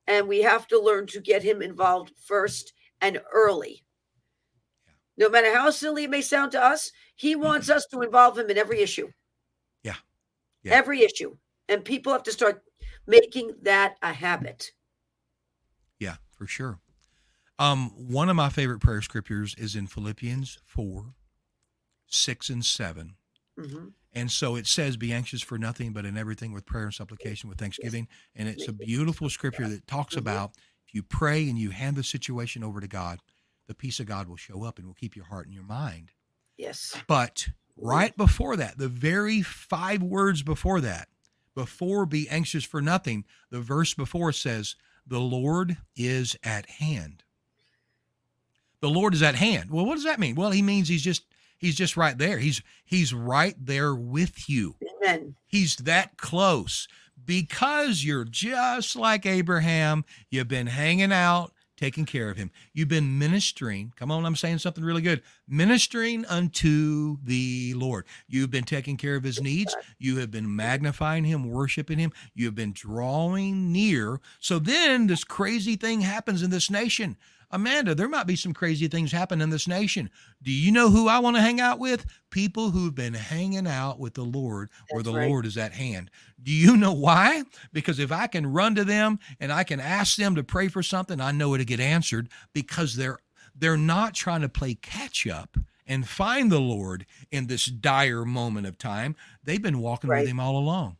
And 0.07 0.27
we 0.27 0.41
have 0.41 0.67
to 0.67 0.81
learn 0.81 1.07
to 1.07 1.21
get 1.21 1.43
Him 1.43 1.61
involved 1.61 2.11
first 2.17 2.73
and 3.01 3.21
early. 3.31 3.83
No 5.15 5.29
matter 5.29 5.53
how 5.55 5.69
silly 5.69 6.05
it 6.05 6.09
may 6.09 6.21
sound 6.21 6.51
to 6.53 6.63
us, 6.63 6.91
He 7.15 7.35
wants 7.35 7.67
mm-hmm. 7.67 7.77
us 7.77 7.85
to 7.91 8.01
involve 8.01 8.37
Him 8.37 8.49
in 8.49 8.57
every 8.57 8.81
issue. 8.81 9.09
Yeah. 10.63 10.73
Every 10.73 11.01
issue. 11.03 11.37
And 11.69 11.83
people 11.85 12.11
have 12.13 12.23
to 12.23 12.31
start 12.31 12.63
making 13.07 13.51
that 13.63 13.97
a 14.01 14.13
habit. 14.13 14.71
yeah 15.99 16.15
for 16.31 16.47
sure 16.47 16.79
um 17.59 17.89
one 17.95 18.29
of 18.29 18.35
my 18.35 18.49
favorite 18.49 18.79
prayer 18.79 19.01
scriptures 19.01 19.55
is 19.57 19.75
in 19.75 19.87
philippians 19.87 20.57
4 20.65 21.13
6 22.07 22.49
and 22.49 22.65
7 22.65 23.15
Mhm. 23.59 23.93
And 24.15 24.31
so 24.31 24.55
it 24.55 24.65
says, 24.67 24.97
Be 24.97 25.11
anxious 25.13 25.41
for 25.43 25.57
nothing, 25.59 25.91
but 25.93 26.05
in 26.05 26.17
everything 26.17 26.53
with 26.53 26.65
prayer 26.65 26.85
and 26.85 26.93
supplication 26.93 27.49
with 27.49 27.57
thanksgiving. 27.59 28.07
And 28.35 28.47
it's 28.49 28.67
a 28.67 28.73
beautiful 28.73 29.29
scripture 29.29 29.67
that 29.67 29.85
talks 29.87 30.15
Mhm. 30.15 30.19
about 30.19 30.55
if 30.87 30.93
you 30.95 31.03
pray 31.03 31.47
and 31.49 31.57
you 31.57 31.69
hand 31.71 31.95
the 31.95 32.03
situation 32.03 32.63
over 32.63 32.79
to 32.81 32.87
God, 32.87 33.19
the 33.67 33.75
peace 33.75 33.99
of 33.99 34.05
God 34.07 34.27
will 34.27 34.37
show 34.37 34.63
up 34.63 34.77
and 34.79 34.87
will 34.87 34.95
keep 34.95 35.15
your 35.15 35.25
heart 35.25 35.45
and 35.45 35.53
your 35.53 35.63
mind. 35.63 36.11
Yes. 36.57 36.95
But 37.07 37.49
right 37.77 38.15
before 38.15 38.55
that, 38.57 38.77
the 38.77 38.87
very 38.87 39.41
five 39.41 40.01
words 40.01 40.43
before 40.43 40.81
that, 40.81 41.07
before 41.55 42.05
be 42.05 42.27
anxious 42.29 42.63
for 42.63 42.81
nothing, 42.81 43.25
the 43.49 43.61
verse 43.61 43.93
before 43.93 44.31
says, 44.31 44.75
The 45.05 45.19
Lord 45.19 45.77
is 45.95 46.35
at 46.43 46.67
hand. 46.67 47.23
The 48.81 48.89
Lord 48.89 49.13
is 49.13 49.23
at 49.23 49.35
hand. 49.35 49.71
Well, 49.71 49.85
what 49.85 49.95
does 49.95 50.03
that 50.03 50.19
mean? 50.19 50.35
Well, 50.35 50.51
he 50.51 50.61
means 50.61 50.89
he's 50.89 51.03
just 51.03 51.23
he's 51.57 51.75
just 51.75 51.95
right 51.95 52.17
there. 52.17 52.37
He's 52.37 52.61
he's 52.83 53.13
right 53.13 53.55
there 53.57 53.95
with 53.95 54.49
you. 54.49 54.75
Amen. 55.01 55.35
He's 55.45 55.77
that 55.77 56.17
close 56.17 56.87
because 57.25 58.03
you're 58.03 58.25
just 58.25 58.95
like 58.95 59.25
Abraham. 59.25 60.03
You've 60.29 60.49
been 60.49 60.67
hanging 60.67 61.13
out, 61.13 61.53
taking 61.77 62.05
care 62.05 62.29
of 62.29 62.37
him. 62.37 62.51
You've 62.73 62.87
been 62.87 63.17
ministering. 63.17 63.93
Come 63.95 64.11
on, 64.11 64.25
I'm 64.25 64.35
saying 64.35 64.59
something 64.59 64.83
really 64.83 65.01
good. 65.01 65.21
Ministering 65.47 66.25
unto 66.25 67.17
the 67.23 67.73
Lord. 67.75 68.05
You've 68.27 68.51
been 68.51 68.63
taking 68.63 68.97
care 68.97 69.15
of 69.15 69.23
his 69.23 69.41
needs. 69.41 69.75
You 69.97 70.17
have 70.17 70.31
been 70.31 70.55
magnifying 70.55 71.23
him, 71.23 71.49
worshiping 71.49 71.99
him. 71.99 72.11
You 72.33 72.45
have 72.45 72.55
been 72.55 72.73
drawing 72.73 73.71
near. 73.71 74.19
So 74.39 74.59
then 74.59 75.07
this 75.07 75.23
crazy 75.23 75.75
thing 75.75 76.01
happens 76.01 76.41
in 76.41 76.49
this 76.49 76.69
nation. 76.69 77.17
Amanda, 77.53 77.93
there 77.93 78.09
might 78.09 78.25
be 78.25 78.35
some 78.35 78.51
crazy 78.53 78.87
things 78.87 79.11
happen 79.11 79.39
in 79.39 79.51
this 79.51 79.67
nation. 79.67 80.09
Do 80.41 80.51
you 80.51 80.71
know 80.71 80.89
who 80.89 81.07
I 81.07 81.19
want 81.19 81.35
to 81.35 81.41
hang 81.41 81.61
out 81.61 81.77
with? 81.77 82.05
People 82.31 82.71
who've 82.71 82.95
been 82.95 83.13
hanging 83.13 83.67
out 83.67 83.99
with 83.99 84.15
the 84.15 84.23
Lord 84.23 84.69
where 84.89 85.03
the 85.03 85.13
right. 85.13 85.29
Lord 85.29 85.45
is 85.45 85.55
at 85.55 85.71
hand. 85.71 86.09
Do 86.41 86.51
you 86.51 86.75
know 86.75 86.93
why? 86.93 87.43
Because 87.71 87.99
if 87.99 88.11
I 88.11 88.25
can 88.25 88.51
run 88.51 88.73
to 88.75 88.83
them 88.83 89.19
and 89.39 89.53
I 89.53 89.63
can 89.63 89.79
ask 89.79 90.17
them 90.17 90.33
to 90.35 90.43
pray 90.43 90.67
for 90.67 90.81
something, 90.81 91.21
I 91.21 91.31
know 91.31 91.53
it'll 91.53 91.65
get 91.65 91.79
answered 91.79 92.27
because 92.53 92.95
they're 92.95 93.19
they're 93.55 93.77
not 93.77 94.15
trying 94.15 94.41
to 94.41 94.49
play 94.49 94.73
catch 94.73 95.27
up 95.27 95.55
and 95.85 96.07
find 96.07 96.51
the 96.51 96.59
Lord 96.59 97.05
in 97.31 97.45
this 97.45 97.65
dire 97.67 98.25
moment 98.25 98.65
of 98.65 98.79
time. 98.79 99.15
They've 99.43 99.61
been 99.61 99.79
walking 99.79 100.09
Right. 100.09 100.21
with 100.21 100.29
him 100.29 100.39
all 100.39 100.57
along. 100.57 100.97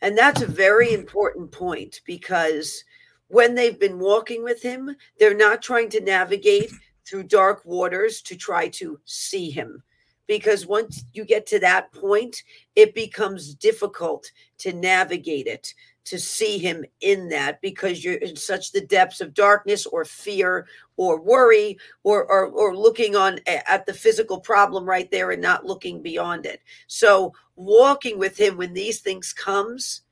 And 0.00 0.16
that's 0.16 0.40
a 0.42 0.46
very 0.46 0.92
important 0.92 1.50
point 1.50 2.00
because 2.06 2.84
when 3.28 3.54
they've 3.54 3.78
been 3.78 3.98
walking 3.98 4.42
with 4.42 4.62
him, 4.62 4.94
they're 5.18 5.36
not 5.36 5.62
trying 5.62 5.90
to 5.90 6.00
navigate 6.00 6.72
through 7.06 7.24
dark 7.24 7.62
waters 7.64 8.20
to 8.22 8.36
try 8.36 8.68
to 8.68 8.98
see 9.04 9.50
him. 9.50 9.82
Because 10.26 10.66
once 10.66 11.04
you 11.14 11.24
get 11.24 11.46
to 11.46 11.58
that 11.60 11.90
point, 11.92 12.42
it 12.76 12.94
becomes 12.94 13.54
difficult 13.54 14.30
to 14.58 14.74
navigate 14.74 15.46
it, 15.46 15.72
to 16.04 16.18
see 16.18 16.58
him 16.58 16.84
in 17.00 17.28
that 17.28 17.60
because 17.60 18.02
you're 18.02 18.14
in 18.14 18.34
such 18.34 18.72
the 18.72 18.80
depths 18.80 19.20
of 19.20 19.34
darkness 19.34 19.84
or 19.86 20.04
fear 20.04 20.66
or 20.96 21.20
worry 21.20 21.78
or 22.02 22.24
or, 22.24 22.46
or 22.46 22.74
looking 22.74 23.14
on 23.14 23.38
at 23.46 23.84
the 23.84 23.92
physical 23.92 24.40
problem 24.40 24.86
right 24.86 25.10
there 25.10 25.32
and 25.32 25.42
not 25.42 25.66
looking 25.66 26.00
beyond 26.00 26.46
it 26.46 26.62
so 26.86 27.32
walking 27.56 28.18
with 28.18 28.38
him 28.38 28.56
when 28.56 28.72
these 28.72 29.00
things 29.00 29.34
comes 29.34 30.02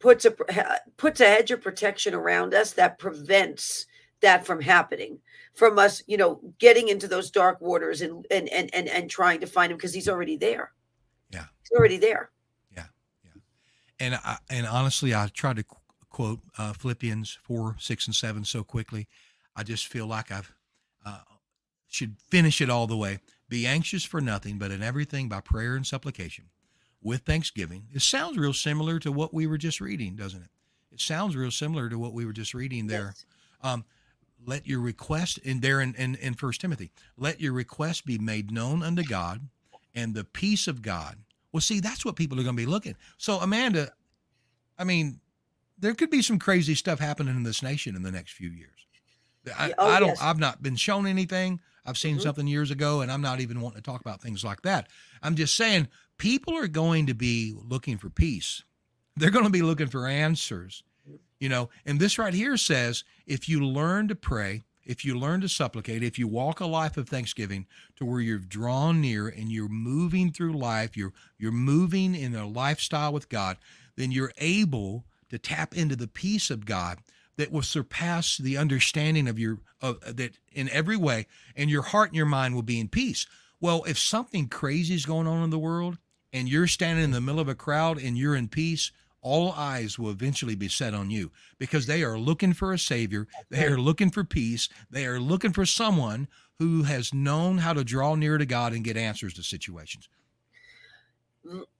puts 0.00 0.24
a 0.24 0.34
puts 0.96 1.20
a 1.20 1.26
hedge 1.26 1.50
of 1.50 1.60
protection 1.60 2.14
around 2.14 2.54
us 2.54 2.72
that 2.72 2.98
prevents 2.98 3.86
that 4.20 4.46
from 4.46 4.60
happening 4.60 5.18
from 5.54 5.78
us 5.78 6.02
you 6.06 6.16
know 6.16 6.40
getting 6.58 6.88
into 6.88 7.08
those 7.08 7.30
dark 7.30 7.60
waters 7.60 8.00
and 8.00 8.26
and 8.30 8.48
and 8.48 8.72
and, 8.74 8.88
and 8.88 9.10
trying 9.10 9.40
to 9.40 9.46
find 9.46 9.72
him 9.72 9.78
because 9.78 9.94
he's 9.94 10.08
already 10.08 10.36
there. 10.36 10.72
Yeah. 11.30 11.46
He's 11.60 11.76
already 11.76 11.98
there. 11.98 12.30
Yeah 12.74 12.86
yeah. 13.24 13.40
And 14.00 14.14
I, 14.14 14.38
and 14.50 14.66
honestly, 14.66 15.14
I 15.14 15.28
tried 15.28 15.56
to 15.56 15.64
quote 16.10 16.40
uh, 16.56 16.72
Philippians 16.72 17.38
four, 17.42 17.76
six, 17.78 18.06
and 18.06 18.14
seven 18.14 18.44
so 18.44 18.62
quickly. 18.64 19.08
I 19.56 19.62
just 19.62 19.88
feel 19.88 20.06
like 20.06 20.30
I've 20.30 20.52
uh, 21.04 21.20
should 21.88 22.16
finish 22.28 22.60
it 22.60 22.70
all 22.70 22.86
the 22.86 22.96
way. 22.96 23.18
Be 23.48 23.66
anxious 23.66 24.04
for 24.04 24.20
nothing, 24.20 24.58
but 24.58 24.70
in 24.70 24.82
everything 24.82 25.28
by 25.28 25.40
prayer 25.40 25.74
and 25.74 25.86
supplication, 25.86 26.46
with 27.02 27.22
thanksgiving. 27.22 27.84
It 27.92 28.02
sounds 28.02 28.36
real 28.36 28.52
similar 28.52 28.98
to 29.00 29.12
what 29.12 29.32
we 29.32 29.46
were 29.46 29.58
just 29.58 29.80
reading, 29.80 30.16
doesn't 30.16 30.42
it? 30.42 30.48
It 30.92 31.00
sounds 31.00 31.36
real 31.36 31.50
similar 31.50 31.88
to 31.88 31.98
what 31.98 32.12
we 32.12 32.26
were 32.26 32.32
just 32.32 32.54
reading 32.54 32.86
there. 32.86 33.14
Yes. 33.14 33.26
Um, 33.62 33.84
let 34.44 34.66
your 34.66 34.80
request 34.80 35.38
in 35.38 35.60
there 35.60 35.80
in, 35.80 35.94
in, 35.94 36.14
in 36.16 36.34
First 36.34 36.60
Timothy, 36.60 36.90
let 37.16 37.40
your 37.40 37.52
request 37.52 38.06
be 38.06 38.18
made 38.18 38.50
known 38.50 38.82
unto 38.82 39.02
God, 39.02 39.48
and 39.94 40.14
the 40.14 40.24
peace 40.24 40.68
of 40.68 40.82
God, 40.82 41.18
well, 41.52 41.60
see, 41.60 41.80
that's 41.80 42.04
what 42.04 42.16
people 42.16 42.38
are 42.38 42.44
going 42.44 42.56
to 42.56 42.62
be 42.62 42.66
looking. 42.66 42.94
So, 43.16 43.38
Amanda, 43.38 43.92
I 44.78 44.84
mean, 44.84 45.20
there 45.78 45.94
could 45.94 46.10
be 46.10 46.22
some 46.22 46.38
crazy 46.38 46.74
stuff 46.74 46.98
happening 46.98 47.34
in 47.34 47.42
this 47.42 47.62
nation 47.62 47.96
in 47.96 48.02
the 48.02 48.10
next 48.12 48.32
few 48.32 48.50
years. 48.50 48.86
I, 49.56 49.72
oh, 49.78 49.88
I 49.88 50.00
don't. 50.00 50.08
Yes. 50.08 50.22
I've 50.22 50.38
not 50.38 50.62
been 50.62 50.76
shown 50.76 51.06
anything. 51.06 51.60
I've 51.86 51.96
seen 51.96 52.16
mm-hmm. 52.16 52.22
something 52.22 52.46
years 52.46 52.70
ago, 52.70 53.00
and 53.00 53.10
I'm 53.10 53.22
not 53.22 53.40
even 53.40 53.60
wanting 53.60 53.80
to 53.80 53.82
talk 53.82 54.00
about 54.00 54.20
things 54.20 54.44
like 54.44 54.62
that. 54.62 54.88
I'm 55.22 55.36
just 55.36 55.56
saying 55.56 55.88
people 56.18 56.56
are 56.56 56.68
going 56.68 57.06
to 57.06 57.14
be 57.14 57.54
looking 57.56 57.96
for 57.96 58.10
peace. 58.10 58.62
They're 59.16 59.30
going 59.30 59.44
to 59.44 59.50
be 59.50 59.62
looking 59.62 59.88
for 59.88 60.06
answers. 60.06 60.82
You 61.40 61.48
know, 61.48 61.70
and 61.86 62.00
this 62.00 62.18
right 62.18 62.34
here 62.34 62.56
says 62.56 63.04
if 63.26 63.48
you 63.48 63.64
learn 63.64 64.08
to 64.08 64.14
pray 64.14 64.64
if 64.88 65.04
you 65.04 65.18
learn 65.18 65.42
to 65.42 65.48
supplicate, 65.50 66.02
if 66.02 66.18
you 66.18 66.26
walk 66.26 66.60
a 66.60 66.66
life 66.66 66.96
of 66.96 67.08
thanksgiving 67.08 67.66
to 67.96 68.06
where 68.06 68.20
you're 68.20 68.38
drawn 68.38 69.02
near 69.02 69.28
and 69.28 69.52
you're 69.52 69.68
moving 69.68 70.32
through 70.32 70.54
life, 70.54 70.96
you're 70.96 71.12
you're 71.36 71.52
moving 71.52 72.14
in 72.14 72.34
a 72.34 72.48
lifestyle 72.48 73.12
with 73.12 73.28
God, 73.28 73.58
then 73.96 74.10
you're 74.10 74.32
able 74.38 75.04
to 75.28 75.38
tap 75.38 75.76
into 75.76 75.94
the 75.94 76.08
peace 76.08 76.50
of 76.50 76.64
God 76.64 77.00
that 77.36 77.52
will 77.52 77.62
surpass 77.62 78.38
the 78.38 78.56
understanding 78.56 79.28
of 79.28 79.38
your 79.38 79.58
of 79.82 80.00
that 80.16 80.38
in 80.52 80.70
every 80.70 80.96
way, 80.96 81.26
and 81.54 81.68
your 81.68 81.82
heart 81.82 82.08
and 82.08 82.16
your 82.16 82.26
mind 82.26 82.54
will 82.54 82.62
be 82.62 82.80
in 82.80 82.88
peace. 82.88 83.26
Well, 83.60 83.84
if 83.86 83.98
something 83.98 84.48
crazy 84.48 84.94
is 84.94 85.04
going 85.04 85.26
on 85.26 85.44
in 85.44 85.50
the 85.50 85.58
world 85.58 85.98
and 86.32 86.48
you're 86.48 86.66
standing 86.66 87.04
in 87.04 87.10
the 87.10 87.20
middle 87.20 87.40
of 87.40 87.48
a 87.48 87.54
crowd 87.54 87.98
and 87.98 88.16
you're 88.16 88.36
in 88.36 88.48
peace, 88.48 88.92
all 89.20 89.52
eyes 89.52 89.98
will 89.98 90.10
eventually 90.10 90.54
be 90.54 90.68
set 90.68 90.94
on 90.94 91.10
you 91.10 91.30
because 91.58 91.86
they 91.86 92.02
are 92.02 92.18
looking 92.18 92.52
for 92.52 92.72
a 92.72 92.78
savior. 92.78 93.26
They 93.50 93.66
are 93.66 93.78
looking 93.78 94.10
for 94.10 94.24
peace. 94.24 94.68
They 94.90 95.06
are 95.06 95.20
looking 95.20 95.52
for 95.52 95.66
someone 95.66 96.28
who 96.58 96.82
has 96.84 97.14
known 97.14 97.58
how 97.58 97.72
to 97.72 97.84
draw 97.84 98.14
near 98.14 98.38
to 98.38 98.46
God 98.46 98.72
and 98.72 98.84
get 98.84 98.96
answers 98.96 99.34
to 99.34 99.42
situations. 99.42 100.08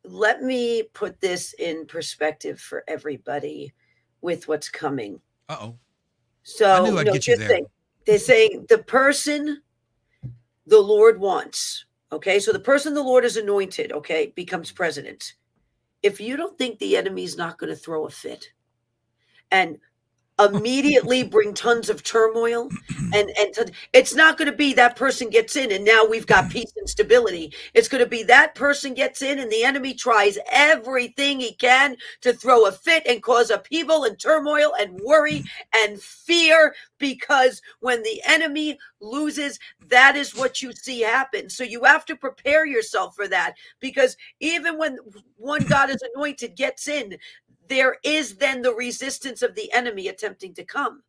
Let 0.04 0.42
me 0.42 0.84
put 0.94 1.20
this 1.20 1.52
in 1.58 1.86
perspective 1.86 2.60
for 2.60 2.84
everybody 2.88 3.72
with 4.20 4.48
what's 4.48 4.68
coming. 4.68 5.20
Uh 5.48 5.56
oh. 5.60 5.78
So 6.42 6.70
I 6.70 6.88
knew 6.88 6.98
I'd 6.98 7.06
get 7.06 7.26
you 7.26 7.36
there. 7.36 7.48
Think, 7.48 7.68
they're 8.06 8.18
saying 8.18 8.66
the 8.68 8.78
person 8.78 9.62
the 10.66 10.80
Lord 10.80 11.20
wants. 11.20 11.84
Okay, 12.10 12.40
so 12.40 12.52
the 12.52 12.58
person 12.58 12.94
the 12.94 13.02
Lord 13.02 13.24
is 13.24 13.36
anointed, 13.36 13.92
okay, 13.92 14.32
becomes 14.34 14.72
president. 14.72 15.34
If 16.02 16.20
you 16.20 16.36
don't 16.36 16.56
think 16.56 16.78
the 16.78 16.96
enemy's 16.96 17.36
not 17.36 17.58
going 17.58 17.70
to 17.70 17.76
throw 17.76 18.06
a 18.06 18.10
fit 18.10 18.52
and 19.50 19.78
immediately 20.38 21.24
bring 21.24 21.52
tons 21.52 21.90
of 21.90 22.02
turmoil 22.02 22.68
and 23.12 23.30
and 23.38 23.72
it's 23.92 24.14
not 24.14 24.38
going 24.38 24.50
to 24.50 24.56
be 24.56 24.72
that 24.72 24.96
person 24.96 25.30
gets 25.30 25.56
in 25.56 25.72
and 25.72 25.84
now 25.84 26.04
we've 26.04 26.26
got 26.26 26.50
peace 26.50 26.72
and 26.76 26.88
stability. 26.88 27.52
It's 27.74 27.88
going 27.88 28.02
to 28.02 28.08
be 28.08 28.22
that 28.24 28.54
person 28.54 28.94
gets 28.94 29.22
in 29.22 29.38
and 29.38 29.50
the 29.50 29.64
enemy 29.64 29.94
tries 29.94 30.38
everything 30.52 31.40
he 31.40 31.54
can 31.54 31.96
to 32.20 32.32
throw 32.32 32.66
a 32.66 32.72
fit 32.72 33.06
and 33.06 33.22
cause 33.22 33.50
upheaval 33.50 34.04
and 34.04 34.18
turmoil 34.18 34.72
and 34.78 35.00
worry 35.04 35.44
and 35.84 36.00
fear 36.00 36.74
because 36.98 37.60
when 37.80 38.02
the 38.02 38.20
enemy 38.26 38.78
loses 39.00 39.58
that 39.88 40.16
is 40.16 40.34
what 40.34 40.62
you 40.62 40.72
see 40.72 41.00
happen. 41.00 41.48
So 41.48 41.64
you 41.64 41.84
have 41.84 42.04
to 42.06 42.16
prepare 42.16 42.66
yourself 42.66 43.14
for 43.14 43.28
that 43.28 43.54
because 43.80 44.16
even 44.40 44.78
when 44.78 44.98
one 45.36 45.64
god 45.64 45.90
is 45.90 46.02
anointed 46.14 46.56
gets 46.56 46.88
in 46.88 47.16
there 47.68 47.96
is 48.02 48.36
then 48.36 48.62
the 48.62 48.74
resistance 48.74 49.42
of 49.42 49.54
the 49.54 49.72
enemy 49.72 50.08
attempting 50.08 50.54
to 50.54 50.64
come. 50.64 51.02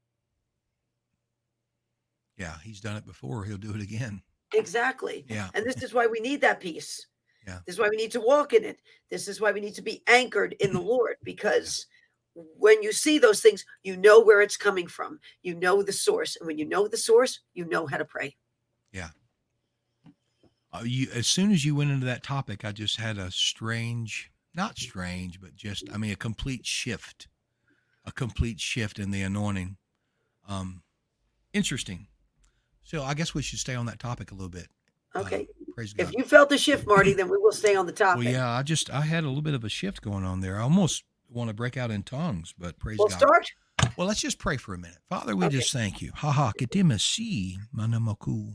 Yeah, 2.37 2.55
he's 2.63 2.79
done 2.79 2.95
it 2.95 3.05
before. 3.05 3.43
He'll 3.43 3.57
do 3.57 3.73
it 3.75 3.81
again. 3.81 4.21
Exactly. 4.53 5.25
Yeah. 5.27 5.49
And 5.53 5.65
this 5.65 5.83
is 5.83 5.93
why 5.93 6.07
we 6.07 6.19
need 6.19 6.41
that 6.41 6.59
peace. 6.59 7.05
Yeah. 7.45 7.59
This 7.65 7.75
is 7.75 7.79
why 7.79 7.89
we 7.89 7.97
need 7.97 8.11
to 8.11 8.21
walk 8.21 8.53
in 8.53 8.63
it. 8.63 8.79
This 9.09 9.27
is 9.27 9.41
why 9.41 9.51
we 9.51 9.59
need 9.59 9.75
to 9.75 9.81
be 9.81 10.01
anchored 10.07 10.55
in 10.59 10.73
the 10.73 10.81
Lord 10.81 11.15
because 11.23 11.85
when 12.33 12.81
you 12.81 12.91
see 12.93 13.17
those 13.17 13.41
things, 13.41 13.65
you 13.83 13.97
know 13.97 14.21
where 14.21 14.41
it's 14.41 14.57
coming 14.57 14.87
from. 14.87 15.19
You 15.43 15.55
know 15.55 15.83
the 15.83 15.91
source. 15.91 16.37
And 16.37 16.47
when 16.47 16.57
you 16.57 16.65
know 16.65 16.87
the 16.87 16.97
source, 16.97 17.39
you 17.53 17.65
know 17.65 17.85
how 17.85 17.97
to 17.97 18.05
pray. 18.05 18.35
Yeah. 18.91 19.09
Uh, 20.71 20.83
you, 20.83 21.07
as 21.13 21.27
soon 21.27 21.51
as 21.51 21.65
you 21.65 21.75
went 21.75 21.91
into 21.91 22.05
that 22.05 22.23
topic, 22.23 22.63
I 22.63 22.71
just 22.71 22.97
had 22.97 23.17
a 23.17 23.31
strange 23.31 24.31
not 24.53 24.77
strange, 24.77 25.39
but 25.39 25.55
just 25.55 25.89
I 25.93 25.97
mean 25.97 26.11
a 26.11 26.15
complete 26.15 26.65
shift, 26.65 27.27
a 28.05 28.11
complete 28.11 28.59
shift 28.59 28.99
in 28.99 29.11
the 29.11 29.21
anointing. 29.21 29.77
Um, 30.47 30.83
interesting. 31.53 32.07
So 32.83 33.03
I 33.03 33.13
guess 33.13 33.33
we 33.33 33.41
should 33.41 33.59
stay 33.59 33.75
on 33.75 33.85
that 33.85 33.99
topic 33.99 34.31
a 34.31 34.33
little 34.33 34.49
bit. 34.49 34.67
Uh, 35.15 35.19
okay. 35.19 35.41
Uh, 35.41 35.73
praise 35.75 35.93
God. 35.93 36.07
If 36.07 36.13
you 36.15 36.23
felt 36.23 36.49
the 36.49 36.57
shift, 36.57 36.87
Marty, 36.87 37.13
then 37.13 37.29
we 37.29 37.37
will 37.37 37.51
stay 37.51 37.75
on 37.75 37.85
the 37.85 37.91
topic. 37.91 38.23
Well, 38.23 38.33
yeah, 38.33 38.49
I 38.49 38.63
just 38.63 38.89
I 38.89 39.01
had 39.01 39.23
a 39.23 39.27
little 39.27 39.43
bit 39.43 39.53
of 39.53 39.63
a 39.63 39.69
shift 39.69 40.01
going 40.01 40.23
on 40.23 40.41
there. 40.41 40.57
I 40.57 40.63
almost 40.63 41.03
want 41.29 41.49
to 41.49 41.53
break 41.53 41.77
out 41.77 41.91
in 41.91 42.03
tongues, 42.03 42.53
but 42.57 42.79
praise 42.79 42.97
we'll 42.97 43.09
God. 43.09 43.17
start. 43.17 43.51
Well, 43.95 44.07
let's 44.07 44.21
just 44.21 44.39
pray 44.39 44.57
for 44.57 44.73
a 44.73 44.77
minute. 44.77 44.97
Father, 45.09 45.35
we 45.35 45.45
okay. 45.45 45.57
just 45.57 45.71
thank 45.71 46.01
you. 46.01 46.11
Ha 46.15 46.31
ha 46.31 46.51
si 46.97 47.57
manamaku. 47.75 48.53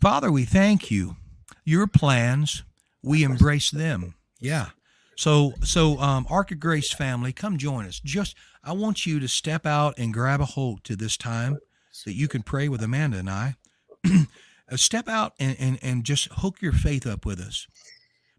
Father, 0.00 0.30
we 0.30 0.44
thank 0.44 0.90
you. 0.90 1.16
Your 1.64 1.86
plans, 1.86 2.62
we 3.04 3.22
embrace 3.22 3.70
them. 3.70 4.14
Yeah. 4.40 4.70
So 5.16 5.52
so 5.62 5.98
um 6.00 6.26
Ark 6.28 6.50
of 6.50 6.60
Grace 6.60 6.92
family, 6.92 7.32
come 7.32 7.58
join 7.58 7.86
us. 7.86 8.00
Just 8.00 8.36
I 8.62 8.72
want 8.72 9.06
you 9.06 9.20
to 9.20 9.28
step 9.28 9.66
out 9.66 9.94
and 9.98 10.12
grab 10.12 10.40
a 10.40 10.46
hold 10.46 10.84
to 10.84 10.96
this 10.96 11.16
time 11.16 11.58
that 12.04 12.14
you 12.14 12.28
can 12.28 12.42
pray 12.42 12.68
with 12.68 12.82
Amanda 12.82 13.18
and 13.18 13.30
I. 13.30 13.56
Uh, 14.72 14.78
step 14.78 15.10
out 15.10 15.34
and, 15.38 15.54
and, 15.60 15.78
and 15.82 16.04
just 16.04 16.26
hook 16.36 16.62
your 16.62 16.72
faith 16.72 17.06
up 17.06 17.26
with 17.26 17.38
us. 17.38 17.66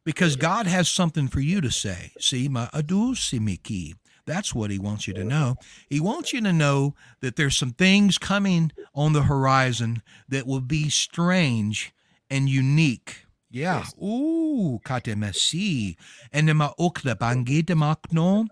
Because 0.04 0.36
God 0.36 0.66
has 0.66 0.90
something 0.90 1.28
for 1.28 1.40
you 1.40 1.62
to 1.62 1.70
say. 1.70 2.14
See, 2.20 2.50
my 2.50 2.66
adusimiki. 2.74 3.94
That's 4.26 4.56
what 4.56 4.72
he 4.72 4.80
wants 4.80 5.08
you 5.08 5.14
to 5.14 5.24
know. 5.24 5.56
He 5.88 6.00
wants 6.00 6.34
you 6.34 6.42
to 6.42 6.52
know 6.52 6.96
that 7.22 7.36
there's 7.36 7.56
some 7.56 7.74
things 7.74 8.18
coming 8.18 8.72
on 8.96 9.14
the 9.14 9.22
horizon 9.22 10.02
that 10.28 10.48
will 10.48 10.62
be 10.62 10.90
strange 10.90 11.94
and 12.28 12.50
unique 12.50 13.25
yeah. 13.56 13.86
Ooh, 14.04 14.82
katemesi. 14.84 15.96
And 16.34 16.50
the 16.50 16.54
ma 16.54 16.74
ukla 16.78 17.16
bangitemakno. 17.16 18.48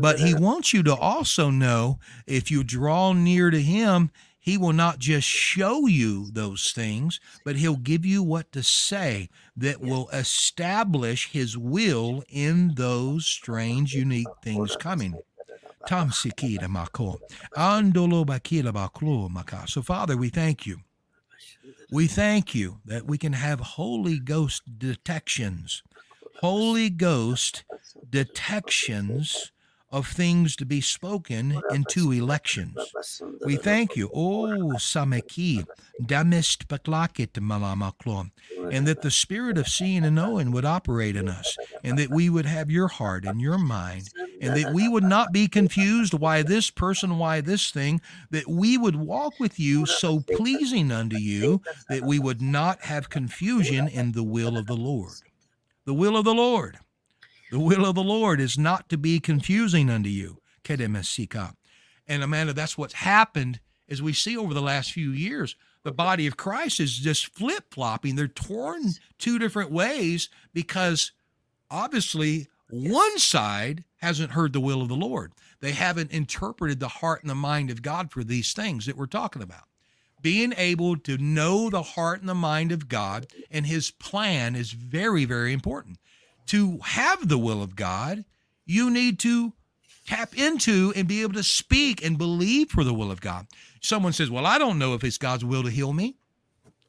but 0.00 0.18
he 0.18 0.34
wants 0.34 0.72
you 0.72 0.82
to 0.82 0.94
also 0.94 1.50
know 1.50 1.98
if 2.26 2.50
you 2.50 2.64
draw 2.64 3.12
near 3.12 3.50
to 3.50 3.60
him, 3.60 4.10
he 4.40 4.56
will 4.56 4.72
not 4.72 4.98
just 4.98 5.28
show 5.28 5.86
you 5.86 6.30
those 6.32 6.72
things, 6.72 7.20
but 7.44 7.56
he'll 7.56 7.76
give 7.76 8.06
you 8.06 8.22
what 8.22 8.50
to 8.52 8.62
say 8.62 9.28
that 9.56 9.82
will 9.82 10.08
establish 10.10 11.30
his 11.30 11.58
will 11.58 12.24
in 12.30 12.76
those 12.76 13.26
strange, 13.26 13.92
unique 13.92 14.28
things 14.42 14.74
coming. 14.76 15.14
Tam 15.86 16.10
sikita 16.10 16.68
mako. 16.68 17.18
And 17.54 17.94
so, 19.68 19.82
Father, 19.82 20.16
we 20.16 20.28
thank 20.30 20.66
you 20.66 20.80
we 21.90 22.06
thank 22.06 22.54
you 22.54 22.80
that 22.84 23.06
we 23.06 23.18
can 23.18 23.32
have 23.32 23.60
Holy 23.60 24.18
Ghost 24.18 24.78
detections, 24.78 25.82
Holy 26.40 26.90
Ghost 26.90 27.64
detections 28.10 29.52
of 29.90 30.08
things 30.08 30.56
to 30.56 30.66
be 30.66 30.80
spoken 30.80 31.60
in 31.70 31.84
two 31.88 32.10
elections. 32.10 32.76
We 33.44 33.56
thank 33.56 33.96
you, 33.96 34.10
oh 34.12 34.74
Sameki, 34.76 35.64
Damist 36.04 36.66
Baklakit 36.68 37.32
Malamaklo, 37.32 38.30
and 38.70 38.86
that 38.86 39.02
the 39.02 39.10
spirit 39.10 39.56
of 39.58 39.68
seeing 39.68 40.04
and 40.04 40.16
knowing 40.16 40.50
would 40.50 40.64
operate 40.64 41.14
in 41.14 41.28
us, 41.28 41.56
and 41.84 41.98
that 41.98 42.10
we 42.10 42.28
would 42.28 42.46
have 42.46 42.70
your 42.70 42.88
heart 42.88 43.24
and 43.24 43.40
your 43.40 43.58
mind, 43.58 44.10
and 44.40 44.56
that 44.56 44.74
we 44.74 44.88
would 44.88 45.04
not 45.04 45.32
be 45.32 45.46
confused 45.46 46.14
why 46.14 46.42
this 46.42 46.70
person, 46.70 47.18
why 47.18 47.40
this 47.40 47.70
thing, 47.70 48.00
that 48.30 48.48
we 48.48 48.76
would 48.76 48.96
walk 48.96 49.38
with 49.38 49.58
you 49.58 49.86
so 49.86 50.20
pleasing 50.20 50.90
unto 50.90 51.16
you 51.16 51.62
that 51.88 52.02
we 52.02 52.18
would 52.18 52.42
not 52.42 52.82
have 52.82 53.08
confusion 53.08 53.86
in 53.88 54.12
the 54.12 54.24
will 54.24 54.56
of 54.56 54.66
the 54.66 54.76
Lord. 54.76 55.14
The 55.84 55.94
will 55.94 56.16
of 56.16 56.24
the 56.24 56.34
Lord. 56.34 56.78
The 57.56 57.62
will 57.62 57.86
of 57.86 57.94
the 57.94 58.02
Lord 58.02 58.38
is 58.38 58.58
not 58.58 58.90
to 58.90 58.98
be 58.98 59.18
confusing 59.18 59.88
unto 59.88 60.10
you. 60.10 60.42
And 60.68 62.22
Amanda, 62.22 62.52
that's 62.52 62.76
what's 62.76 62.92
happened 62.92 63.60
as 63.88 64.02
we 64.02 64.12
see 64.12 64.36
over 64.36 64.52
the 64.52 64.60
last 64.60 64.92
few 64.92 65.10
years. 65.10 65.56
The 65.82 65.90
body 65.90 66.26
of 66.26 66.36
Christ 66.36 66.80
is 66.80 66.98
just 66.98 67.34
flip 67.34 67.72
flopping. 67.72 68.14
They're 68.14 68.28
torn 68.28 68.82
two 69.18 69.38
different 69.38 69.72
ways 69.72 70.28
because 70.52 71.12
obviously 71.70 72.48
one 72.68 73.18
side 73.18 73.84
hasn't 74.02 74.32
heard 74.32 74.52
the 74.52 74.60
will 74.60 74.82
of 74.82 74.88
the 74.88 74.94
Lord. 74.94 75.32
They 75.60 75.72
haven't 75.72 76.10
interpreted 76.10 76.78
the 76.78 76.88
heart 76.88 77.22
and 77.22 77.30
the 77.30 77.34
mind 77.34 77.70
of 77.70 77.80
God 77.80 78.12
for 78.12 78.22
these 78.22 78.52
things 78.52 78.84
that 78.84 78.98
we're 78.98 79.06
talking 79.06 79.40
about. 79.40 79.64
Being 80.20 80.52
able 80.58 80.98
to 80.98 81.16
know 81.16 81.70
the 81.70 81.82
heart 81.82 82.20
and 82.20 82.28
the 82.28 82.34
mind 82.34 82.70
of 82.70 82.90
God 82.90 83.28
and 83.50 83.64
his 83.64 83.92
plan 83.92 84.54
is 84.54 84.72
very, 84.72 85.24
very 85.24 85.54
important 85.54 85.96
to 86.46 86.78
have 86.82 87.28
the 87.28 87.38
will 87.38 87.62
of 87.62 87.76
God, 87.76 88.24
you 88.64 88.90
need 88.90 89.18
to 89.20 89.52
tap 90.06 90.36
into 90.36 90.92
and 90.94 91.08
be 91.08 91.22
able 91.22 91.34
to 91.34 91.42
speak 91.42 92.04
and 92.04 92.18
believe 92.18 92.70
for 92.70 92.84
the 92.84 92.94
will 92.94 93.10
of 93.10 93.20
God. 93.20 93.46
Someone 93.80 94.12
says, 94.12 94.30
Well, 94.30 94.46
I 94.46 94.58
don't 94.58 94.78
know 94.78 94.94
if 94.94 95.04
it's 95.04 95.18
God's 95.18 95.44
will 95.44 95.62
to 95.64 95.70
heal 95.70 95.92
me. 95.92 96.16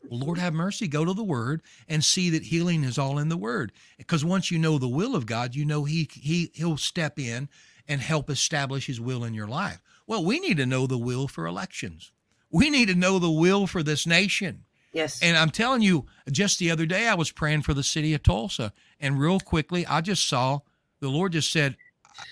Well, 0.10 0.20
Lord 0.20 0.38
have 0.38 0.54
mercy, 0.54 0.88
go 0.88 1.04
to 1.04 1.14
the 1.14 1.24
word 1.24 1.62
and 1.88 2.04
see 2.04 2.30
that 2.30 2.44
healing 2.44 2.84
is 2.84 2.98
all 2.98 3.18
in 3.18 3.30
the 3.30 3.38
word. 3.38 3.72
Because 3.98 4.24
once 4.24 4.52
you 4.52 4.58
know 4.58 4.78
the 4.78 4.88
will 4.88 5.16
of 5.16 5.26
God, 5.26 5.56
you 5.56 5.66
know 5.66 5.84
he 5.84 6.08
he 6.14 6.52
he'll 6.54 6.78
step 6.78 7.20
in 7.20 7.50
and 7.88 8.02
help 8.02 8.30
establish 8.30 8.88
his 8.88 9.02
will 9.02 9.24
in 9.24 9.34
your 9.34 9.48
life. 9.48 9.82
Well, 10.06 10.24
we 10.24 10.40
need 10.40 10.58
to 10.58 10.66
know 10.66 10.88
the 10.88 10.98
will 10.98 11.28
for 11.28 11.46
elections. 11.46 12.12
We 12.50 12.70
need 12.70 12.88
to 12.88 12.96
know 12.96 13.20
the 13.20 13.30
will 13.30 13.68
for 13.68 13.84
this 13.84 14.08
nation. 14.08 14.64
Yes. 14.98 15.22
And 15.22 15.38
I'm 15.38 15.52
telling 15.52 15.84
you, 15.84 16.08
just 16.32 16.58
the 16.58 16.72
other 16.72 16.88
day 16.88 17.08
I 17.08 17.14
was 17.14 17.32
praying 17.32 17.62
for 17.62 17.76
the 17.76 17.84
city 17.84 18.16
of 18.16 18.24
Tulsa 18.24 18.74
and 19.00 19.20
real 19.20 19.40
quickly, 19.40 19.86
I 19.86 20.02
just 20.02 20.28
saw 20.28 20.62
the 21.02 21.10
Lord 21.10 21.34
just 21.34 21.52
said, 21.52 21.78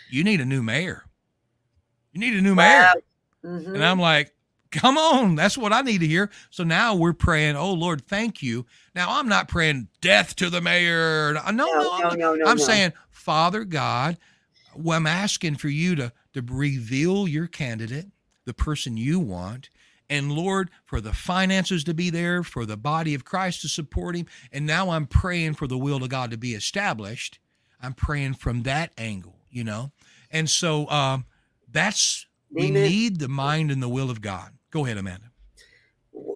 You 0.09 0.24
need 0.24 0.41
a 0.41 0.45
new 0.45 0.63
mayor. 0.63 1.03
You 2.11 2.22
need 2.22 2.34
a 2.34 2.41
new 2.41 2.55
wow. 2.55 2.93
mayor. 3.43 3.53
Mm-hmm. 3.53 3.76
And 3.76 3.86
I'm 3.86 3.99
like, 3.99 4.34
Come 4.72 4.97
on, 4.97 5.36
that's 5.36 5.59
what 5.59 5.74
I 5.74 5.82
need 5.82 5.99
to 5.99 6.07
hear. 6.07 6.32
So 6.49 6.63
now 6.63 6.95
we're 6.95 7.13
praying, 7.13 7.55
Oh 7.55 7.72
Lord, 7.72 8.01
thank 8.01 8.41
you. 8.41 8.66
Now 8.95 9.20
I'm 9.20 9.30
not 9.30 9.47
praying 9.47 9.89
death 10.01 10.36
to 10.38 10.49
the 10.49 10.59
mayor. 10.59 11.34
No, 11.34 11.51
no, 11.51 11.66
no, 11.66 11.82
no, 11.84 11.91
I'm, 11.91 12.20
no, 12.20 12.34
no, 12.34 12.45
I'm 12.47 12.57
no. 12.57 12.63
saying, 12.63 12.93
Father 13.11 13.63
God, 13.63 14.18
well, 14.76 14.97
I'm 14.97 15.05
asking 15.05 15.57
for 15.57 15.70
you 15.70 15.95
to, 15.97 16.11
to 16.34 16.41
reveal 16.41 17.28
your 17.28 17.45
candidate, 17.45 18.07
the 18.45 18.55
person 18.55 18.97
you 18.97 19.20
want, 19.20 19.70
and 20.10 20.32
Lord, 20.32 20.70
for 20.86 21.01
the 21.01 21.14
finances 21.14 21.84
to 21.86 21.93
be 21.93 22.10
there, 22.10 22.43
for 22.43 22.66
the 22.66 22.78
body 22.78 23.14
of 23.16 23.26
Christ 23.26 23.62
to 23.62 23.68
support 23.68 24.16
him. 24.16 24.28
And 24.51 24.66
now 24.66 24.89
I'm 24.91 25.08
praying 25.08 25.56
for 25.56 25.68
the 25.68 25.78
will 25.78 26.03
of 26.03 26.10
God 26.10 26.32
to 26.32 26.38
be 26.38 26.53
established. 26.53 27.39
I'm 27.82 27.93
praying 27.93 28.36
from 28.36 28.64
that 28.64 28.91
angle, 28.97 29.39
you 29.49 29.64
know? 29.64 29.91
And 30.32 30.49
so 30.49 30.89
um, 30.89 31.26
that's, 31.72 32.28
Amen. 32.58 32.74
we 32.74 32.80
need 32.80 33.20
the 33.20 33.28
mind 33.28 33.72
and 33.72 33.82
the 33.82 33.89
will 33.89 34.10
of 34.10 34.22
God. 34.22 34.51
Go 34.72 34.86
ahead, 34.86 34.97
Amanda. 34.97 35.32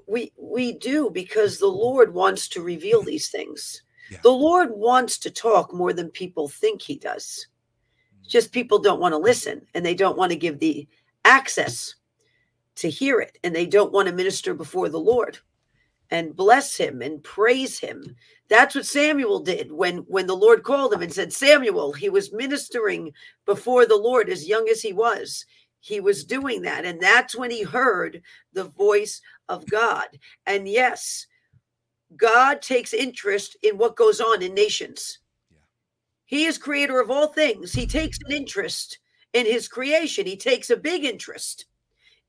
We, 0.07 0.32
we 0.38 0.74
do 0.74 1.09
because 1.11 1.59
the 1.59 1.67
Lord 1.67 2.13
wants 2.13 2.47
to 2.49 2.61
reveal 2.61 3.03
these 3.03 3.30
things. 3.30 3.84
Yeah. 4.09 4.17
The 4.24 4.32
Lord 4.32 4.72
wants 4.72 5.20
to 5.20 5.30
talk 5.30 5.74
more 5.74 5.93
than 5.93 6.09
people 6.09 6.47
think 6.47 6.82
he 6.82 6.97
does. 6.97 7.47
Just 8.28 8.51
people 8.51 8.80
don't 8.80 8.99
want 8.99 9.13
to 9.13 9.17
listen 9.17 9.65
and 9.74 9.86
they 9.86 9.93
don't 9.93 10.17
want 10.17 10.32
to 10.32 10.38
give 10.38 10.59
the 10.59 10.88
access 11.26 11.95
to 12.80 12.89
hear 12.89 13.19
it 13.19 13.38
and 13.43 13.55
they 13.55 13.65
don't 13.65 13.91
want 13.91 14.07
to 14.07 14.13
minister 14.13 14.53
before 14.53 14.89
the 14.89 14.99
Lord 14.99 15.39
and 16.11 16.36
bless 16.36 16.75
him 16.75 17.01
and 17.01 17.23
praise 17.23 17.80
him. 17.80 18.15
That's 18.49 18.75
what 18.75 18.86
Samuel 18.86 19.41
did 19.41 19.71
when 19.71 19.97
when 19.99 20.27
the 20.27 20.36
Lord 20.36 20.63
called 20.63 20.93
him 20.93 21.01
and 21.01 21.13
said, 21.13 21.32
"Samuel." 21.32 21.93
He 21.93 22.09
was 22.09 22.34
ministering 22.34 23.13
before 23.45 23.86
the 23.86 23.97
Lord 23.97 24.30
as 24.30 24.47
young 24.47 24.67
as 24.69 24.82
he 24.82 24.93
was. 24.93 25.45
He 25.82 25.99
was 25.99 26.25
doing 26.25 26.61
that 26.63 26.86
and 26.86 26.99
that's 26.99 27.36
when 27.36 27.51
he 27.51 27.63
heard 27.63 28.21
the 28.53 28.65
voice 28.65 29.21
of 29.47 29.65
God. 29.69 30.07
And 30.45 30.67
yes, 30.67 31.27
God 32.17 32.61
takes 32.61 32.93
interest 32.93 33.55
in 33.61 33.77
what 33.77 33.95
goes 33.95 34.19
on 34.19 34.41
in 34.41 34.53
nations. 34.53 35.19
He 36.25 36.45
is 36.45 36.57
creator 36.57 36.99
of 36.99 37.09
all 37.09 37.27
things. 37.27 37.71
He 37.71 37.88
takes 37.88 38.17
an 38.25 38.32
interest 38.32 38.99
in 39.34 39.45
his 39.45 39.67
creation. 39.67 40.25
He 40.25 40.38
takes 40.38 40.69
a 40.69 40.77
big 40.77 41.05
interest 41.05 41.65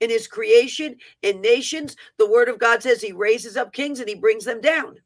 in 0.00 0.10
his 0.10 0.26
creation, 0.26 0.96
in 1.22 1.40
nations. 1.40 1.96
The 2.18 2.30
word 2.30 2.48
of 2.48 2.58
God 2.58 2.82
says 2.82 3.00
he 3.00 3.12
raises 3.12 3.56
up 3.56 3.72
kings 3.72 4.00
and 4.00 4.08
he 4.08 4.14
brings 4.14 4.44
them 4.44 4.60
down. 4.60 4.98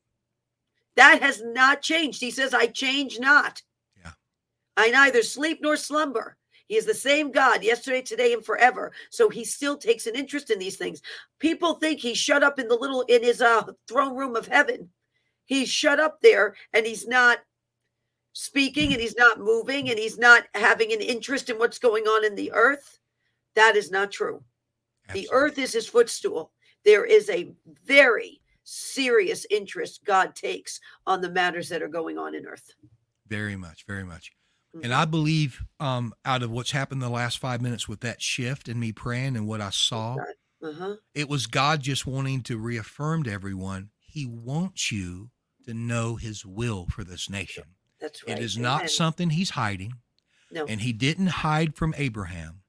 That 0.97 1.21
has 1.23 1.43
not 1.43 1.83
changed. 1.83 2.21
He 2.21 2.31
says, 2.31 2.55
I 2.55 2.67
change 2.67 3.19
not. 3.19 3.63
Yeah. 4.01 4.13
I 4.77 4.91
neither 4.91 5.23
sleep 5.23 5.59
nor 5.61 5.77
slumber. 5.77 6.37
He 6.69 6.77
is 6.77 6.87
the 6.87 6.95
same 6.95 7.31
God 7.31 7.63
yesterday, 7.63 8.01
today, 8.01 8.33
and 8.33 8.45
forever. 8.45 8.93
So 9.11 9.29
he 9.29 9.45
still 9.45 9.77
takes 9.77 10.07
an 10.07 10.15
interest 10.15 10.51
in 10.51 10.59
these 10.59 10.77
things. 10.77 11.03
People 11.39 11.75
think 11.75 12.01
he's 12.01 12.17
shut 12.17 12.43
up 12.43 12.59
in 12.59 12.69
the 12.69 12.77
little 12.77 13.03
in 13.03 13.23
his 13.23 13.43
uh, 13.43 13.65
throne 13.87 14.17
room 14.17 14.35
of 14.35 14.47
heaven. 14.47 14.89
He's 15.45 15.69
shut 15.69 16.01
up 16.01 16.21
there 16.23 16.55
and 16.73 16.87
he's 16.87 17.07
not 17.07 17.39
speaking 18.33 18.93
and 18.93 19.01
he's 19.01 19.17
not 19.17 19.39
moving 19.39 19.91
and 19.91 19.99
he's 19.99 20.19
not 20.19 20.45
having 20.55 20.93
an 20.93 21.01
interest 21.01 21.51
in 21.51 21.59
what's 21.59 21.79
going 21.79 22.05
on 22.05 22.25
in 22.25 22.35
the 22.35 22.53
earth. 22.53 22.99
That 23.55 23.77
is 23.77 23.91
not 23.91 24.11
true. 24.11 24.43
Absolutely. 25.09 25.29
The 25.29 25.35
earth 25.35 25.59
is 25.59 25.73
his 25.73 25.87
footstool. 25.87 26.53
There 26.85 27.05
is 27.05 27.31
a 27.31 27.53
very 27.85 28.41
serious 28.65 29.47
interest 29.51 30.05
God 30.05 30.35
takes 30.35 30.81
on 31.07 31.21
the 31.21 31.31
matters 31.31 31.69
that 31.69 31.83
are 31.83 31.89
going 31.89 32.19
on 32.19 32.35
in 32.35 32.47
earth. 32.47 32.73
Very 33.29 33.57
much, 33.57 33.85
very 33.87 34.05
much. 34.05 34.33
Mm-hmm. 34.75 34.85
And 34.85 34.95
I 34.95 35.05
believe 35.05 35.63
um, 35.81 36.13
out 36.25 36.43
of 36.43 36.51
what's 36.51 36.73
happened 36.73 37.01
the 37.01 37.09
last 37.09 37.39
five 37.39 37.61
minutes 37.63 37.89
with 37.89 38.01
that 38.01 38.21
shift 38.21 38.69
and 38.69 38.81
me 38.81 38.93
praying 38.93 39.37
and 39.37 39.47
what 39.47 39.61
I 39.61 39.71
saw, 39.71 40.17
uh-huh. 40.63 40.97
it 41.15 41.29
was 41.29 41.47
God 41.47 41.81
just 41.81 42.07
wanting 42.07 42.43
to 42.45 42.59
reaffirm 42.59 43.23
to 43.25 43.33
everyone 43.33 43.91
He 44.01 44.27
wants 44.27 44.91
you 44.91 45.31
to 45.67 45.75
know 45.75 46.17
His 46.17 46.45
will 46.45 46.87
for 46.91 47.05
this 47.05 47.31
nation. 47.31 47.65
That's 48.01 48.27
right. 48.27 48.39
It 48.39 48.43
is 48.43 48.57
Amen. 48.57 48.63
not 48.63 48.91
something 48.91 49.31
He's 49.31 49.51
hiding. 49.51 49.95
No. 50.51 50.65
And 50.67 50.81
He 50.81 50.93
didn't 50.93 51.29
hide 51.29 51.77
from 51.77 51.95
Abraham 51.97 52.61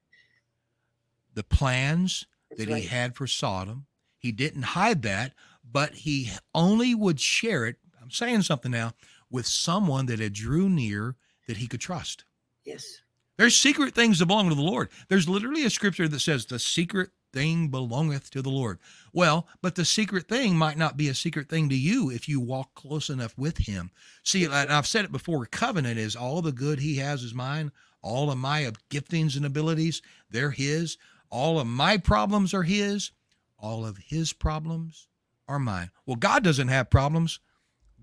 the 1.36 1.44
plans 1.44 2.26
That's 2.50 2.66
that 2.66 2.72
right. 2.72 2.82
he 2.82 2.88
had 2.88 3.16
for 3.16 3.28
Sodom. 3.28 3.86
He 4.18 4.32
didn't 4.32 4.64
hide 4.64 5.04
that, 5.04 5.34
but 5.70 5.94
he 5.94 6.32
only 6.54 6.96
would 6.96 7.20
share 7.20 7.66
it. 7.66 7.76
I'm 8.02 8.10
saying 8.12 8.42
something 8.42 8.72
now 8.72 8.94
with 9.30 9.46
someone 9.46 10.08
that 10.08 10.20
had 10.20 10.34
drew 10.34 10.70
near 10.70 11.16
that 11.48 11.58
he 11.58 11.68
could 11.68 11.82
trust. 11.82 12.26
Yes. 12.64 13.02
There's 13.38 13.58
secret 13.58 13.94
things 13.94 14.20
that 14.20 14.28
belong 14.28 14.50
to 14.50 14.56
the 14.56 14.62
Lord. 14.62 14.90
There's 15.10 15.30
literally 15.30 15.66
a 15.66 15.70
scripture 15.70 16.08
that 16.08 16.20
says 16.20 16.46
the 16.46 16.58
secret 16.58 17.10
thing 17.34 17.68
belongeth 17.68 18.32
to 18.32 18.42
the 18.42 18.50
Lord. 18.50 18.80
Well, 19.12 19.48
but 19.62 19.76
the 19.76 19.84
secret 19.84 20.28
thing 20.30 20.56
might 20.56 20.78
not 20.78 20.96
be 20.96 21.10
a 21.10 21.14
secret 21.14 21.50
thing 21.50 21.68
to 21.70 21.76
you 21.76 22.10
if 22.10 22.30
you 22.30 22.40
walk 22.40 22.74
close 22.76 23.10
enough 23.10 23.38
with 23.38 23.58
him. 23.58 23.92
See, 24.24 24.48
I've 24.48 24.88
said 24.88 25.04
it 25.04 25.12
before, 25.12 25.46
covenant 25.46 26.00
is 26.00 26.16
all 26.16 26.42
the 26.42 26.54
good 26.54 26.80
he 26.80 26.96
has 26.96 27.24
is 27.24 27.34
mine. 27.34 27.72
All 28.02 28.32
of 28.32 28.38
my 28.38 28.72
giftings 28.90 29.36
and 29.36 29.46
abilities, 29.46 30.02
they're 30.30 30.52
his. 30.52 30.98
All 31.36 31.60
of 31.60 31.68
my 31.68 31.98
problems 31.98 32.54
are 32.54 32.64
his, 32.64 33.12
all 33.60 33.86
of 33.86 33.98
his 33.98 34.32
problems 34.32 35.10
are 35.50 35.60
mine. 35.60 35.92
Well, 36.06 36.16
God 36.16 36.46
doesn't 36.46 36.70
have 36.70 36.90
problems. 36.90 37.42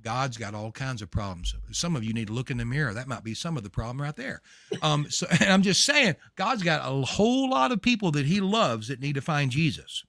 God's 0.03 0.37
got 0.37 0.53
all 0.55 0.71
kinds 0.71 1.01
of 1.01 1.11
problems. 1.11 1.55
Some 1.71 1.97
of 1.97 2.05
you 2.05 2.13
need 2.13 2.27
to 2.27 2.35
look 2.35 2.51
in 2.51 2.59
the 2.59 2.67
mirror. 2.67 2.93
That 2.93 3.09
might 3.09 3.25
be 3.25 3.33
some 3.33 3.57
of 3.57 3.63
the 3.63 3.71
problem 3.71 4.03
right 4.03 4.15
there. 4.15 4.43
Um, 4.83 5.07
so, 5.09 5.27
and 5.41 5.51
I'm 5.51 5.63
just 5.63 5.83
saying, 5.83 6.17
God's 6.37 6.63
got 6.63 6.83
a 6.85 7.07
whole 7.07 7.49
lot 7.49 7.73
of 7.73 7.81
people 7.81 8.11
that 8.11 8.27
He 8.27 8.43
loves 8.43 8.89
that 8.89 9.01
need 9.01 9.15
to 9.15 9.23
find 9.23 9.51
Jesus. 9.51 10.05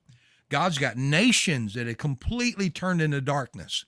God's 0.50 0.76
got 0.76 0.98
nations 0.98 1.72
that 1.72 1.86
have 1.86 1.96
completely 1.96 2.68
turned 2.68 3.00
into 3.00 3.22
darkness. 3.22 3.86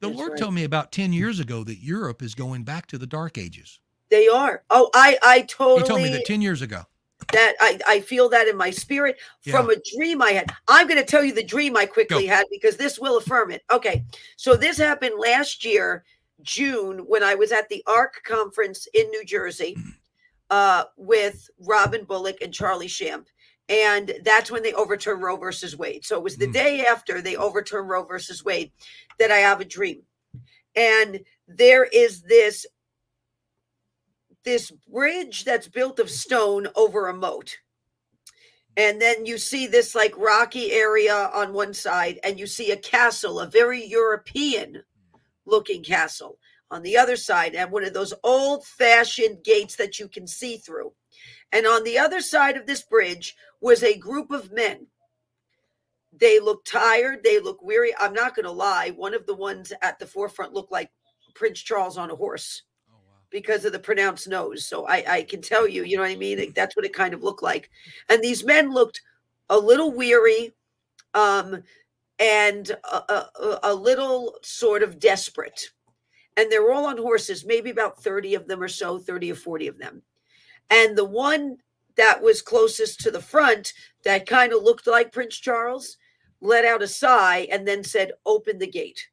The 0.00 0.06
That's 0.06 0.18
Lord 0.18 0.32
right. 0.32 0.40
told 0.40 0.54
me 0.54 0.64
about 0.64 0.92
10 0.92 1.12
years 1.12 1.40
ago 1.40 1.62
that 1.62 1.82
Europe 1.82 2.22
is 2.22 2.34
going 2.34 2.64
back 2.64 2.86
to 2.86 2.96
the 2.96 3.06
dark 3.06 3.36
ages. 3.36 3.80
They 4.08 4.28
are. 4.28 4.62
Oh, 4.70 4.88
I 4.94 5.18
I 5.22 5.42
totally. 5.42 5.82
He 5.82 5.86
told 5.86 6.00
me 6.00 6.08
that 6.08 6.24
10 6.24 6.40
years 6.40 6.62
ago 6.62 6.86
that 7.32 7.54
I, 7.60 7.78
I 7.86 8.00
feel 8.00 8.28
that 8.30 8.48
in 8.48 8.56
my 8.56 8.70
spirit 8.70 9.18
yeah. 9.44 9.52
from 9.56 9.70
a 9.70 9.76
dream 9.96 10.22
I 10.22 10.30
had. 10.32 10.52
I'm 10.66 10.86
going 10.88 11.00
to 11.00 11.06
tell 11.06 11.22
you 11.24 11.32
the 11.34 11.42
dream 11.44 11.76
I 11.76 11.86
quickly 11.86 12.26
Go. 12.26 12.34
had 12.34 12.46
because 12.50 12.76
this 12.76 12.98
will 12.98 13.18
affirm 13.18 13.50
it. 13.50 13.62
Okay. 13.70 14.04
So 14.36 14.56
this 14.56 14.78
happened 14.78 15.14
last 15.18 15.64
year, 15.64 16.04
June, 16.42 16.98
when 17.00 17.22
I 17.22 17.34
was 17.34 17.52
at 17.52 17.68
the 17.68 17.82
ARC 17.86 18.22
conference 18.24 18.86
in 18.94 19.08
New 19.10 19.24
Jersey. 19.24 19.76
uh, 20.50 20.84
with 20.96 21.50
Robin 21.66 22.04
Bullock 22.04 22.38
and 22.40 22.54
Charlie 22.54 22.88
Shamp. 22.88 23.26
And 23.68 24.14
that's 24.24 24.50
when 24.50 24.62
they 24.62 24.72
overturned 24.72 25.20
Roe 25.22 25.36
versus 25.36 25.76
Wade. 25.76 26.06
So 26.06 26.16
it 26.16 26.22
was 26.22 26.38
the 26.38 26.46
Mm. 26.46 26.52
day 26.54 26.86
after 26.86 27.20
they 27.20 27.36
overturned 27.36 27.90
Roe 27.90 28.02
versus 28.04 28.42
Wade 28.42 28.72
that 29.18 29.30
I 29.30 29.36
have 29.36 29.60
a 29.60 29.66
dream. 29.66 30.00
And 30.74 31.20
there 31.46 31.84
is 31.84 32.22
this 32.22 32.64
this 34.44 34.70
bridge 34.70 35.44
that's 35.44 35.68
built 35.68 35.98
of 35.98 36.10
stone 36.10 36.68
over 36.74 37.08
a 37.08 37.14
moat. 37.14 37.58
And 38.76 39.00
then 39.00 39.26
you 39.26 39.38
see 39.38 39.66
this 39.66 39.94
like 39.94 40.16
rocky 40.16 40.70
area 40.72 41.30
on 41.34 41.52
one 41.52 41.74
side, 41.74 42.20
and 42.22 42.38
you 42.38 42.46
see 42.46 42.70
a 42.70 42.76
castle, 42.76 43.40
a 43.40 43.50
very 43.50 43.84
European 43.84 44.82
looking 45.46 45.82
castle 45.82 46.38
on 46.70 46.82
the 46.82 46.96
other 46.96 47.16
side, 47.16 47.54
and 47.54 47.72
one 47.72 47.84
of 47.84 47.92
those 47.92 48.14
old 48.22 48.64
fashioned 48.64 49.42
gates 49.42 49.74
that 49.76 49.98
you 49.98 50.06
can 50.06 50.26
see 50.26 50.58
through. 50.58 50.92
And 51.50 51.66
on 51.66 51.82
the 51.82 51.98
other 51.98 52.20
side 52.20 52.56
of 52.56 52.66
this 52.66 52.82
bridge 52.82 53.34
was 53.60 53.82
a 53.82 53.96
group 53.96 54.30
of 54.30 54.52
men. 54.52 54.86
They 56.12 56.40
look 56.40 56.64
tired, 56.64 57.20
they 57.24 57.40
look 57.40 57.62
weary. 57.62 57.92
I'm 57.98 58.12
not 58.12 58.34
going 58.34 58.44
to 58.44 58.52
lie, 58.52 58.90
one 58.90 59.14
of 59.14 59.26
the 59.26 59.34
ones 59.34 59.72
at 59.82 59.98
the 59.98 60.06
forefront 60.06 60.52
looked 60.52 60.72
like 60.72 60.90
Prince 61.34 61.60
Charles 61.60 61.98
on 61.98 62.10
a 62.10 62.16
horse. 62.16 62.62
Because 63.30 63.64
of 63.64 63.72
the 63.72 63.78
pronounced 63.78 64.28
nose. 64.28 64.66
So 64.66 64.86
I, 64.86 65.04
I 65.08 65.22
can 65.22 65.42
tell 65.42 65.68
you, 65.68 65.84
you 65.84 65.96
know 65.96 66.02
what 66.02 66.10
I 66.10 66.16
mean? 66.16 66.38
Like, 66.38 66.54
That's 66.54 66.76
what 66.76 66.84
it 66.84 66.92
kind 66.92 67.14
of 67.14 67.22
looked 67.22 67.42
like. 67.42 67.70
And 68.08 68.22
these 68.22 68.44
men 68.44 68.72
looked 68.72 69.00
a 69.50 69.58
little 69.58 69.92
weary 69.92 70.54
um, 71.14 71.62
and 72.18 72.70
a, 72.70 73.12
a, 73.12 73.58
a 73.64 73.74
little 73.74 74.34
sort 74.42 74.82
of 74.82 74.98
desperate. 74.98 75.70
And 76.36 76.50
they're 76.50 76.72
all 76.72 76.86
on 76.86 76.98
horses, 76.98 77.44
maybe 77.44 77.70
about 77.70 78.02
30 78.02 78.34
of 78.34 78.46
them 78.46 78.62
or 78.62 78.68
so, 78.68 78.98
30 78.98 79.32
or 79.32 79.34
40 79.34 79.68
of 79.68 79.78
them. 79.78 80.02
And 80.70 80.96
the 80.96 81.04
one 81.04 81.56
that 81.96 82.22
was 82.22 82.42
closest 82.42 83.00
to 83.00 83.10
the 83.10 83.20
front, 83.20 83.72
that 84.04 84.26
kind 84.26 84.52
of 84.52 84.62
looked 84.62 84.86
like 84.86 85.12
Prince 85.12 85.36
Charles, 85.36 85.96
let 86.40 86.64
out 86.64 86.82
a 86.82 86.86
sigh 86.86 87.48
and 87.50 87.66
then 87.66 87.82
said, 87.82 88.12
Open 88.24 88.58
the 88.58 88.66
gate 88.66 89.08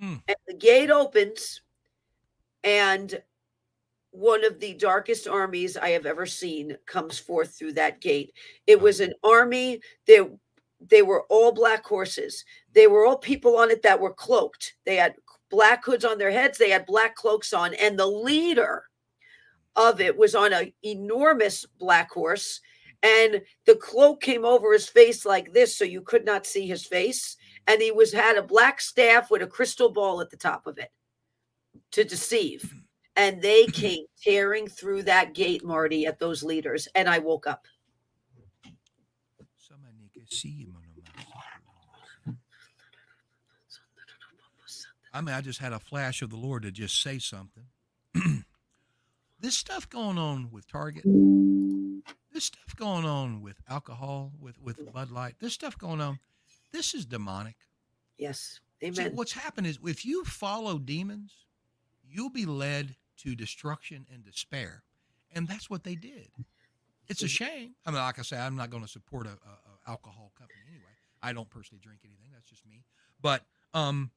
Hmm. 0.00 0.16
and 0.28 0.36
the 0.46 0.54
gate 0.54 0.90
opens 0.90 1.60
and 2.64 3.20
one 4.12 4.44
of 4.44 4.58
the 4.58 4.74
darkest 4.74 5.28
armies 5.28 5.76
i 5.76 5.90
have 5.90 6.04
ever 6.04 6.26
seen 6.26 6.76
comes 6.86 7.18
forth 7.18 7.56
through 7.56 7.72
that 7.72 8.00
gate. 8.00 8.32
It 8.66 8.80
was 8.80 9.00
an 9.00 9.14
army 9.22 9.80
they 10.06 10.20
they 10.80 11.02
were 11.02 11.24
all 11.28 11.52
black 11.52 11.84
horses. 11.84 12.44
They 12.72 12.86
were 12.86 13.06
all 13.06 13.18
people 13.18 13.58
on 13.58 13.70
it 13.70 13.82
that 13.82 14.00
were 14.00 14.14
cloaked. 14.14 14.74
They 14.86 14.96
had 14.96 15.14
black 15.50 15.84
hoods 15.84 16.04
on 16.04 16.18
their 16.18 16.30
heads. 16.30 16.58
They 16.58 16.70
had 16.70 16.86
black 16.86 17.14
cloaks 17.14 17.52
on. 17.52 17.74
And 17.74 17.98
the 17.98 18.06
leader 18.06 18.84
of 19.76 20.00
it 20.00 20.16
was 20.16 20.34
on 20.34 20.52
an 20.52 20.72
enormous 20.82 21.66
black 21.78 22.10
horse. 22.10 22.60
And 23.02 23.42
the 23.66 23.76
cloak 23.76 24.20
came 24.20 24.44
over 24.44 24.72
his 24.72 24.88
face 24.88 25.24
like 25.24 25.52
this 25.52 25.76
so 25.76 25.84
you 25.84 26.02
could 26.02 26.24
not 26.24 26.46
see 26.46 26.66
his 26.66 26.86
face. 26.86 27.36
And 27.66 27.80
he 27.80 27.90
was 27.90 28.12
had 28.12 28.36
a 28.36 28.42
black 28.42 28.80
staff 28.80 29.30
with 29.30 29.42
a 29.42 29.46
crystal 29.46 29.90
ball 29.90 30.20
at 30.20 30.30
the 30.30 30.36
top 30.36 30.66
of 30.66 30.78
it 30.78 30.90
to 31.92 32.04
deceive. 32.04 32.62
Mm-hmm. 32.62 32.78
And 33.16 33.42
they 33.42 33.64
mm-hmm. 33.64 33.72
came 33.72 34.04
tearing 34.22 34.68
through 34.68 35.02
that 35.04 35.34
gate 35.34 35.64
marty 35.64 36.06
at 36.06 36.18
those 36.18 36.42
leaders 36.42 36.88
and 36.94 37.08
i 37.08 37.18
woke 37.18 37.46
up. 37.46 37.66
I 45.12 45.20
mean, 45.20 45.34
I 45.34 45.40
just 45.40 45.58
had 45.58 45.72
a 45.72 45.80
flash 45.80 46.22
of 46.22 46.30
the 46.30 46.36
Lord 46.36 46.62
to 46.62 46.70
just 46.70 47.02
say 47.02 47.18
something. 47.18 47.64
this 49.40 49.56
stuff 49.56 49.88
going 49.88 50.18
on 50.18 50.50
with 50.52 50.68
Target, 50.70 51.02
this 52.32 52.44
stuff 52.44 52.76
going 52.76 53.04
on 53.04 53.42
with 53.42 53.56
alcohol, 53.68 54.32
with 54.38 54.60
with 54.60 54.92
Bud 54.92 55.10
Light, 55.10 55.34
this 55.40 55.52
stuff 55.52 55.76
going 55.76 56.00
on, 56.00 56.20
this 56.72 56.94
is 56.94 57.04
demonic. 57.06 57.56
yes. 58.18 58.60
See, 58.80 58.86
amen. 58.86 59.12
what's 59.14 59.32
happened 59.32 59.66
is 59.66 59.78
if 59.84 60.06
you 60.06 60.24
follow 60.24 60.78
demons, 60.78 61.34
you'll 62.10 62.30
be 62.30 62.46
led 62.46 62.96
to 63.18 63.34
destruction 63.34 64.06
and 64.12 64.24
despair, 64.24 64.82
and 65.34 65.46
that's 65.48 65.68
what 65.70 65.84
they 65.84 65.94
did. 65.94 66.28
It's 67.08 67.22
a 67.22 67.28
shame. 67.28 67.74
I 67.84 67.90
mean, 67.90 68.00
like 68.00 68.18
I 68.18 68.22
say, 68.22 68.38
I'm 68.38 68.56
not 68.56 68.70
going 68.70 68.82
to 68.84 68.88
support 68.88 69.26
a, 69.26 69.30
a, 69.30 69.32
a 69.32 69.90
alcohol 69.90 70.32
company 70.38 70.60
anyway. 70.68 70.84
I 71.22 71.32
don't 71.32 71.50
personally 71.50 71.80
drink 71.82 72.00
anything. 72.04 72.30
That's 72.32 72.48
just 72.48 72.64
me. 72.66 72.84
But 73.20 73.44
um, 73.74 74.10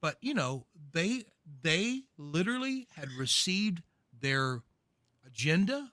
but 0.00 0.16
you 0.20 0.34
know, 0.34 0.66
they 0.92 1.24
they 1.62 2.02
literally 2.18 2.86
had 2.96 3.08
received 3.18 3.82
their 4.20 4.62
agenda 5.26 5.90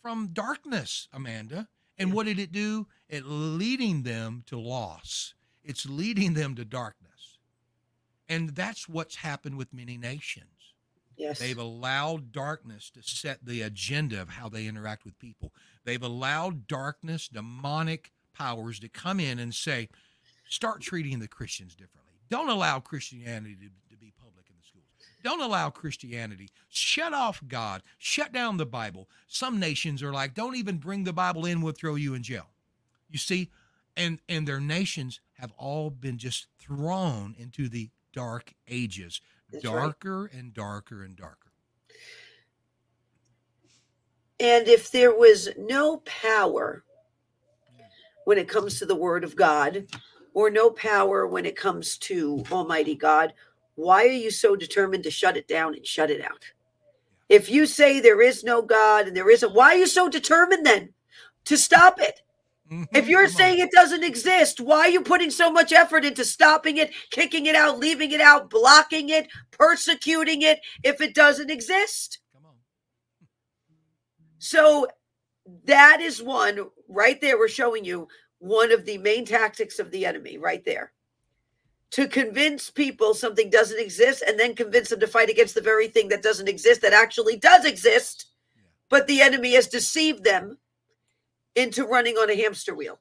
from 0.00 0.28
darkness, 0.32 1.06
Amanda. 1.12 1.68
And 1.98 2.08
Yeah. 2.08 2.14
what 2.14 2.26
did 2.26 2.38
it 2.38 2.50
do? 2.50 2.86
It 3.08 3.24
leading 3.26 4.02
them 4.02 4.42
to 4.46 4.58
loss. 4.58 5.34
It's 5.62 5.84
leading 5.86 6.34
them 6.34 6.54
to 6.56 6.64
darkness. 6.64 7.01
And 8.28 8.50
that's 8.50 8.88
what's 8.88 9.16
happened 9.16 9.56
with 9.56 9.72
many 9.72 9.98
nations. 9.98 10.74
yes 11.16 11.38
They've 11.38 11.58
allowed 11.58 12.32
darkness 12.32 12.90
to 12.90 13.02
set 13.02 13.44
the 13.44 13.62
agenda 13.62 14.20
of 14.20 14.30
how 14.30 14.48
they 14.48 14.66
interact 14.66 15.04
with 15.04 15.18
people. 15.18 15.52
They've 15.84 16.02
allowed 16.02 16.66
darkness, 16.66 17.28
demonic 17.28 18.12
powers 18.34 18.78
to 18.80 18.88
come 18.88 19.20
in 19.20 19.38
and 19.38 19.54
say, 19.54 19.88
start 20.48 20.80
treating 20.80 21.18
the 21.18 21.28
Christians 21.28 21.74
differently. 21.74 22.12
Don't 22.30 22.48
allow 22.48 22.80
Christianity 22.80 23.56
to, 23.56 23.94
to 23.94 24.00
be 24.00 24.12
public 24.18 24.46
in 24.48 24.56
the 24.58 24.66
schools. 24.66 24.86
Don't 25.22 25.42
allow 25.42 25.68
Christianity. 25.68 26.48
Shut 26.70 27.12
off 27.12 27.42
God. 27.46 27.82
Shut 27.98 28.32
down 28.32 28.56
the 28.56 28.64
Bible. 28.64 29.08
Some 29.26 29.60
nations 29.60 30.02
are 30.02 30.12
like, 30.12 30.34
don't 30.34 30.56
even 30.56 30.78
bring 30.78 31.04
the 31.04 31.12
Bible 31.12 31.44
in, 31.44 31.60
we'll 31.60 31.74
throw 31.74 31.94
you 31.96 32.14
in 32.14 32.22
jail. 32.22 32.46
You 33.10 33.18
see, 33.18 33.50
and 33.96 34.18
and 34.28 34.48
their 34.48 34.60
nations 34.60 35.20
have 35.34 35.52
all 35.58 35.90
been 35.90 36.16
just 36.16 36.46
thrown 36.58 37.34
into 37.38 37.68
the 37.68 37.90
dark 38.12 38.52
ages 38.68 39.20
That's 39.50 39.64
right. 39.64 39.72
darker 39.72 40.26
and 40.32 40.52
darker 40.54 41.02
and 41.04 41.16
darker. 41.16 41.50
and 44.40 44.66
if 44.68 44.90
there 44.90 45.14
was 45.14 45.48
no 45.56 45.98
power 45.98 46.84
when 48.24 48.38
it 48.38 48.48
comes 48.48 48.78
to 48.78 48.86
the 48.86 48.94
word 48.94 49.24
of 49.24 49.36
god 49.36 49.86
or 50.34 50.50
no 50.50 50.70
power 50.70 51.26
when 51.26 51.44
it 51.44 51.56
comes 51.56 51.96
to 51.98 52.42
almighty 52.50 52.94
god 52.94 53.32
why 53.74 54.04
are 54.04 54.08
you 54.08 54.30
so 54.30 54.54
determined 54.56 55.02
to 55.04 55.10
shut 55.10 55.36
it 55.36 55.48
down 55.48 55.74
and 55.74 55.86
shut 55.86 56.10
it 56.10 56.20
out 56.22 56.44
if 57.28 57.48
you 57.50 57.66
say 57.66 58.00
there 58.00 58.20
is 58.22 58.44
no 58.44 58.62
god 58.62 59.06
and 59.06 59.16
there 59.16 59.30
isn't 59.30 59.54
why 59.54 59.74
are 59.74 59.78
you 59.78 59.86
so 59.86 60.08
determined 60.08 60.64
then 60.66 60.92
to 61.44 61.56
stop 61.56 62.00
it 62.00 62.20
If 62.92 63.06
Mhm, 63.06 63.08
you're 63.08 63.28
come 63.28 63.36
on. 63.36 63.36
saying 63.38 63.58
it 63.60 63.70
doesn't 63.72 64.04
exist, 64.04 64.60
why 64.60 64.80
are 64.80 64.88
you 64.90 65.02
putting 65.02 65.30
so 65.30 65.50
much 65.50 65.72
effort 65.72 66.04
into 66.04 66.24
stopping 66.24 66.78
it, 66.78 66.92
kicking 67.10 67.46
it 67.46 67.54
out, 67.56 67.78
leaving 67.78 68.12
it 68.12 68.20
out, 68.20 68.50
blocking 68.50 69.08
it, 69.10 69.28
persecuting 69.50 70.42
it 70.42 70.60
if 70.82 71.00
it 71.00 71.14
doesn't 71.14 71.50
exist? 71.50 72.18
come 72.32 72.44
on, 72.46 72.56
So 74.38 74.88
that 75.64 76.00
is 76.00 76.22
one 76.22 76.70
right 76.88 77.20
there. 77.20 77.38
We're 77.38 77.48
showing 77.48 77.84
you 77.84 78.08
one 78.38 78.72
of 78.72 78.84
the 78.84 78.98
main 78.98 79.24
tactics 79.24 79.78
of 79.78 79.90
the 79.90 80.06
enemy 80.06 80.38
right 80.38 80.64
there 80.64 80.92
to 81.92 82.08
convince 82.08 82.70
people 82.70 83.14
something 83.14 83.50
doesn't 83.50 83.80
exist 83.80 84.22
and 84.26 84.38
then 84.40 84.54
convince 84.54 84.88
them 84.90 85.00
to 85.00 85.06
fight 85.06 85.28
against 85.30 85.54
the 85.54 85.60
very 85.60 85.88
thing 85.88 86.08
that 86.08 86.22
doesn't 86.22 86.48
exist 86.48 86.80
that 86.82 86.92
actually 86.94 87.36
does 87.36 87.64
exist, 87.66 88.26
Yeah. 88.56 88.62
but 88.88 89.06
the 89.06 89.20
enemy 89.20 89.52
has 89.54 89.68
deceived 89.68 90.24
them 90.24 90.58
into 91.54 91.84
running 91.84 92.16
on 92.16 92.30
a 92.30 92.36
hamster 92.36 92.74
wheel. 92.74 92.98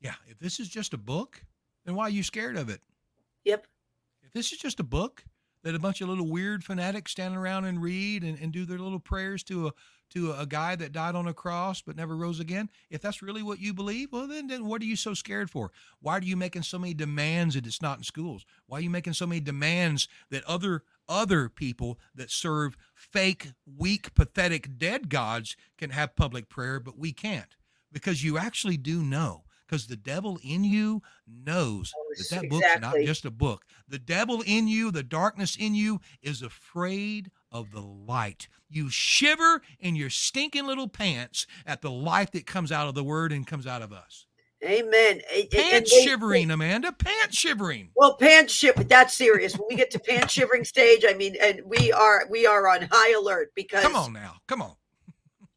yeah. 0.00 0.14
If 0.26 0.38
this 0.38 0.60
is 0.60 0.68
just 0.68 0.94
a 0.94 0.98
book, 0.98 1.42
then 1.84 1.94
why 1.94 2.04
are 2.04 2.10
you 2.10 2.22
scared 2.22 2.56
of 2.56 2.68
it? 2.68 2.80
Yep. 3.44 3.66
If 4.22 4.32
this 4.32 4.52
is 4.52 4.58
just 4.58 4.80
a 4.80 4.84
book 4.84 5.24
that 5.62 5.74
a 5.74 5.78
bunch 5.78 6.00
of 6.00 6.08
little 6.08 6.28
weird 6.28 6.62
fanatics 6.62 7.12
stand 7.12 7.36
around 7.36 7.64
and 7.64 7.80
read 7.80 8.22
and, 8.22 8.38
and 8.38 8.52
do 8.52 8.66
their 8.66 8.78
little 8.78 9.00
prayers 9.00 9.42
to 9.44 9.68
a 9.68 9.72
to 10.10 10.32
a 10.32 10.46
guy 10.46 10.76
that 10.76 10.92
died 10.92 11.14
on 11.14 11.26
a 11.26 11.34
cross 11.34 11.80
but 11.80 11.96
never 11.96 12.14
rose 12.14 12.38
again, 12.38 12.68
if 12.90 13.00
that's 13.00 13.22
really 13.22 13.42
what 13.42 13.58
you 13.58 13.72
believe, 13.72 14.12
well 14.12 14.28
then 14.28 14.46
then 14.46 14.66
what 14.66 14.82
are 14.82 14.84
you 14.84 14.96
so 14.96 15.14
scared 15.14 15.50
for? 15.50 15.70
Why 16.00 16.18
are 16.18 16.22
you 16.22 16.36
making 16.36 16.62
so 16.62 16.78
many 16.78 16.94
demands 16.94 17.54
that 17.54 17.66
it's 17.66 17.82
not 17.82 17.98
in 17.98 18.04
schools? 18.04 18.44
Why 18.66 18.78
are 18.78 18.82
you 18.82 18.90
making 18.90 19.14
so 19.14 19.26
many 19.26 19.40
demands 19.40 20.06
that 20.30 20.44
other 20.44 20.82
other 21.08 21.48
people 21.48 21.98
that 22.14 22.30
serve 22.30 22.76
fake, 22.94 23.52
weak, 23.66 24.14
pathetic 24.14 24.78
dead 24.78 25.08
gods 25.08 25.56
can 25.78 25.90
have 25.90 26.16
public 26.16 26.48
prayer, 26.48 26.80
but 26.80 26.98
we 26.98 27.12
can't? 27.12 27.56
Because 27.92 28.24
you 28.24 28.38
actually 28.38 28.76
do 28.76 29.02
know. 29.02 29.44
Because 29.66 29.86
the 29.86 29.96
devil 29.96 30.38
in 30.44 30.62
you 30.62 31.00
knows 31.26 31.92
oh, 31.96 32.14
that 32.18 32.30
that 32.30 32.50
book's 32.50 32.80
not 32.80 32.96
just 33.04 33.24
a 33.24 33.30
book. 33.30 33.64
The 33.88 33.98
devil 33.98 34.42
in 34.46 34.68
you, 34.68 34.90
the 34.90 35.02
darkness 35.02 35.56
in 35.56 35.74
you, 35.74 36.00
is 36.22 36.42
afraid 36.42 37.30
of 37.50 37.70
the 37.70 37.80
light. 37.80 38.48
You 38.68 38.90
shiver 38.90 39.62
in 39.80 39.96
your 39.96 40.10
stinking 40.10 40.66
little 40.66 40.88
pants 40.88 41.46
at 41.64 41.80
the 41.80 41.90
light 41.90 42.32
that 42.32 42.46
comes 42.46 42.70
out 42.70 42.88
of 42.88 42.94
the 42.94 43.04
word 43.04 43.32
and 43.32 43.46
comes 43.46 43.66
out 43.66 43.80
of 43.80 43.92
us. 43.92 44.26
Amen. 44.64 45.20
Pants 45.50 45.92
they- 45.92 46.04
shivering, 46.04 46.50
Amanda. 46.50 46.92
Pants 46.92 47.36
shivering. 47.36 47.90
Well, 47.94 48.16
pants 48.16 48.52
shiver. 48.54 48.84
That's 48.84 49.14
serious. 49.14 49.54
When 49.54 49.66
we 49.68 49.76
get 49.76 49.90
to 49.92 49.98
pants 49.98 50.32
shivering 50.32 50.64
stage, 50.64 51.04
I 51.06 51.14
mean, 51.14 51.36
and 51.40 51.60
we 51.64 51.92
are 51.92 52.26
we 52.30 52.46
are 52.46 52.66
on 52.68 52.88
high 52.90 53.12
alert 53.12 53.52
because 53.54 53.82
Come 53.82 53.96
on 53.96 54.12
now. 54.12 54.36
Come 54.46 54.62
on. 54.62 54.74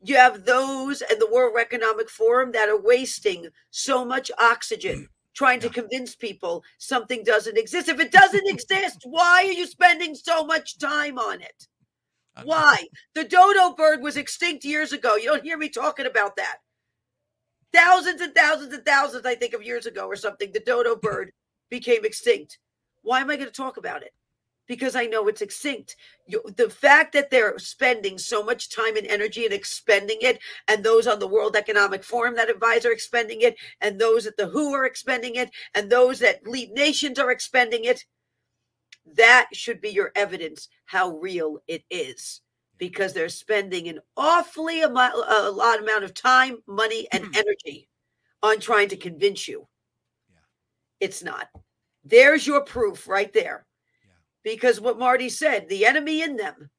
you 0.04 0.16
have 0.18 0.46
those 0.46 1.02
and 1.02 1.20
the 1.22 1.30
World 1.32 1.58
Economic 1.60 2.10
Forum 2.10 2.52
that 2.52 2.70
are 2.70 2.80
wasting 2.82 3.48
so 3.70 4.04
much 4.04 4.30
oxygen 4.40 5.08
trying 5.34 5.60
to 5.62 5.70
convince 5.70 6.16
people 6.16 6.64
something 6.80 7.24
doesn't 7.24 7.58
exist. 7.58 7.88
If 7.88 8.00
it 8.00 8.12
doesn't 8.12 8.48
exist, 8.48 9.02
why 9.06 9.44
are 9.46 9.52
you 9.52 9.68
spending 9.68 10.16
so 10.16 10.44
much 10.44 10.80
time 10.80 11.18
on 11.20 11.42
it? 11.42 11.68
Uh, 12.36 12.42
why? 12.46 12.88
The 13.16 13.24
dodo 13.24 13.74
bird 13.76 14.02
was 14.02 14.18
extinct 14.18 14.66
years 14.66 14.94
ago. 14.94 15.16
You 15.16 15.26
don't 15.26 15.44
hear 15.44 15.58
me 15.58 15.70
talking 15.70 16.08
about 16.08 16.36
that. 16.38 16.58
Thousands 17.74 18.22
and 18.22 18.34
thousands 18.34 18.74
and 18.74 18.86
thousands, 18.86 19.26
I 19.26 19.36
think, 19.36 19.54
of 19.54 19.64
years 19.64 19.86
ago 19.86 20.08
or 20.08 20.16
something, 20.16 20.52
the 20.52 20.60
dodo 20.60 20.96
bird 21.02 21.32
became 21.70 22.06
extinct. 22.06 22.60
Why 23.02 23.22
am 23.22 23.30
I 23.30 23.36
going 23.36 23.48
to 23.48 23.54
talk 23.54 23.78
about 23.78 24.04
it? 24.04 24.14
Because 24.68 24.96
I 24.98 25.06
know 25.06 25.28
it's 25.28 25.42
extinct. 25.42 25.96
You, 26.26 26.44
the 26.58 26.70
fact 26.70 27.14
that 27.14 27.30
they're 27.30 27.58
spending 27.58 28.18
so 28.18 28.44
much 28.44 28.70
time 28.70 28.98
and 28.98 29.08
energy 29.08 29.46
and 29.46 29.54
expending 29.54 30.18
it, 30.22 30.40
and 30.68 30.84
those 30.84 31.08
on 31.08 31.20
the 31.20 31.28
World 31.28 31.56
Economic 31.56 32.04
Forum 32.04 32.36
that 32.36 32.50
advise 32.50 32.86
are 32.86 32.92
expending 32.92 33.42
it, 33.42 33.56
and 33.80 33.98
those 33.98 34.28
at 34.28 34.36
the 34.36 34.48
WHO 34.48 34.74
are 34.74 34.86
expending 34.86 35.36
it, 35.36 35.52
and 35.74 35.90
those 35.90 36.20
that 36.20 36.46
lead 36.46 36.72
nations 36.72 37.18
are 37.18 37.32
expending 37.32 37.86
it, 37.86 38.04
that 39.16 39.48
should 39.54 39.80
be 39.80 39.90
your 39.90 40.12
evidence 40.16 40.68
how 40.86 41.18
real 41.18 41.60
it 41.68 41.84
is 41.90 42.42
because 42.78 43.14
they're 43.14 43.30
spending 43.30 43.88
an 43.88 44.00
awfully 44.16 44.84
amo- 44.84 45.24
a 45.28 45.52
lot 45.52 45.80
amount 45.80 46.04
of 46.04 46.14
time, 46.14 46.58
money, 46.68 47.08
and 47.12 47.26
mm. 47.26 47.38
energy 47.38 47.90
on 48.44 48.60
trying 48.60 48.90
to 48.90 48.98
convince 48.98 49.48
you. 49.48 49.68
Yeah. 50.30 50.36
It's 51.00 51.24
not. 51.24 51.48
There's 52.04 52.46
your 52.46 52.62
proof 52.62 53.08
right 53.08 53.32
there. 53.34 53.66
Yeah. 54.04 54.12
Because 54.44 54.80
what 54.80 55.00
Marty 55.00 55.30
said, 55.30 55.68
the 55.68 55.86
enemy 55.86 56.22
in 56.22 56.38
them 56.38 56.70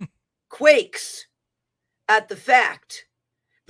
quakes 0.48 1.26
at 2.08 2.28
the 2.28 2.36
fact 2.36 3.06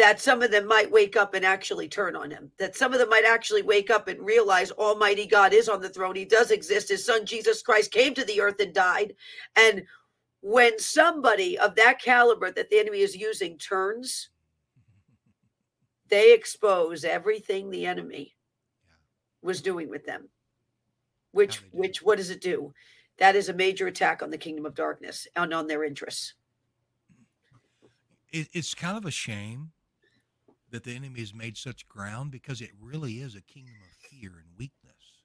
that 0.01 0.19
some 0.19 0.41
of 0.41 0.51
them 0.51 0.67
might 0.67 0.91
wake 0.91 1.15
up 1.15 1.35
and 1.35 1.45
actually 1.45 1.87
turn 1.87 2.17
on 2.17 2.31
him. 2.31 2.51
That 2.59 2.75
some 2.75 2.95
of 2.95 2.99
them 2.99 3.11
might 3.11 3.27
actually 3.27 3.61
wake 3.61 3.91
up 3.91 4.09
and 4.09 4.19
realize 4.25 4.71
Almighty 4.71 5.27
God 5.27 5.53
is 5.53 5.69
on 5.69 5.83
the 5.83 5.91
throne. 5.91 6.17
He 6.17 6.25
does 6.25 6.51
exist. 6.51 6.89
His 6.89 7.05
son 7.05 7.27
Jesus 7.27 7.61
Christ 7.61 7.93
came 7.93 8.15
to 8.15 8.25
the 8.25 8.41
earth 8.41 8.61
and 8.61 8.73
died. 8.73 9.13
And 9.57 9.83
when 10.43 10.79
somebody 10.79 11.59
of 11.59 11.75
that 11.77 12.01
caliber 12.01 12.51
that 12.51 12.71
the 12.71 12.79
enemy 12.81 13.01
is 13.01 13.17
using 13.17 13.59
turns, 13.59 14.31
they 16.09 16.35
expose 16.35 17.05
everything 17.05 17.71
the 17.71 17.87
enemy 17.87 18.37
was 19.43 19.63
doing 19.63 19.89
with 19.89 20.05
them. 20.07 20.31
Which 21.33 21.57
Yeah, 21.57 21.61
they 21.61 21.69
do. 21.71 21.73
which 21.73 22.03
what 22.03 22.19
does 22.19 22.31
it 22.31 22.41
do? 22.41 22.73
That 23.19 23.37
is 23.37 23.49
a 23.49 23.55
major 23.55 23.87
attack 23.87 24.23
on 24.23 24.31
the 24.31 24.39
kingdom 24.39 24.65
of 24.67 24.75
darkness 24.75 25.27
and 25.37 25.53
on 25.53 25.67
their 25.67 25.85
interests. 25.85 26.35
It's 28.33 28.75
kind 28.75 28.97
of 28.97 29.05
a 29.05 29.11
shame 29.11 29.73
that 30.71 30.85
the 30.85 30.95
enemy 30.95 31.21
has 31.21 31.35
made 31.35 31.57
such 31.57 31.89
ground 31.89 32.31
because 32.31 32.61
it 32.61 32.71
really 32.79 33.21
is 33.21 33.35
a 33.35 33.43
kingdom 33.43 33.77
of 33.83 33.91
fear 33.97 34.39
and 34.39 34.57
weakness. 34.57 35.25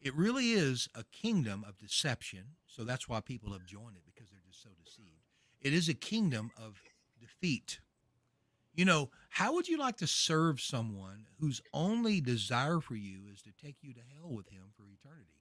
It 0.00 0.14
really 0.14 0.52
is 0.52 0.88
a 0.94 1.04
kingdom 1.04 1.64
of 1.64 1.78
deception. 1.78 2.56
So 2.66 2.84
that's 2.84 3.08
why 3.08 3.20
people 3.20 3.52
have 3.52 3.64
joined 3.64 3.96
it 3.96 4.04
because 4.04 4.04
they're 4.04 4.06
just 4.06 4.11
so 4.62 4.70
deceived. 4.84 5.24
It 5.60 5.72
is 5.72 5.88
a 5.88 5.94
kingdom 5.94 6.50
of 6.56 6.82
defeat. 7.20 7.80
You 8.74 8.84
know, 8.86 9.10
how 9.30 9.54
would 9.54 9.68
you 9.68 9.78
like 9.78 9.96
to 9.98 10.06
serve 10.06 10.60
someone 10.60 11.28
whose 11.38 11.60
only 11.72 12.20
desire 12.20 12.80
for 12.80 12.94
you 12.96 13.26
is 13.28 13.42
to 13.42 13.52
take 13.52 13.76
you 13.82 13.94
to 13.94 14.00
hell 14.00 14.30
with 14.32 14.48
him 14.48 14.72
for 14.76 14.88
eternity? 14.88 15.40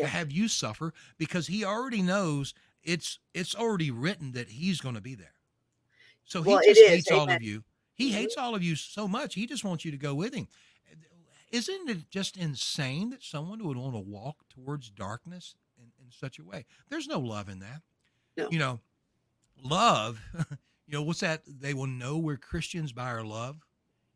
To 0.00 0.06
Yeah. 0.06 0.08
have 0.08 0.32
you 0.32 0.48
suffer 0.48 0.92
because 1.18 1.46
he 1.46 1.64
already 1.64 2.02
knows 2.02 2.54
it's 2.82 3.20
it's 3.32 3.54
already 3.54 3.90
written 3.90 4.32
that 4.32 4.50
he's 4.50 4.80
going 4.80 4.96
to 4.96 5.00
be 5.00 5.14
there. 5.14 5.36
So 6.24 6.42
he 6.42 6.48
Well, 6.48 6.60
just 6.60 6.84
hates 6.84 7.10
all 7.10 7.32
of 7.32 7.42
you. 7.42 7.64
He 7.94 8.10
Mhm. 8.10 8.12
hates 8.12 8.36
all 8.36 8.54
of 8.54 8.62
you 8.62 8.76
so 8.76 9.08
much. 9.08 9.34
He 9.34 9.46
just 9.46 9.64
wants 9.64 9.84
you 9.84 9.90
to 9.92 9.98
go 9.98 10.14
with 10.14 10.34
him. 10.34 10.48
Isn't 11.50 11.88
it 11.88 12.10
just 12.10 12.36
insane 12.36 13.10
that 13.10 13.22
someone 13.22 13.62
would 13.64 13.76
want 13.76 13.94
to 13.94 14.00
walk 14.00 14.48
towards 14.48 14.90
darkness 14.90 15.54
in, 15.78 15.92
in 15.98 16.10
such 16.10 16.38
a 16.38 16.44
way? 16.44 16.66
There's 16.88 17.06
no 17.06 17.20
love 17.20 17.48
in 17.48 17.60
that. 17.60 17.82
No. 18.36 18.48
You 18.50 18.58
know, 18.58 18.80
love, 19.62 20.20
you 20.86 20.92
know, 20.92 21.02
what's 21.02 21.20
that? 21.20 21.42
They 21.46 21.74
will 21.74 21.86
know 21.86 22.18
we're 22.18 22.36
Christians 22.36 22.92
by 22.92 23.06
our 23.06 23.24
love. 23.24 23.56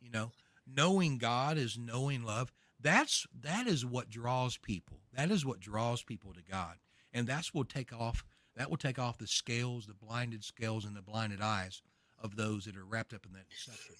You 0.01 0.11
know, 0.11 0.33
knowing 0.67 1.19
God 1.19 1.59
is 1.59 1.79
knowing 1.79 2.25
love. 2.25 2.53
That's 2.81 3.27
that 3.43 3.67
is 3.67 3.85
what 3.85 4.09
draws 4.09 4.57
people. 4.57 4.99
That 5.15 5.31
is 5.31 5.45
what 5.45 5.61
draws 5.61 6.03
people 6.03 6.33
to 6.35 6.43
God. 6.43 6.77
And 7.13 7.27
that's 7.27 7.53
will 7.53 7.65
take 7.65 7.93
off 7.93 8.25
that 8.57 8.71
will 8.71 8.77
take 8.77 8.99
off 8.99 9.19
the 9.19 9.27
scales, 9.27 9.87
the 9.87 9.95
blinded 9.95 10.43
scales 10.45 10.85
and 10.85 10.97
the 10.97 11.03
blinded 11.03 11.41
eyes 11.41 11.81
of 12.21 12.37
those 12.37 12.65
that 12.65 12.77
are 12.77 12.85
wrapped 12.85 13.15
up 13.15 13.25
in 13.25 13.33
that 13.33 13.49
deception. 13.49 13.95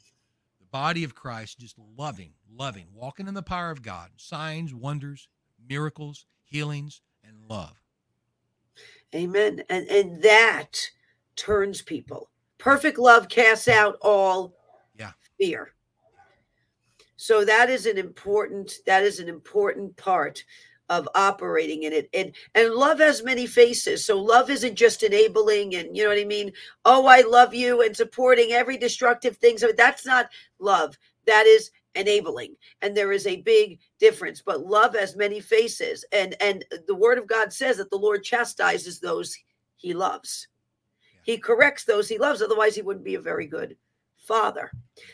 The 0.59 0.67
body 0.67 1.05
of 1.05 1.15
Christ 1.15 1.61
just 1.61 1.77
loving, 1.97 2.33
loving, 2.51 2.87
walking 2.93 3.29
in 3.29 3.35
the 3.35 3.43
power 3.43 3.71
of 3.71 3.83
God, 3.83 4.11
signs, 4.17 4.75
wonders, 4.75 5.29
miracles, 5.69 6.27
healings, 6.45 7.01
and 7.23 7.37
love. 7.49 7.81
Amen. 9.15 9.63
And 9.71 9.89
and 9.89 10.23
that 10.23 10.81
turns 11.37 11.83
people. 11.83 12.29
Perfect 12.59 12.99
love 12.99 13.29
casts 13.29 13.69
out 13.69 13.97
all 14.03 14.55
Yeah. 14.99 15.13
fear. 15.39 15.75
So 17.17 17.45
that 17.45 17.71
is 17.71 17.87
an 17.87 17.99
important 17.99 18.73
that 18.87 19.03
is 19.03 19.19
an 19.19 19.29
important 19.29 19.97
part 19.97 20.45
of 20.91 21.09
operating 21.15 21.83
in 21.83 21.93
it. 21.93 22.09
And 22.13 22.35
and 22.55 22.75
love 22.75 22.99
has 23.01 23.23
many 23.23 23.47
faces. 23.47 24.05
So 24.05 24.21
love 24.21 24.51
isn't 24.51 24.77
just 24.77 25.03
enabling 25.03 25.75
and 25.75 25.97
you 25.97 26.05
know 26.05 26.11
what 26.11 26.19
I 26.19 26.25
mean? 26.25 26.53
Oh, 26.85 27.07
I 27.07 27.23
love 27.23 27.55
you 27.55 27.83
and 27.83 27.97
supporting 27.97 28.53
every 28.53 28.77
destructive 28.77 29.37
thing. 29.37 29.59
So 29.59 29.73
that's 29.77 30.07
not 30.07 30.31
love. 30.59 30.99
That 31.27 31.47
is 31.47 31.71
enabling. 31.95 32.55
And 32.83 32.97
there 32.97 33.13
is 33.13 33.27
a 33.27 33.43
big 33.43 33.79
difference. 33.99 34.43
But 34.43 34.67
love 34.67 34.95
has 34.95 35.17
many 35.17 35.41
faces. 35.41 36.05
And 36.13 36.35
and 36.41 36.65
the 36.87 36.95
word 36.95 37.19
of 37.19 37.27
God 37.27 37.53
says 37.53 37.77
that 37.79 37.91
the 37.91 37.97
Lord 37.97 38.23
chastises 38.25 39.01
those 39.01 39.37
he 39.77 39.95
loves. 39.95 40.49
He 41.23 41.37
corrects 41.37 41.85
those 41.85 42.09
he 42.09 42.19
loves. 42.19 42.43
Otherwise, 42.43 42.75
he 42.75 42.83
wouldn't 42.83 43.05
be 43.05 43.17
a 43.17 43.21
very 43.21 43.47
good 43.47 43.77
father. 44.17 44.71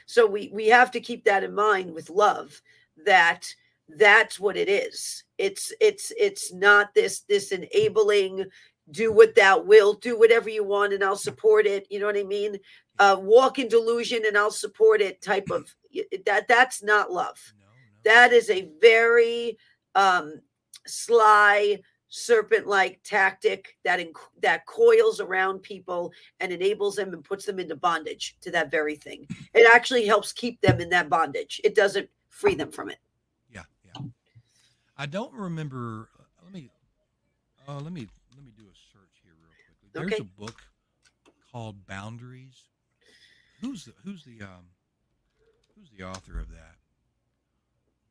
So 0.06 0.26
we 0.26 0.50
we 0.52 0.68
have 0.68 0.90
to 0.92 1.00
keep 1.00 1.24
that 1.24 1.44
in 1.44 1.54
mind 1.54 1.92
with 1.92 2.10
love 2.10 2.60
that 3.04 3.46
that's 3.88 4.40
what 4.40 4.56
it 4.56 4.68
is. 4.68 5.24
It's 5.38 5.72
it's 5.80 6.12
it's 6.18 6.52
not 6.52 6.94
this 6.94 7.20
this 7.20 7.52
enabling 7.52 8.46
do 8.90 9.12
what 9.12 9.34
thou 9.34 9.58
will 9.58 9.94
do 9.94 10.18
whatever 10.18 10.50
you 10.50 10.62
want 10.62 10.92
and 10.92 11.02
I'll 11.02 11.16
support 11.16 11.66
it. 11.66 11.86
You 11.90 12.00
know 12.00 12.06
what 12.06 12.18
I 12.18 12.22
mean? 12.22 12.58
Uh, 12.99 13.16
walk 13.20 13.59
in 13.59 13.66
delusion 13.68 14.22
and 14.26 14.38
I'll 14.38 14.51
support 14.53 15.01
it 15.01 15.20
type 15.20 15.51
of 15.51 15.74
that 16.26 16.47
that's 16.49 16.82
not 16.82 17.11
love. 17.11 17.40
No, 17.59 17.64
no. 17.66 18.14
That 18.14 18.32
is 18.32 18.51
a 18.51 18.70
very 18.80 19.59
um, 19.95 20.40
sly 20.86 21.80
serpent-like 22.09 23.01
tactic 23.03 23.76
that 23.84 23.99
inc- 23.99 24.14
that 24.40 24.64
coils 24.66 25.18
around 25.18 25.59
people 25.62 26.12
and 26.38 26.53
enables 26.53 26.95
them 26.95 27.12
and 27.12 27.24
puts 27.24 27.45
them 27.45 27.59
into 27.59 27.74
bondage 27.74 28.36
to 28.40 28.53
that 28.53 28.70
very 28.70 28.95
thing. 28.95 29.26
It 29.55 29.68
actually 29.74 30.07
helps 30.07 30.32
keep 30.32 30.61
them 30.61 30.80
in 30.80 30.88
that 30.90 31.09
bondage. 31.09 31.61
It 31.64 31.74
doesn't 31.74 32.09
free 32.28 32.55
them 32.55 32.70
from 32.70 32.90
it. 32.90 32.99
Yeah, 33.53 33.62
yeah. 33.84 34.03
I 34.97 35.07
don't 35.07 35.32
remember. 35.32 36.09
uh, 36.18 36.22
Let 36.45 36.53
me, 36.53 36.70
uh, 37.66 37.80
let 37.80 37.92
me, 37.92 38.07
let 38.36 38.45
me 38.45 38.53
do 38.57 38.64
a 38.64 38.76
search 38.92 39.22
here 39.24 39.32
real 39.40 39.51
quickly. 39.66 39.88
There's 39.92 40.12
Okay. 40.12 40.22
a 40.22 40.40
book 40.40 40.62
called 41.51 41.84
Boundaries. 41.86 42.68
Who's 43.64 43.84
the 43.84 43.92
Who's 44.04 44.24
the 44.24 44.42
um, 44.42 44.70
Who's 45.76 45.90
the 45.96 46.04
author 46.04 46.38
of 46.38 46.50
that? 46.50 46.76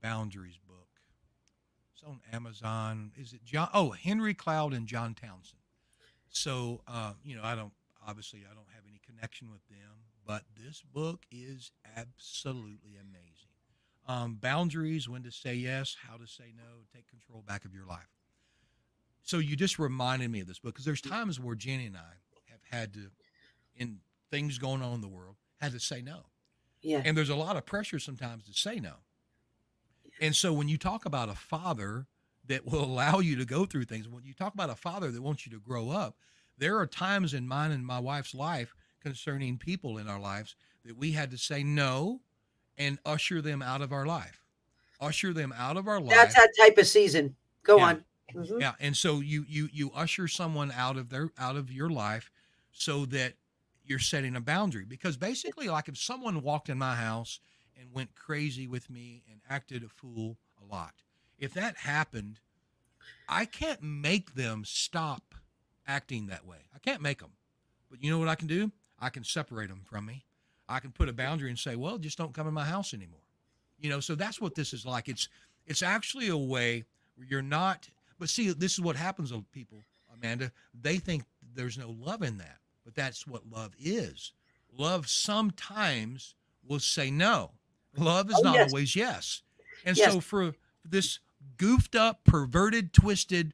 Boundaries 0.02 0.60
book. 0.68 0.88
It's 1.94 2.04
on 2.04 2.20
Amazon. 2.34 3.12
Is 3.16 3.34
it 3.34 3.44
John? 3.46 3.70
Oh, 3.74 3.92
Henry 3.92 4.34
Cloud 4.34 4.74
and 4.74 4.88
John 4.88 5.14
Townsend. 5.14 5.62
So, 6.30 6.82
uh, 6.88 7.14
you 7.24 7.36
know, 7.36 7.44
I 7.44 7.56
don't 7.56 7.74
obviously 8.06 8.40
I 8.50 8.54
don't 8.54 8.68
have 8.76 8.84
any 8.90 9.00
connection 9.06 9.50
with 9.50 9.66
them, 9.70 10.06
but 10.26 10.44
this 10.58 10.82
book 10.94 11.26
is 11.32 11.72
absolutely 11.96 12.98
amazing 13.00 13.54
um, 14.08 14.38
boundaries, 14.42 15.08
when 15.08 15.24
to 15.24 15.32
say 15.32 15.56
yes, 15.56 15.96
how 16.08 16.18
to 16.18 16.28
say 16.28 16.54
no, 16.56 16.82
take 16.94 17.08
control 17.08 17.44
back 17.48 17.66
of 17.66 17.74
your 17.74 17.86
life. 17.86 18.10
So 19.24 19.38
you 19.38 19.56
just 19.56 19.80
reminded 19.80 20.30
me 20.30 20.42
of 20.42 20.48
this 20.48 20.60
book 20.60 20.74
because 20.74 20.86
there's 20.86 21.02
times 21.02 21.40
where 21.40 21.56
Jenny 21.56 21.86
and 21.86 21.96
I 21.96 22.14
have 22.50 22.60
had 22.70 22.94
to, 22.96 23.12
in 23.78 24.00
things 24.30 24.58
going 24.58 24.82
on 24.82 24.96
in 24.96 25.02
the 25.02 25.08
world, 25.08 25.36
had 25.64 25.72
to 25.74 25.80
say 25.80 26.02
no. 26.02 26.26
Yeah. 26.82 27.02
And 27.06 27.18
there's 27.18 27.30
a 27.30 27.36
lot 27.36 27.56
of 27.56 27.66
pressure 27.66 28.00
sometimes 28.00 28.46
to 28.46 28.54
say 28.54 28.80
no. 28.80 28.96
And 30.20 30.36
so 30.36 30.54
when 30.54 30.68
you 30.68 30.78
talk 30.78 31.06
about 31.06 31.30
a 31.30 31.36
father 31.36 32.08
that 32.48 32.66
will 32.66 32.84
allow 32.92 33.20
you 33.20 33.36
to 33.38 33.46
go 33.46 33.66
through 33.66 33.86
things, 33.86 34.08
when 34.08 34.26
you 34.26 34.34
talk 34.34 34.54
about 34.54 34.70
a 34.70 34.76
father 34.76 35.10
that 35.12 35.22
wants 35.22 35.46
you 35.46 35.52
to 35.54 35.60
grow 35.60 35.90
up, 35.90 36.18
there 36.58 36.78
are 36.78 36.86
times 36.86 37.34
in 37.34 37.48
mine 37.48 37.72
and 37.72 37.86
my 37.86 38.00
wife's 38.00 38.36
life 38.36 38.76
concerning 39.02 39.58
people 39.58 39.98
in 39.98 40.08
our 40.08 40.20
lives 40.20 40.56
that 40.86 40.98
we 40.98 41.12
had 41.14 41.32
to 41.32 41.38
say 41.38 41.64
no 41.64 42.22
and 42.78 43.00
usher 43.06 43.42
them 43.42 43.62
out 43.62 43.82
of 43.82 43.92
our 43.92 44.06
life. 44.06 44.44
Usher 45.00 45.34
them 45.34 45.54
out 45.58 45.78
of 45.78 45.88
our 45.88 46.00
life. 46.00 46.16
That's 46.16 46.36
that 46.36 46.52
type 46.60 46.78
of 46.78 46.88
season. 46.88 47.36
Go 47.64 47.78
Yeah. 47.78 47.86
on. 47.86 48.06
Mhm. 48.34 48.60
Yeah, 48.62 48.74
and 48.80 48.96
so 48.98 49.20
you 49.20 49.46
you 49.48 49.70
you 49.72 49.92
usher 49.92 50.28
someone 50.28 50.72
out 50.72 50.98
of 50.98 51.10
their 51.10 51.30
out 51.38 51.56
of 51.56 51.72
your 51.72 51.90
life 51.90 52.32
so 52.72 53.06
that 53.08 53.36
you're 53.86 54.00
setting 54.00 54.36
a 54.36 54.42
boundary 54.42 54.86
because 54.86 55.18
basically 55.18 55.68
like 55.68 55.88
if 55.88 55.98
someone 55.98 56.42
walked 56.42 56.70
in 56.70 56.78
my 56.78 56.96
house 56.96 57.40
and 57.80 57.94
went 57.94 58.16
crazy 58.16 58.68
with 58.68 58.90
me 58.90 59.24
and 59.30 59.42
acted 59.50 59.84
a 59.84 59.90
fool 59.90 60.38
a 60.62 60.74
lot. 60.74 60.94
If 61.40 61.54
that 61.56 61.78
happened, 61.78 62.40
I 63.28 63.46
can't 63.46 63.82
make 63.82 64.36
them 64.36 64.64
stop 64.66 65.36
acting 65.88 66.28
that 66.28 66.46
way. 66.46 66.70
I 66.74 66.80
can't 66.80 67.02
make 67.02 67.20
them. 67.20 67.32
But 67.90 68.04
you 68.04 68.10
know 68.12 68.20
what 68.20 68.30
I 68.30 68.36
can 68.36 68.48
do? 68.48 68.72
I 69.00 69.10
can 69.10 69.24
separate 69.24 69.70
them 69.70 69.82
from 69.84 70.06
me. 70.06 70.26
I 70.70 70.80
can 70.80 70.92
put 70.92 71.10
a 71.10 71.14
boundary 71.14 71.50
and 71.50 71.60
say, 71.60 71.76
"Well, 71.76 71.98
just 71.98 72.18
don't 72.18 72.34
come 72.34 72.48
in 72.48 72.54
my 72.54 72.64
house 72.64 72.94
anymore." 72.94 73.20
You 73.78 73.90
know, 73.90 74.00
so 74.00 74.16
that's 74.16 74.40
what 74.40 74.56
this 74.56 74.72
is 74.72 74.86
like. 74.86 75.10
It's 75.10 75.28
it's 75.66 75.84
actually 75.84 76.30
a 76.30 76.38
way 76.38 76.86
where 77.16 77.28
you're 77.28 77.42
not 77.42 77.90
but 78.20 78.30
see, 78.30 78.52
this 78.54 78.74
is 78.74 78.80
what 78.80 78.96
happens 78.96 79.32
to 79.32 79.44
people, 79.52 79.84
Amanda. 80.14 80.52
They 80.74 80.98
think 80.98 81.26
there's 81.56 81.78
no 81.78 81.90
love 81.90 82.22
in 82.22 82.38
that, 82.38 82.58
but 82.84 82.96
that's 82.96 83.26
what 83.28 83.50
love 83.50 83.74
is. 83.80 84.34
Love 84.72 85.08
sometimes 85.08 86.36
will 86.68 86.80
say 86.80 87.12
no. 87.12 87.52
Love 87.96 88.30
is 88.30 88.40
Oh, 88.40 88.44
not 88.44 88.56
yes. 88.56 88.70
always 88.70 88.96
yes. 88.96 89.42
And 89.86 89.96
Yes. 89.98 90.12
so 90.14 90.20
for 90.20 90.56
this 90.84 91.20
goofed 91.58 91.96
up, 91.96 92.24
perverted, 92.24 92.94
twisted, 92.94 93.54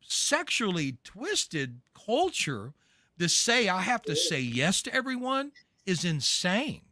sexually 0.00 0.98
twisted 1.04 1.80
culture 1.94 2.74
to 3.18 3.28
say 3.28 3.68
I 3.68 3.80
have 3.82 4.02
to 4.02 4.14
say 4.16 4.40
yes 4.40 4.82
to 4.82 4.94
everyone 4.94 5.52
is 5.86 6.04
insane. 6.04 6.82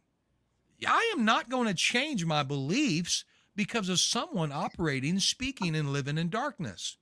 I 0.85 1.13
am 1.15 1.23
not 1.23 1.49
going 1.49 1.67
to 1.67 1.73
change 1.73 2.25
my 2.25 2.43
beliefs 2.43 3.23
because 3.55 3.87
of 3.89 3.99
someone 3.99 4.51
operating, 4.51 5.19
speaking, 5.19 5.75
and 5.75 5.93
living 5.93 6.17
in 6.17 6.29
darkness. 6.29 6.97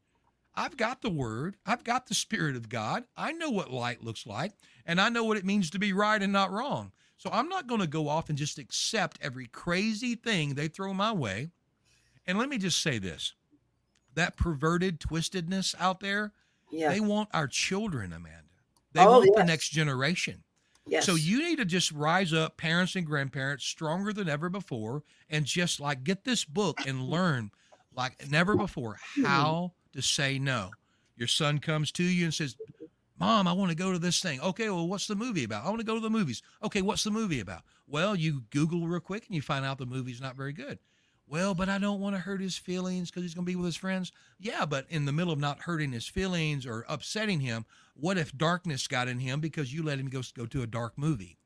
I've 0.55 0.77
got 0.77 1.01
the 1.01 1.09
word, 1.09 1.55
I've 1.65 1.83
got 1.83 2.07
the 2.07 2.13
spirit 2.13 2.55
of 2.55 2.69
God. 2.69 3.03
I 3.15 3.31
know 3.31 3.49
what 3.49 3.71
light 3.71 4.03
looks 4.03 4.25
like, 4.27 4.51
and 4.85 4.99
I 4.99 5.09
know 5.09 5.23
what 5.23 5.37
it 5.37 5.45
means 5.45 5.69
to 5.71 5.79
be 5.79 5.93
right 5.93 6.21
and 6.21 6.33
not 6.33 6.51
wrong. 6.51 6.91
So 7.17 7.29
I'm 7.31 7.47
not 7.47 7.67
going 7.67 7.81
to 7.81 7.87
go 7.87 8.09
off 8.09 8.29
and 8.29 8.37
just 8.37 8.57
accept 8.57 9.19
every 9.21 9.47
crazy 9.47 10.15
thing 10.15 10.55
they 10.55 10.67
throw 10.67 10.93
my 10.93 11.11
way. 11.11 11.51
And 12.25 12.37
let 12.37 12.49
me 12.49 12.57
just 12.57 12.81
say 12.81 12.97
this 12.97 13.33
that 14.15 14.35
perverted 14.35 14.99
twistedness 14.99 15.73
out 15.79 16.01
there, 16.01 16.33
Yeah. 16.69 16.89
they 16.89 16.99
want 16.99 17.29
our 17.33 17.47
children, 17.47 18.11
Amanda. 18.11 18.49
They 18.91 19.01
Oh, 19.01 19.19
want 19.19 19.35
the 19.37 19.43
next 19.45 19.69
generation. 19.69 20.43
yes. 20.85 21.05
So 21.05 21.15
you 21.15 21.39
need 21.43 21.57
to 21.57 21.65
just 21.65 21.91
rise 21.91 22.33
up, 22.33 22.57
parents 22.57 22.95
and 22.95 23.05
grandparents, 23.05 23.63
stronger 23.65 24.11
than 24.11 24.27
ever 24.27 24.49
before, 24.49 25.03
and 25.29 25.45
just 25.45 25.79
like 25.79 26.03
get 26.03 26.25
this 26.25 26.43
book 26.43 26.85
and 26.85 27.07
learn 27.07 27.51
like 27.95 28.29
never 28.29 28.55
before 28.55 28.99
hmm. 29.15 29.23
how 29.23 29.73
to 29.93 30.01
say 30.01 30.39
no. 30.39 30.71
Your 31.15 31.27
son 31.27 31.59
comes 31.59 31.91
to 31.93 32.03
you 32.03 32.25
and 32.25 32.33
says, 32.33 32.55
Mom, 33.19 33.47
I 33.47 33.53
want 33.53 33.69
to 33.69 33.77
go 33.77 33.91
to 33.91 33.99
this 33.99 34.19
thing. 34.19 34.41
Okay, 34.41 34.69
well, 34.69 34.87
what's 34.87 35.05
the 35.05 35.15
movie 35.15 35.43
about? 35.43 35.63
I 35.65 35.69
want 35.69 35.79
to 35.79 35.85
go 35.85 35.93
to 35.95 36.01
the 36.01 36.09
movies. 36.09 36.41
Okay, 36.63 36.81
what's 36.81 37.03
the 37.03 37.11
movie 37.11 37.39
about? 37.39 37.61
Well, 37.87 38.15
you 38.15 38.41
Google 38.49 38.87
real 38.87 38.99
quick 38.99 39.27
and 39.27 39.35
you 39.35 39.41
find 39.41 39.63
out 39.63 39.77
the 39.77 39.85
movie's 39.85 40.21
not 40.21 40.35
very 40.35 40.53
good. 40.53 40.79
Well, 41.27 41.53
but 41.53 41.69
I 41.69 41.77
don't 41.77 42.01
want 42.01 42.15
to 42.15 42.21
hurt 42.21 42.41
his 42.41 42.57
feelings 42.57 43.09
because 43.09 43.23
he's 43.23 43.35
going 43.35 43.45
to 43.45 43.51
be 43.51 43.55
with 43.55 43.67
his 43.67 43.75
friends. 43.77 44.11
Yeah, 44.39 44.65
but 44.65 44.85
in 44.89 45.05
the 45.05 45.13
middle 45.13 45.31
of 45.31 45.39
not 45.39 45.59
hurting 45.61 45.91
his 45.91 46.07
feelings 46.07 46.65
or 46.65 46.83
upsetting 46.89 47.39
him, 47.39 47.65
what 47.95 48.17
if 48.17 48.35
darkness 48.35 48.87
got 48.87 49.07
in 49.07 49.19
him 49.19 49.39
because 49.39 49.73
you 49.73 49.83
let 49.83 49.99
him 49.99 50.09
go 50.09 50.21
go 50.35 50.45
to 50.47 50.63
a 50.63 50.67
dark 50.67 50.97
movie? 50.97 51.37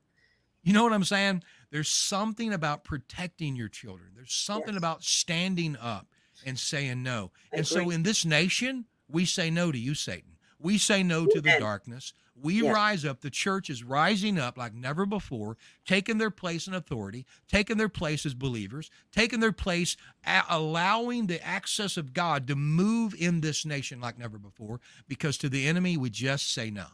You 0.62 0.72
know 0.72 0.82
what 0.82 0.92
I'm 0.92 1.04
saying? 1.04 1.44
There's 1.70 1.88
something 1.88 2.52
about 2.52 2.82
protecting 2.82 3.54
your 3.54 3.68
children. 3.68 4.10
There's 4.16 4.32
something 4.34 4.74
Yes. 4.74 4.78
about 4.78 5.04
standing 5.04 5.76
up 5.76 6.08
and 6.46 6.58
saying 6.58 7.02
no. 7.02 7.32
I 7.52 7.58
And 7.58 7.66
so 7.66 7.90
in 7.90 8.02
this 8.04 8.24
nation, 8.24 8.86
we 9.08 9.24
say 9.26 9.50
no 9.50 9.70
to 9.72 9.78
you, 9.78 9.94
Satan. 9.94 10.32
We 10.58 10.78
say 10.78 11.02
no 11.02 11.26
to 11.26 11.40
the 11.40 11.56
darkness. 11.58 12.14
We 12.34 12.62
Yes. 12.62 12.74
rise 12.74 13.04
up. 13.04 13.20
The 13.20 13.30
church 13.30 13.68
is 13.70 13.82
rising 13.82 14.38
up 14.38 14.56
like 14.58 14.74
never 14.74 15.06
before, 15.06 15.56
taking 15.86 16.18
their 16.18 16.30
place 16.30 16.66
in 16.66 16.74
authority, 16.74 17.26
taking 17.48 17.76
their 17.78 17.88
place 17.88 18.24
as 18.26 18.34
believers, 18.34 18.90
taking 19.10 19.40
their 19.40 19.52
place, 19.52 19.96
a- 20.26 20.44
allowing 20.48 21.26
the 21.26 21.42
access 21.44 21.96
of 21.96 22.12
God 22.12 22.46
to 22.48 22.54
move 22.56 23.14
in 23.18 23.40
this 23.40 23.64
nation 23.64 24.00
like 24.00 24.18
never 24.18 24.38
before. 24.38 24.80
Because 25.08 25.38
to 25.38 25.48
the 25.48 25.66
enemy, 25.66 25.96
we 25.96 26.10
just 26.10 26.52
say 26.52 26.70
no. 26.70 26.86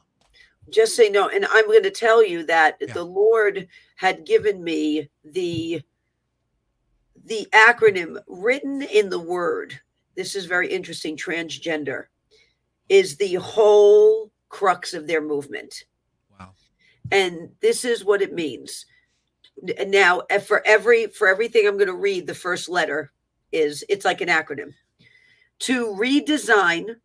just 0.70 0.94
say 0.94 1.08
no 1.08 1.28
and 1.28 1.44
i'm 1.50 1.66
going 1.66 1.82
to 1.82 1.90
tell 1.90 2.24
you 2.24 2.44
that 2.46 2.76
Yeah. 2.80 2.92
the 2.92 3.02
lord 3.02 3.66
had 3.96 4.24
given 4.24 4.62
me 4.62 5.08
the 5.24 5.82
the 7.24 7.46
acronym 7.52 8.18
written 8.26 8.82
in 8.82 9.08
the 9.10 9.18
word 9.18 9.78
this 10.16 10.34
is 10.34 10.44
very 10.46 10.68
interesting 10.68 11.16
transgender 11.16 12.04
is 12.88 13.16
the 13.16 13.34
whole 13.34 14.30
crux 14.48 14.92
of 14.94 15.06
their 15.06 15.20
movement 15.22 15.84
Wow. 16.38 16.52
and 17.10 17.50
this 17.60 17.84
is 17.84 18.04
what 18.04 18.22
it 18.22 18.32
means 18.32 18.86
now 19.86 20.20
eh, 20.30 20.38
for 20.38 20.62
every 20.66 21.06
for 21.08 21.28
everything 21.28 21.66
i'm 21.66 21.76
going 21.76 21.86
to 21.86 21.94
read 21.94 22.26
the 22.26 22.34
first 22.34 22.68
letter 22.68 23.12
is 23.52 23.84
it's 23.88 24.04
like 24.04 24.20
an 24.20 24.28
acronym 24.28 24.72
to 25.60 25.86
redesign 25.94 26.96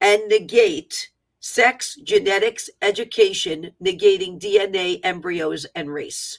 and 0.00 0.28
negate 0.28 1.10
sex 1.40 1.96
genetics 2.04 2.70
education 2.82 3.72
negating 3.82 4.38
dna 4.40 5.00
embryos 5.04 5.64
and 5.74 5.92
race 5.92 6.38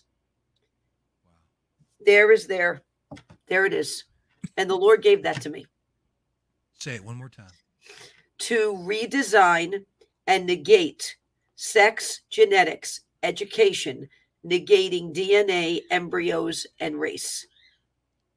Wow. 1.26 1.32
there 2.06 2.32
is 2.32 2.48
there 2.48 2.82
there 3.48 3.66
it 3.66 3.74
is 3.74 4.06
and 4.56 4.70
the 4.70 4.76
lord 4.76 5.02
gave 5.02 5.24
that 5.24 5.42
to 5.42 5.50
me 5.50 5.66
Say 6.80 6.96
it 6.96 7.04
one 7.04 7.16
more 7.16 7.30
time. 7.30 7.48
to 8.38 8.74
redesign 8.74 9.84
and 10.28 10.46
negate 10.46 11.16
sex, 11.56 12.22
genetics, 12.30 13.02
education, 13.24 14.08
negating 14.46 15.14
DNA, 15.14 15.82
embryos, 15.90 16.68
and 16.80 17.00
race. 17.00 17.48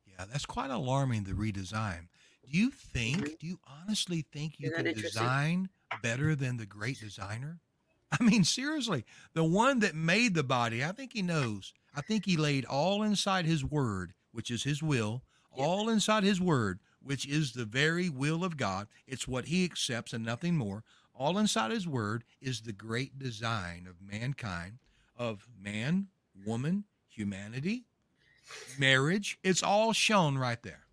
Yeah, 0.07 0.25
that's 0.31 0.47
quite 0.47 0.71
alarming, 0.71 1.25
the 1.25 1.33
redesign. 1.33 2.09
Do 2.45 2.59
you 2.59 2.71
think, 2.71 3.19
mm-hmm. 3.19 3.35
do 3.39 3.47
you 3.47 3.61
honestly 3.67 4.25
think 4.33 4.55
you 4.59 4.71
can 4.71 4.87
design 4.87 5.69
better 6.03 6.35
than 6.35 6.57
the 6.57 6.67
great 6.67 6.99
designer? 6.99 7.61
I 8.21 8.25
mean, 8.25 8.43
seriously, 8.43 9.05
the 9.35 9.45
one 9.45 9.81
that 9.81 9.95
made 9.95 10.35
the 10.35 10.43
body, 10.43 10.83
I 10.85 10.93
think 10.93 11.13
he 11.13 11.23
knows. 11.23 11.73
I 11.95 12.01
think 12.01 12.25
he 12.25 12.37
laid 12.37 12.65
all 12.65 13.03
inside 13.03 13.45
his 13.45 13.65
word, 13.65 14.15
which 14.33 14.51
is 14.51 14.65
his 14.65 14.83
will, 14.83 15.23
all 15.53 15.89
inside 15.89 16.23
his 16.23 16.41
word, 16.41 16.79
which 17.03 17.27
is 17.27 17.53
the 17.53 17.65
very 17.65 18.09
will 18.09 18.45
of 18.45 18.57
God. 18.57 18.87
It's 19.07 19.27
what 19.27 19.47
he 19.47 19.65
accepts 19.65 20.13
and 20.13 20.25
nothing 20.25 20.57
more. 20.57 20.85
All 21.15 21.39
inside 21.39 21.71
his 21.71 21.87
word 21.87 22.25
is 22.41 22.61
the 22.61 22.73
great 22.73 23.19
design 23.19 23.87
of 23.89 24.01
mankind, 24.01 24.79
of 25.17 25.47
man, 25.61 26.07
woman, 26.47 26.85
humanity, 27.09 27.85
marriage. 28.79 29.39
It's 29.43 29.63
all 29.63 29.93
shown 29.93 30.39
right 30.39 30.63
there. 30.63 30.87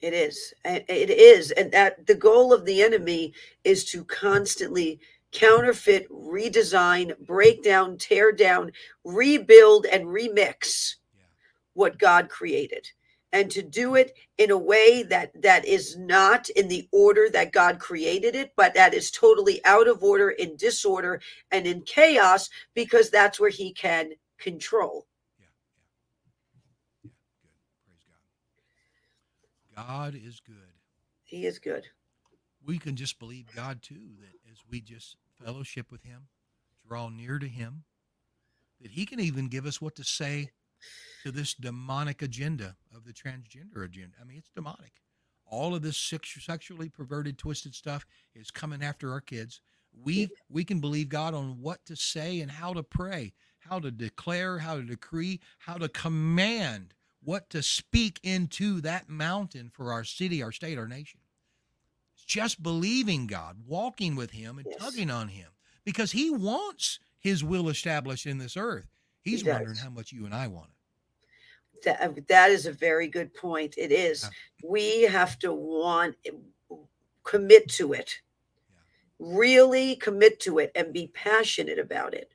It 0.00 0.12
is. 0.12 0.54
It 0.64 1.10
is. 1.10 1.50
And 1.52 1.72
that 1.72 2.06
the 2.06 2.14
goal 2.14 2.52
of 2.52 2.64
the 2.64 2.82
enemy 2.82 3.32
is 3.64 3.84
to 3.86 4.04
constantly 4.04 5.00
counterfeit, 5.32 6.08
redesign, 6.10 7.18
break 7.26 7.62
down, 7.62 7.98
tear 7.98 8.30
down, 8.30 8.72
rebuild, 9.04 9.86
and 9.86 10.04
remix. 10.04 10.94
What 11.76 11.98
God 11.98 12.28
created. 12.28 12.88
And 13.32 13.50
to 13.50 13.62
do 13.62 13.96
it 13.96 14.16
in 14.38 14.50
a 14.50 14.56
way 14.58 15.02
that 15.04 15.42
that 15.42 15.66
is 15.66 15.96
not 15.98 16.48
in 16.50 16.68
the 16.68 16.88
order 16.90 17.28
that 17.30 17.52
God 17.52 17.78
created 17.78 18.34
it, 18.34 18.52
but 18.56 18.72
that 18.74 18.94
is 18.94 19.10
totally 19.10 19.62
out 19.64 19.88
of 19.88 20.02
order, 20.02 20.30
in 20.30 20.56
disorder, 20.56 21.20
and 21.50 21.66
in 21.66 21.82
chaos, 21.82 22.48
because 22.74 23.10
that's 23.10 23.38
where 23.38 23.50
he 23.50 23.72
can 23.72 24.12
control. 24.38 25.06
Yeah, 25.38 25.46
yeah. 27.04 27.10
Yeah, 27.10 27.10
good. 27.42 27.50
Praise 27.84 28.04
God. 29.76 29.86
God 29.86 30.14
is 30.14 30.40
good. 30.40 30.72
He 31.24 31.44
is 31.46 31.58
good. 31.58 31.84
We 32.64 32.78
can 32.78 32.96
just 32.96 33.18
believe 33.18 33.46
God 33.54 33.82
too, 33.82 34.00
that 34.20 34.50
as 34.50 34.58
we 34.70 34.80
just 34.80 35.16
fellowship 35.44 35.90
with 35.92 36.04
Him, 36.04 36.28
draw 36.88 37.08
near 37.08 37.38
to 37.38 37.48
Him, 37.48 37.84
that 38.80 38.92
He 38.92 39.04
can 39.04 39.20
even 39.20 39.48
give 39.48 39.66
us 39.66 39.80
what 39.80 39.94
to 39.96 40.04
say 40.04 40.50
to 41.22 41.32
this 41.32 41.54
demonic 41.54 42.22
agenda 42.22 42.76
of 42.94 43.04
the 43.04 43.12
transgender 43.12 43.84
agenda. 43.84 44.16
I 44.20 44.24
mean, 44.24 44.38
it's 44.38 44.50
demonic. 44.54 44.92
All 45.48 45.74
of 45.74 45.82
this 45.82 45.96
sexually 45.96 46.88
perverted, 46.88 47.38
twisted 47.38 47.74
stuff 47.74 48.04
is 48.34 48.50
coming 48.50 48.82
after 48.82 49.12
our 49.12 49.20
kids. 49.20 49.60
We 49.98 50.28
we 50.50 50.64
can 50.64 50.80
believe 50.80 51.08
God 51.08 51.34
on 51.34 51.60
what 51.60 51.84
to 51.86 51.96
say 51.96 52.40
and 52.40 52.50
how 52.50 52.74
to 52.74 52.82
pray, 52.82 53.32
how 53.60 53.78
to 53.78 53.90
declare, 53.90 54.58
how 54.58 54.76
to 54.76 54.82
decree, 54.82 55.40
how 55.58 55.78
to 55.78 55.88
command, 55.88 56.94
what 57.22 57.48
to 57.50 57.62
speak 57.62 58.20
into 58.22 58.80
that 58.82 59.08
mountain 59.08 59.70
for 59.70 59.92
our 59.92 60.04
city, 60.04 60.42
our 60.42 60.52
state, 60.52 60.78
our 60.78 60.88
nation. 60.88 61.20
It's 62.14 62.24
just 62.24 62.62
believing 62.62 63.26
God, 63.26 63.56
walking 63.66 64.16
with 64.16 64.32
Him, 64.32 64.58
and 64.58 64.66
Yes. 64.68 64.78
tugging 64.80 65.10
on 65.10 65.28
Him 65.28 65.48
because 65.84 66.12
He 66.12 66.30
wants 66.30 66.98
His 67.18 67.42
will 67.42 67.68
established 67.68 68.26
in 68.26 68.38
this 68.38 68.56
earth. 68.56 68.88
He's 69.22 69.42
does. 69.42 69.54
wondering 69.54 69.76
how 69.76 69.90
much 69.90 70.12
you 70.12 70.24
and 70.24 70.34
I 70.34 70.46
want 70.48 70.70
it. 70.70 70.75
That 71.84 72.00
uh, 72.00 72.12
that 72.28 72.50
is 72.50 72.66
a 72.66 72.72
very 72.72 73.08
good 73.08 73.32
point. 73.34 73.74
It 73.78 73.92
is. 73.92 74.22
Yeah. 74.22 74.68
We 74.70 75.02
have 75.02 75.38
to 75.40 75.52
want 75.52 76.16
eh, 76.24 76.30
commit 77.24 77.68
to 77.70 77.92
it. 77.92 78.10
Really 79.18 79.96
commit 79.96 80.40
to 80.40 80.58
it 80.58 80.70
and 80.74 80.92
be 80.92 81.08
passionate 81.14 81.78
about 81.78 82.12
it 82.14 82.32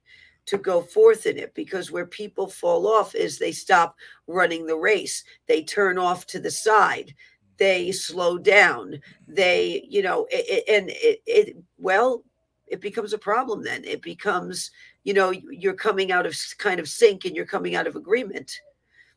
to 0.47 0.57
go 0.57 0.81
forth 0.81 1.27
in 1.27 1.37
it 1.37 1.53
because 1.53 1.91
where 1.91 2.07
people 2.07 2.47
fall 2.47 2.87
off 2.87 3.13
is 3.13 3.37
they 3.37 3.51
stop 3.51 3.95
running 4.27 4.65
the 4.65 4.75
race. 4.75 5.23
They 5.47 5.63
turn 5.63 5.99
off 5.99 6.25
to 6.27 6.39
the 6.39 6.49
side. 6.49 7.13
They 7.57 7.91
slow 7.91 8.39
down. 8.39 8.99
They, 9.27 9.85
you 9.87 10.01
know, 10.01 10.25
it, 10.31 10.45
it- 10.49 10.63
and 10.67 10.89
it, 10.89 11.21
it 11.27 11.57
well, 11.77 12.23
it 12.67 12.81
becomes 12.81 13.13
a 13.13 13.17
problem 13.19 13.63
then. 13.63 13.83
It 13.83 14.01
becomes, 14.01 14.71
you 15.03 15.13
know, 15.13 15.29
you're 15.31 15.73
coming 15.73 16.11
out 16.11 16.25
of 16.25 16.35
kind 16.57 16.79
of 16.79 16.87
sync 16.87 17.25
and 17.25 17.35
you're 17.35 17.45
coming 17.45 17.75
out 17.75 17.85
of 17.85 17.95
agreement 17.95 18.51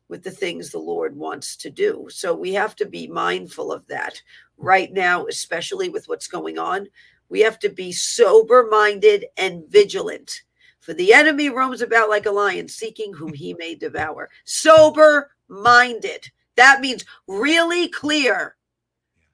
with 0.07 0.23
the 0.23 0.31
things 0.31 0.69
the 0.69 0.79
Lord 0.79 1.15
wants 1.15 1.55
to 1.57 1.69
do. 1.69 2.07
So 2.09 2.33
we 2.33 2.53
have 2.53 2.75
to 2.77 2.85
be 2.85 3.07
mindful 3.07 3.71
of 3.71 3.87
that 3.87 4.21
right 4.57 4.91
now, 4.93 5.25
especially 5.25 5.89
with 5.89 6.07
what's 6.07 6.27
going 6.27 6.59
on. 6.59 6.87
We 7.29 7.39
have 7.41 7.57
to 7.59 7.69
be 7.69 7.91
sober 7.91 8.67
minded 8.69 9.25
and 9.37 9.63
vigilant. 9.67 10.43
For 10.79 10.93
the 10.93 11.13
enemy 11.13 11.49
roams 11.49 11.81
about 11.81 12.09
like 12.09 12.27
a 12.27 12.31
lion, 12.31 12.67
seeking 12.67 13.13
whom 13.13 13.33
he 13.33 13.55
may 13.55 13.73
devour. 13.73 14.29
Sober 14.43 15.31
minded. 15.47 16.29
That 16.55 16.81
means 16.81 17.03
really 17.27 17.89
clear, 17.89 18.55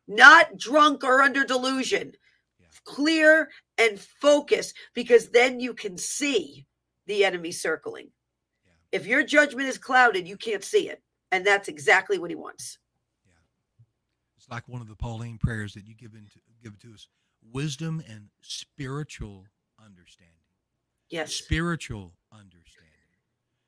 not 0.07 0.57
drunk 0.57 1.03
or 1.03 1.21
under 1.21 1.43
delusion. 1.43 2.13
Yeah. 2.59 2.67
Clear 2.85 3.49
and 3.77 3.99
focus, 3.99 4.73
because 4.93 5.29
then 5.29 5.59
you 5.59 5.73
can 5.73 5.97
see 5.97 6.65
the 7.07 7.25
enemy 7.25 7.51
circling. 7.51 8.07
If 8.91 9.05
your 9.05 9.23
judgment 9.23 9.67
is 9.67 9.77
clouded, 9.77 10.27
you 10.27 10.37
can't 10.37 10.63
see 10.63 10.89
it. 10.89 11.01
And 11.31 11.45
that's 11.45 11.67
exactly 11.67 12.19
what 12.19 12.29
he 12.29 12.35
wants. 12.35 12.77
Yeah. 13.25 13.31
It's 14.37 14.49
like 14.49 14.67
one 14.67 14.81
of 14.81 14.89
the 14.89 14.95
Pauline 14.95 15.37
prayers 15.37 15.73
that 15.73 15.87
you 15.87 15.95
give 15.95 16.13
into 16.13 16.39
give 16.63 16.77
to 16.79 16.93
us. 16.93 17.07
Wisdom 17.53 18.03
and 18.07 18.27
spiritual 18.41 19.45
understanding. 19.83 20.35
Yes. 21.09 21.33
Spiritual 21.33 22.13
understanding. 22.31 22.87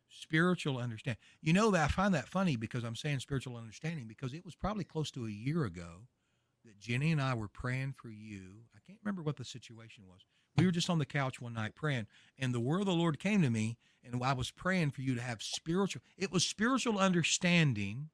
Spiritual 0.10 0.78
understanding. 0.78 1.20
You 1.42 1.54
know 1.54 1.72
that 1.72 1.86
I 1.86 1.88
find 1.88 2.14
that 2.14 2.28
funny 2.28 2.56
because 2.56 2.84
I'm 2.84 2.96
saying 2.96 3.20
spiritual 3.20 3.58
understanding 3.58 4.06
because 4.08 4.34
it 4.34 4.46
was 4.46 4.56
probably 4.56 4.84
close 4.84 5.10
to 5.12 5.26
a 5.26 5.30
year 5.30 5.66
ago 5.66 6.08
that 6.66 6.80
Jenny 6.80 7.12
and 7.12 7.22
I 7.22 7.34
were 7.34 7.48
praying 7.48 7.94
for 7.94 8.10
you. 8.10 8.64
I 8.76 8.80
can't 8.86 9.00
remember 9.04 9.22
what 9.22 9.38
the 9.38 9.46
situation 9.46 10.04
was. 10.08 10.22
We 10.58 10.66
were 10.66 10.72
just 10.72 10.90
on 10.90 11.00
the 11.00 11.06
couch 11.06 11.42
one 11.42 11.54
night 11.54 11.76
praying, 11.76 12.08
and 12.38 12.54
the 12.54 12.60
word 12.60 12.82
of 12.82 12.86
the 12.86 12.94
Lord 12.94 13.20
came 13.20 13.42
to 13.42 13.50
me, 13.50 13.78
and 14.04 14.24
I 14.24 14.34
was 14.34 14.52
praying 14.52 14.92
for 14.92 15.02
you 15.02 15.16
to 15.16 15.22
have 15.22 15.42
spiritual. 15.42 16.02
It 16.18 16.32
was 16.32 16.46
spiritual 16.46 17.00
understanding 17.00 18.10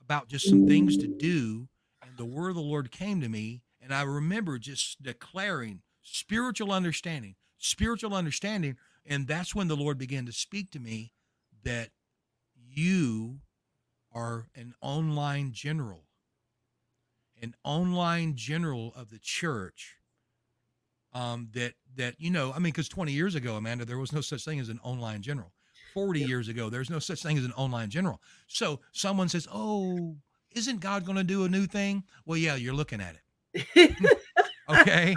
about 0.00 0.28
just 0.28 0.48
some 0.48 0.66
things 0.66 0.96
to 0.98 1.06
do, 1.06 1.68
and 2.02 2.16
the 2.16 2.24
word 2.24 2.50
of 2.50 2.56
the 2.56 2.60
Lord 2.60 2.90
came 2.90 3.20
to 3.20 3.28
me, 3.28 3.62
and 3.80 3.94
I 3.94 4.02
remember 4.02 4.58
just 4.58 5.02
declaring 5.02 5.82
spiritual 6.02 6.72
understanding, 6.72 7.34
spiritual 7.58 8.14
understanding, 8.14 8.76
and 9.04 9.26
that's 9.26 9.54
when 9.54 9.68
the 9.68 9.76
Lord 9.76 9.98
began 9.98 10.26
to 10.26 10.32
speak 10.32 10.70
to 10.72 10.78
me 10.78 11.12
that 11.62 11.90
you 12.54 13.40
are 14.12 14.48
an 14.54 14.74
online 14.80 15.52
general, 15.52 16.04
an 17.40 17.54
online 17.64 18.34
general 18.36 18.92
of 18.94 19.10
the 19.10 19.18
church. 19.18 19.96
Um, 21.16 21.48
that 21.54 21.72
that 21.96 22.14
you 22.18 22.30
know, 22.30 22.52
I 22.52 22.56
mean, 22.56 22.72
because 22.72 22.88
20 22.90 23.10
years 23.10 23.34
ago, 23.34 23.56
Amanda, 23.56 23.84
there 23.86 23.98
was 23.98 24.12
no 24.12 24.20
such 24.20 24.44
thing 24.44 24.60
as 24.60 24.68
an 24.68 24.80
online 24.82 25.22
general. 25.22 25.52
40 25.94 26.20
years 26.20 26.48
ago, 26.48 26.68
there's 26.68 26.90
no 26.90 26.98
such 26.98 27.22
thing 27.22 27.38
as 27.38 27.44
an 27.44 27.52
online 27.52 27.88
general. 27.88 28.20
So 28.48 28.80
someone 28.92 29.28
says, 29.30 29.48
"Oh, 29.50 30.16
isn't 30.50 30.80
God 30.80 31.06
going 31.06 31.16
to 31.16 31.24
do 31.24 31.44
a 31.44 31.48
new 31.48 31.66
thing?" 31.66 32.04
Well, 32.26 32.36
yeah, 32.36 32.56
you're 32.56 32.74
looking 32.74 33.00
at 33.00 33.16
it. 33.16 33.96
Okay. 34.68 35.14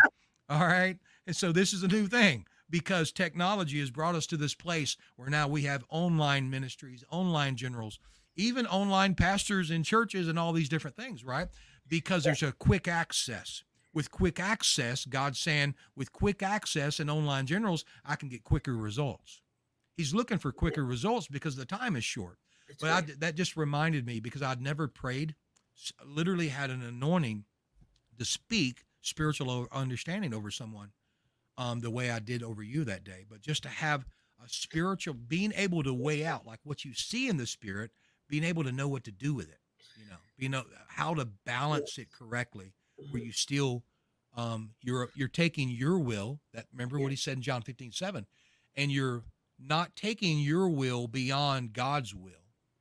All 0.48 0.68
right. 0.68 0.98
And 1.26 1.36
so 1.36 1.52
this 1.52 1.74
is 1.74 1.84
a 1.84 1.88
new 1.88 2.08
thing 2.08 2.46
because 2.70 3.12
technology 3.12 3.80
has 3.80 3.90
brought 3.90 4.16
us 4.16 4.28
to 4.28 4.38
this 4.38 4.54
place 4.54 4.96
where 5.16 5.30
now 5.30 5.48
we 5.48 5.64
have 5.64 5.84
online 5.90 6.50
ministries, 6.50 7.04
online 7.10 7.56
generals, 7.56 8.00
even 8.36 8.68
online 8.68 9.16
pastors 9.16 9.72
in 9.72 9.84
churches 9.84 10.28
and 10.28 10.38
all 10.38 10.54
these 10.54 10.70
different 10.70 10.96
things, 10.96 11.24
right? 11.24 11.48
Because 11.88 12.24
there's 12.24 12.44
a 12.44 12.52
quick 12.52 12.88
access. 12.88 13.64
With 14.00 14.12
quick 14.12 14.40
access, 14.40 15.04
God's 15.04 15.40
saying, 15.40 15.76
with 15.94 16.14
quick 16.14 16.42
access 16.42 17.02
and 17.02 17.12
online 17.12 17.46
generals, 17.46 17.84
I 18.06 18.16
can 18.16 18.30
get 18.30 18.46
quicker 18.46 18.78
results. 18.78 19.42
He's 19.98 20.14
looking 20.14 20.38
for 20.38 20.54
quicker 20.54 20.86
results 20.86 21.28
because 21.28 21.58
the 21.58 21.66
time 21.66 21.98
is 21.98 22.06
short. 22.06 22.38
That's 22.70 22.82
But 22.82 22.92
I, 22.92 23.02
that 23.20 23.36
just 23.36 23.58
reminded 23.58 24.06
me 24.06 24.22
because 24.22 24.42
I'd 24.42 24.62
never 24.62 24.88
prayed, 24.88 25.36
literally 26.06 26.48
had 26.48 26.70
an 26.70 26.82
anointing 26.82 27.44
to 28.18 28.24
speak 28.24 28.86
spiritual 29.02 29.68
understanding 29.70 30.34
over 30.34 30.50
someone 30.50 30.92
um, 31.58 31.82
the 31.82 31.92
way 31.92 32.10
I 32.10 32.20
did 32.20 32.42
over 32.42 32.64
you 32.64 32.86
that 32.86 33.04
day. 33.04 33.26
But 33.30 33.42
just 33.42 33.64
to 33.64 33.70
have 33.70 34.06
a 34.42 34.48
spiritual, 34.48 35.16
being 35.16 35.52
able 35.58 35.84
to 35.84 35.94
weigh 35.94 36.26
out 36.26 36.46
like 36.48 36.62
what 36.64 36.86
you 36.86 36.94
see 36.94 37.28
in 37.28 37.36
the 37.36 37.46
spirit, 37.46 37.92
being 38.30 38.46
able 38.46 38.64
to 38.64 38.72
know 38.72 38.88
what 38.88 39.04
to 39.04 39.12
do 39.12 39.34
with 39.34 39.50
it, 39.50 39.60
you 39.98 40.10
know, 40.10 40.16
you 40.38 40.48
know 40.48 40.64
how 40.88 41.14
to 41.16 41.26
balance 41.46 41.98
it 41.98 42.08
correctly, 42.18 42.72
where 43.12 43.22
you 43.22 43.32
still, 43.34 43.84
um, 44.40 44.72
you're 44.82 45.10
you're 45.16 45.28
taking 45.28 45.70
your 45.70 46.00
will. 46.00 46.40
That 46.54 46.66
remember 46.72 47.00
what 47.00 47.12
he 47.12 47.18
said 47.18 47.38
in 47.38 47.42
John 47.42 47.62
15, 47.62 47.92
7, 47.92 48.26
and 48.76 48.92
you're 48.92 49.24
not 49.60 49.96
taking 49.96 50.40
your 50.40 50.70
will 50.70 51.08
beyond 51.08 51.74
God's 51.74 52.16
will 52.16 52.32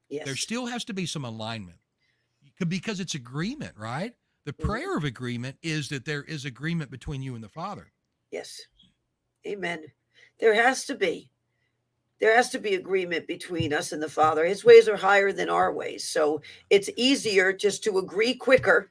yes. 0.08 0.24
there 0.24 0.36
still 0.36 0.66
has 0.66 0.84
to 0.84 0.94
be 0.94 1.06
some 1.06 1.24
alignment 1.24 1.78
because 2.68 3.00
it's 3.00 3.14
agreement 3.16 3.72
right 3.76 4.14
the 4.44 4.52
Mhm. 4.52 4.64
prayer 4.64 4.96
of 4.96 5.02
agreement 5.02 5.58
is 5.60 5.88
that 5.88 6.04
there 6.04 6.22
is 6.22 6.44
agreement 6.44 6.90
between 6.90 7.20
you 7.20 7.34
and 7.34 7.42
the 7.42 7.48
father 7.48 7.90
Yes. 8.30 8.60
Amen. 9.46 9.84
There 10.38 10.54
has 10.54 10.84
to 10.84 10.94
be. 10.94 11.30
There 12.20 12.36
has 12.36 12.50
to 12.50 12.58
be 12.58 12.74
agreement 12.74 13.26
between 13.26 13.72
us 13.72 13.92
and 13.92 14.02
the 14.02 14.08
Father. 14.10 14.44
His 14.44 14.64
ways 14.66 14.86
are 14.86 14.98
higher 14.98 15.32
than 15.32 15.48
our 15.48 15.72
ways. 15.72 16.06
So 16.06 16.42
it's 16.68 16.90
easier 16.96 17.54
just 17.54 17.82
to 17.84 17.96
agree 17.98 18.34
quicker. 18.34 18.90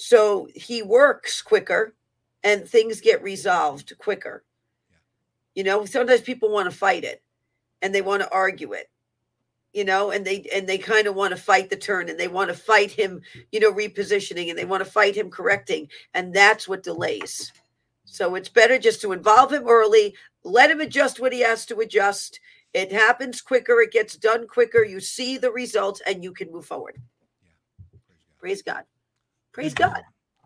So 0.00 0.46
he 0.54 0.80
works 0.80 1.42
quicker 1.42 1.96
and 2.44 2.68
things 2.68 3.00
get 3.00 3.20
resolved 3.20 3.98
quicker. 3.98 4.44
Yeah. 4.88 4.96
You 5.56 5.64
know, 5.64 5.84
sometimes 5.86 6.20
people 6.20 6.52
want 6.52 6.70
to 6.70 6.76
fight 6.76 7.02
it 7.02 7.20
and 7.82 7.92
they 7.92 8.00
want 8.00 8.22
to 8.22 8.32
argue 8.32 8.74
it. 8.74 8.88
You 9.72 9.84
know, 9.84 10.12
and 10.12 10.24
they 10.24 10.46
and 10.54 10.68
they 10.68 10.78
kind 10.78 11.08
of 11.08 11.16
want 11.16 11.32
to 11.32 11.42
fight 11.42 11.68
the 11.68 11.76
turn 11.76 12.08
and 12.08 12.18
they 12.18 12.28
want 12.28 12.48
to 12.48 12.54
fight 12.56 12.92
him, 12.92 13.22
you 13.50 13.58
know, 13.58 13.72
repositioning 13.72 14.50
and 14.50 14.56
they 14.56 14.64
want 14.64 14.84
to 14.84 14.90
fight 14.90 15.16
him 15.16 15.30
correcting 15.30 15.88
and 16.14 16.32
that's 16.32 16.68
what 16.68 16.84
delays. 16.84 17.52
So 18.04 18.36
it's 18.36 18.48
better 18.48 18.78
just 18.78 19.00
to 19.00 19.10
involve 19.10 19.52
him 19.52 19.66
early, 19.66 20.14
let 20.44 20.70
him 20.70 20.80
adjust 20.80 21.18
what 21.18 21.32
he 21.32 21.40
has 21.40 21.66
to 21.66 21.80
adjust. 21.80 22.38
It 22.72 22.92
happens 22.92 23.40
quicker, 23.40 23.80
it 23.80 23.90
gets 23.90 24.16
done 24.16 24.46
quicker. 24.46 24.84
You 24.84 25.00
see 25.00 25.38
the 25.38 25.50
results 25.50 26.00
and 26.06 26.22
you 26.22 26.32
can 26.32 26.52
move 26.52 26.66
forward. 26.66 26.98
praise 28.38 28.62
god 28.62 28.84
Praise 28.84 28.84
God. 28.84 28.97
Praise 29.58 29.74
Good- 29.74 29.90
God. 29.90 30.02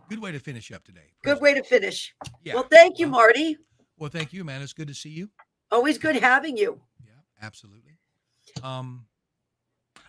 good 0.08 0.20
way 0.20 0.32
to 0.32 0.38
finish 0.40 0.72
up 0.72 0.84
today 0.84 1.12
Good 1.22 1.38
way 1.42 1.52
God. 1.52 1.64
to 1.64 1.68
finish. 1.68 2.14
yeah 2.42 2.54
Well, 2.54 2.62
thank 2.70 2.98
you, 2.98 3.06
Marty. 3.06 3.58
well 3.98 4.08
thank 4.08 4.32
you 4.32 4.42
man 4.42 4.62
it's 4.62 4.72
good 4.72 4.88
to 4.88 4.94
see 4.94 5.10
you 5.10 5.28
Always 5.70 5.98
good 5.98 6.16
having 6.16 6.56
you. 6.56 6.80
yeah 7.04 7.12
absolutely 7.42 7.98
um 8.62 9.04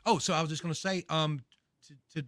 oh 0.05 0.19
so 0.19 0.33
i 0.33 0.39
was 0.39 0.49
just 0.49 0.61
going 0.63 0.73
to 0.73 0.79
say 0.79 1.03
um 1.09 1.41
to, 1.85 1.93
to 2.21 2.25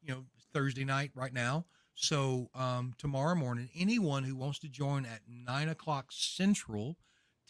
you 0.00 0.08
know 0.14 0.24
thursday 0.54 0.84
night 0.86 1.10
right 1.14 1.34
now 1.34 1.66
so 1.94 2.48
um 2.54 2.94
tomorrow 2.96 3.34
morning 3.34 3.68
anyone 3.76 4.24
who 4.24 4.34
wants 4.36 4.58
to 4.60 4.68
join 4.70 5.04
at 5.04 5.20
nine 5.28 5.68
o'clock 5.68 6.06
central 6.10 6.96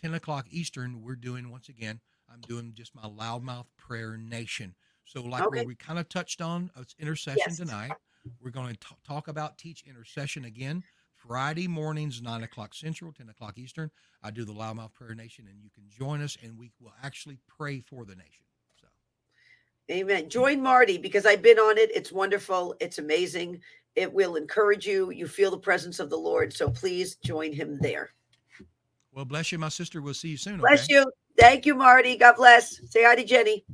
10 0.02 0.12
o'clock 0.14 0.46
eastern 0.50 1.02
we're 1.02 1.14
doing 1.14 1.50
once 1.52 1.68
again 1.68 2.00
i'm 2.32 2.40
doing 2.40 2.72
just 2.74 2.96
my 2.96 3.02
loudmouth 3.04 3.66
prayer 3.76 4.16
nation 4.16 4.74
so 5.04 5.22
like 5.22 5.44
Okay. 5.46 5.58
where 5.58 5.66
we 5.68 5.76
kind 5.76 6.00
of 6.00 6.08
touched 6.08 6.40
on 6.42 6.68
uh, 6.76 6.80
it's 6.80 6.96
intercession 6.98 7.42
Yes. 7.46 7.56
tonight 7.58 7.92
we're 8.40 8.50
going 8.50 8.74
to 8.74 8.78
talk 9.06 9.28
about 9.28 9.58
teach 9.58 9.84
intercession 9.86 10.44
again 10.44 10.82
friday 11.16 11.66
mornings 11.66 12.20
9 12.20 12.42
o'clock 12.42 12.74
central 12.74 13.12
10 13.12 13.28
o'clock 13.28 13.58
eastern 13.58 13.90
I 14.26 14.30
do 14.30 14.44
the 14.44 14.52
Loudmouth 14.52 14.92
Prayer 14.92 15.14
Nation, 15.14 15.46
and 15.48 15.62
you 15.62 15.70
can 15.70 15.84
join 15.88 16.20
us, 16.20 16.36
and 16.42 16.58
we 16.58 16.72
will 16.80 16.92
actually 17.02 17.38
pray 17.46 17.78
for 17.78 18.04
the 18.04 18.16
nation. 18.16 18.44
So, 18.80 18.88
Amen. 19.88 20.28
Join 20.28 20.60
Marty 20.60 20.98
because 20.98 21.26
I've 21.26 21.42
been 21.42 21.58
on 21.58 21.78
it. 21.78 21.90
It's 21.94 22.10
wonderful. 22.10 22.74
It's 22.80 22.98
amazing. 22.98 23.60
It 23.94 24.12
will 24.12 24.34
encourage 24.34 24.84
you. 24.84 25.10
You 25.10 25.28
feel 25.28 25.52
the 25.52 25.58
presence 25.58 26.00
of 26.00 26.10
the 26.10 26.16
Lord. 26.16 26.52
So 26.52 26.68
please 26.68 27.14
join 27.16 27.52
him 27.52 27.78
there. 27.80 28.10
well, 29.12 29.24
bless 29.24 29.52
you, 29.52 29.58
my 29.58 29.68
sister. 29.68 30.02
We'll 30.02 30.12
see 30.12 30.30
you 30.30 30.36
soon. 30.36 30.58
Bless 30.58 30.84
okay? 30.84 30.94
you. 30.94 31.12
Thank 31.38 31.66
you, 31.66 31.76
Marty. 31.76 32.16
God 32.16 32.34
bless. 32.34 32.80
Say 32.90 33.04
hi 33.04 33.14
to 33.14 33.24
Jenny. 33.24 33.64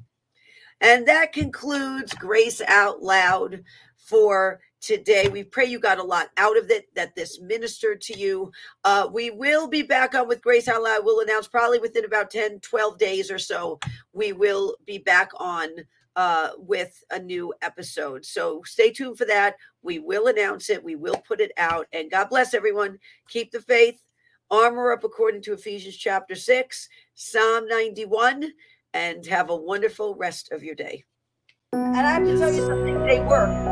And 0.82 1.06
that 1.08 1.32
concludes 1.32 2.12
Grace 2.12 2.60
Out 2.68 3.02
Loud 3.02 3.62
for 4.04 4.60
today. 4.80 5.28
We 5.28 5.44
pray 5.44 5.66
you 5.66 5.78
got 5.78 5.98
a 5.98 6.02
lot 6.02 6.30
out 6.36 6.58
of 6.58 6.70
it, 6.70 6.92
that 6.94 7.14
this 7.14 7.40
ministered 7.40 8.00
to 8.02 8.18
you. 8.18 8.50
Uh, 8.84 9.08
we 9.10 9.30
will 9.30 9.68
be 9.68 9.82
back 9.82 10.14
on 10.14 10.28
with 10.28 10.42
Grace 10.42 10.68
Out 10.68 10.82
Loud. 10.82 11.04
We'll 11.04 11.20
announce 11.20 11.48
probably 11.48 11.78
within 11.78 12.04
about 12.04 12.30
10, 12.30 12.60
12 12.60 12.98
days 12.98 13.30
or 13.30 13.38
so. 13.38 13.78
We 14.12 14.32
will 14.32 14.74
be 14.84 14.98
back 14.98 15.30
on 15.36 15.68
uh, 16.16 16.50
with 16.58 17.02
a 17.10 17.18
new 17.18 17.54
episode. 17.62 18.24
So 18.24 18.62
stay 18.64 18.90
tuned 18.90 19.18
for 19.18 19.24
that. 19.26 19.56
We 19.82 19.98
will 19.98 20.26
announce 20.26 20.68
it, 20.68 20.84
we 20.84 20.96
will 20.96 21.22
put 21.26 21.40
it 21.40 21.52
out. 21.56 21.86
And 21.92 22.10
God 22.10 22.28
bless 22.28 22.52
everyone. 22.52 22.98
Keep 23.28 23.52
the 23.52 23.60
faith, 23.60 24.00
armor 24.50 24.92
up 24.92 25.04
according 25.04 25.42
to 25.42 25.54
Ephesians 25.54 25.96
chapter 25.96 26.34
6, 26.34 26.88
Psalm 27.14 27.66
91, 27.68 28.52
and 28.92 29.24
have 29.26 29.48
a 29.48 29.56
wonderful 29.56 30.14
rest 30.16 30.52
of 30.52 30.62
your 30.62 30.74
day. 30.74 31.04
And 31.72 31.96
I 31.96 32.12
have 32.12 32.24
to 32.24 32.38
tell 32.38 32.52
you 32.52 32.66
something, 32.66 33.06
they 33.06 33.20
work. 33.20 33.71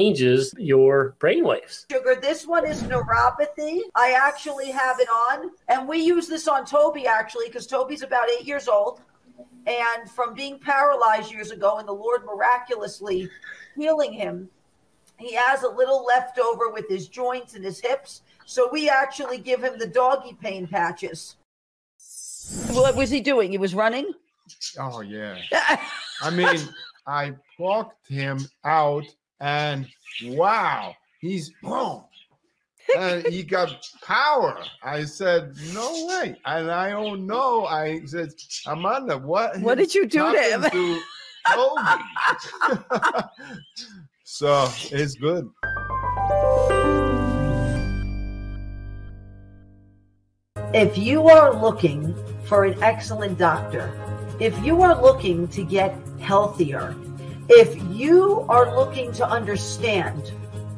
changes 0.01 0.53
your 0.57 1.15
brainwaves. 1.19 1.85
Sugar, 1.91 2.15
this 2.19 2.47
one 2.47 2.65
is 2.65 2.83
neuropathy. 2.83 3.81
I 3.95 4.13
actually 4.13 4.71
have 4.71 4.99
it 4.99 5.09
on, 5.09 5.51
and 5.67 5.87
we 5.87 5.99
use 5.99 6.27
this 6.27 6.47
on 6.47 6.65
Toby 6.65 7.05
actually 7.07 7.47
because 7.47 7.67
Toby's 7.67 8.03
about 8.03 8.29
eight 8.29 8.45
years 8.45 8.67
old. 8.67 9.01
And 9.67 10.09
from 10.09 10.33
being 10.33 10.57
paralyzed 10.57 11.31
years 11.31 11.51
ago, 11.51 11.77
and 11.77 11.87
the 11.87 11.93
Lord 11.93 12.25
miraculously 12.25 13.29
healing 13.75 14.11
him, 14.11 14.49
he 15.17 15.35
has 15.35 15.61
a 15.61 15.69
little 15.69 16.03
leftover 16.03 16.71
with 16.71 16.89
his 16.89 17.07
joints 17.07 17.53
and 17.53 17.63
his 17.63 17.79
hips. 17.79 18.23
So 18.45 18.69
we 18.71 18.89
actually 18.89 19.37
give 19.37 19.63
him 19.63 19.77
the 19.77 19.85
doggy 19.85 20.35
pain 20.41 20.67
patches. 20.67 21.35
What 22.71 22.95
was 22.95 23.11
he 23.11 23.21
doing? 23.21 23.51
He 23.51 23.59
was 23.59 23.75
running? 23.75 24.11
Oh, 24.79 25.01
yeah. 25.01 25.37
I 26.23 26.31
mean, 26.31 26.59
I 27.05 27.33
plucked 27.55 28.07
him 28.07 28.39
out 28.65 29.05
and 29.41 29.87
wow, 30.25 30.95
he's 31.19 31.51
boom. 31.61 32.03
and 32.97 33.25
he 33.27 33.43
got 33.43 33.85
power. 34.03 34.63
I 34.83 35.03
said, 35.03 35.55
no 35.73 36.07
way. 36.07 36.35
And 36.45 36.71
I 36.71 36.91
don't 36.91 37.25
know. 37.25 37.65
I 37.65 38.05
said, 38.05 38.29
Amanda, 38.67 39.17
what? 39.17 39.59
What 39.59 39.77
did 39.77 39.93
you 39.95 40.07
do 40.07 40.31
to 40.31 40.41
him? 40.41 40.61
To 40.69 40.99
so 44.23 44.69
it's 44.91 45.15
good. 45.15 45.49
If 50.73 50.97
you 50.97 51.27
are 51.27 51.53
looking 51.53 52.15
for 52.45 52.65
an 52.65 52.81
excellent 52.83 53.37
doctor, 53.37 53.91
if 54.39 54.57
you 54.63 54.81
are 54.81 55.01
looking 55.01 55.47
to 55.49 55.63
get 55.63 55.95
healthier, 56.19 56.95
if 57.49 57.75
you 57.91 58.45
are 58.49 58.75
looking 58.75 59.11
to 59.13 59.27
understand 59.27 60.31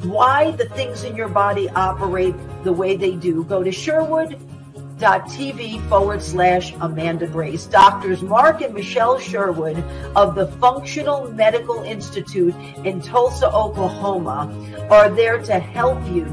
why 0.03 0.51
the 0.51 0.65
things 0.69 1.03
in 1.03 1.15
your 1.15 1.29
body 1.29 1.69
operate 1.69 2.35
the 2.63 2.73
way 2.73 2.95
they 2.95 3.15
do, 3.15 3.43
go 3.45 3.63
to 3.63 3.71
sherwood.tv 3.71 4.39
forward 5.89 6.21
slash 6.21 6.73
Amanda 6.81 7.27
Grace. 7.27 7.65
Doctors 7.65 8.21
Mark 8.21 8.61
and 8.61 8.73
Michelle 8.73 9.17
Sherwood 9.19 9.77
of 10.15 10.35
the 10.35 10.47
Functional 10.57 11.31
Medical 11.31 11.83
Institute 11.83 12.53
in 12.83 13.01
Tulsa, 13.01 13.49
Oklahoma 13.51 14.51
are 14.89 15.09
there 15.09 15.41
to 15.43 15.59
help 15.59 16.05
you 16.11 16.25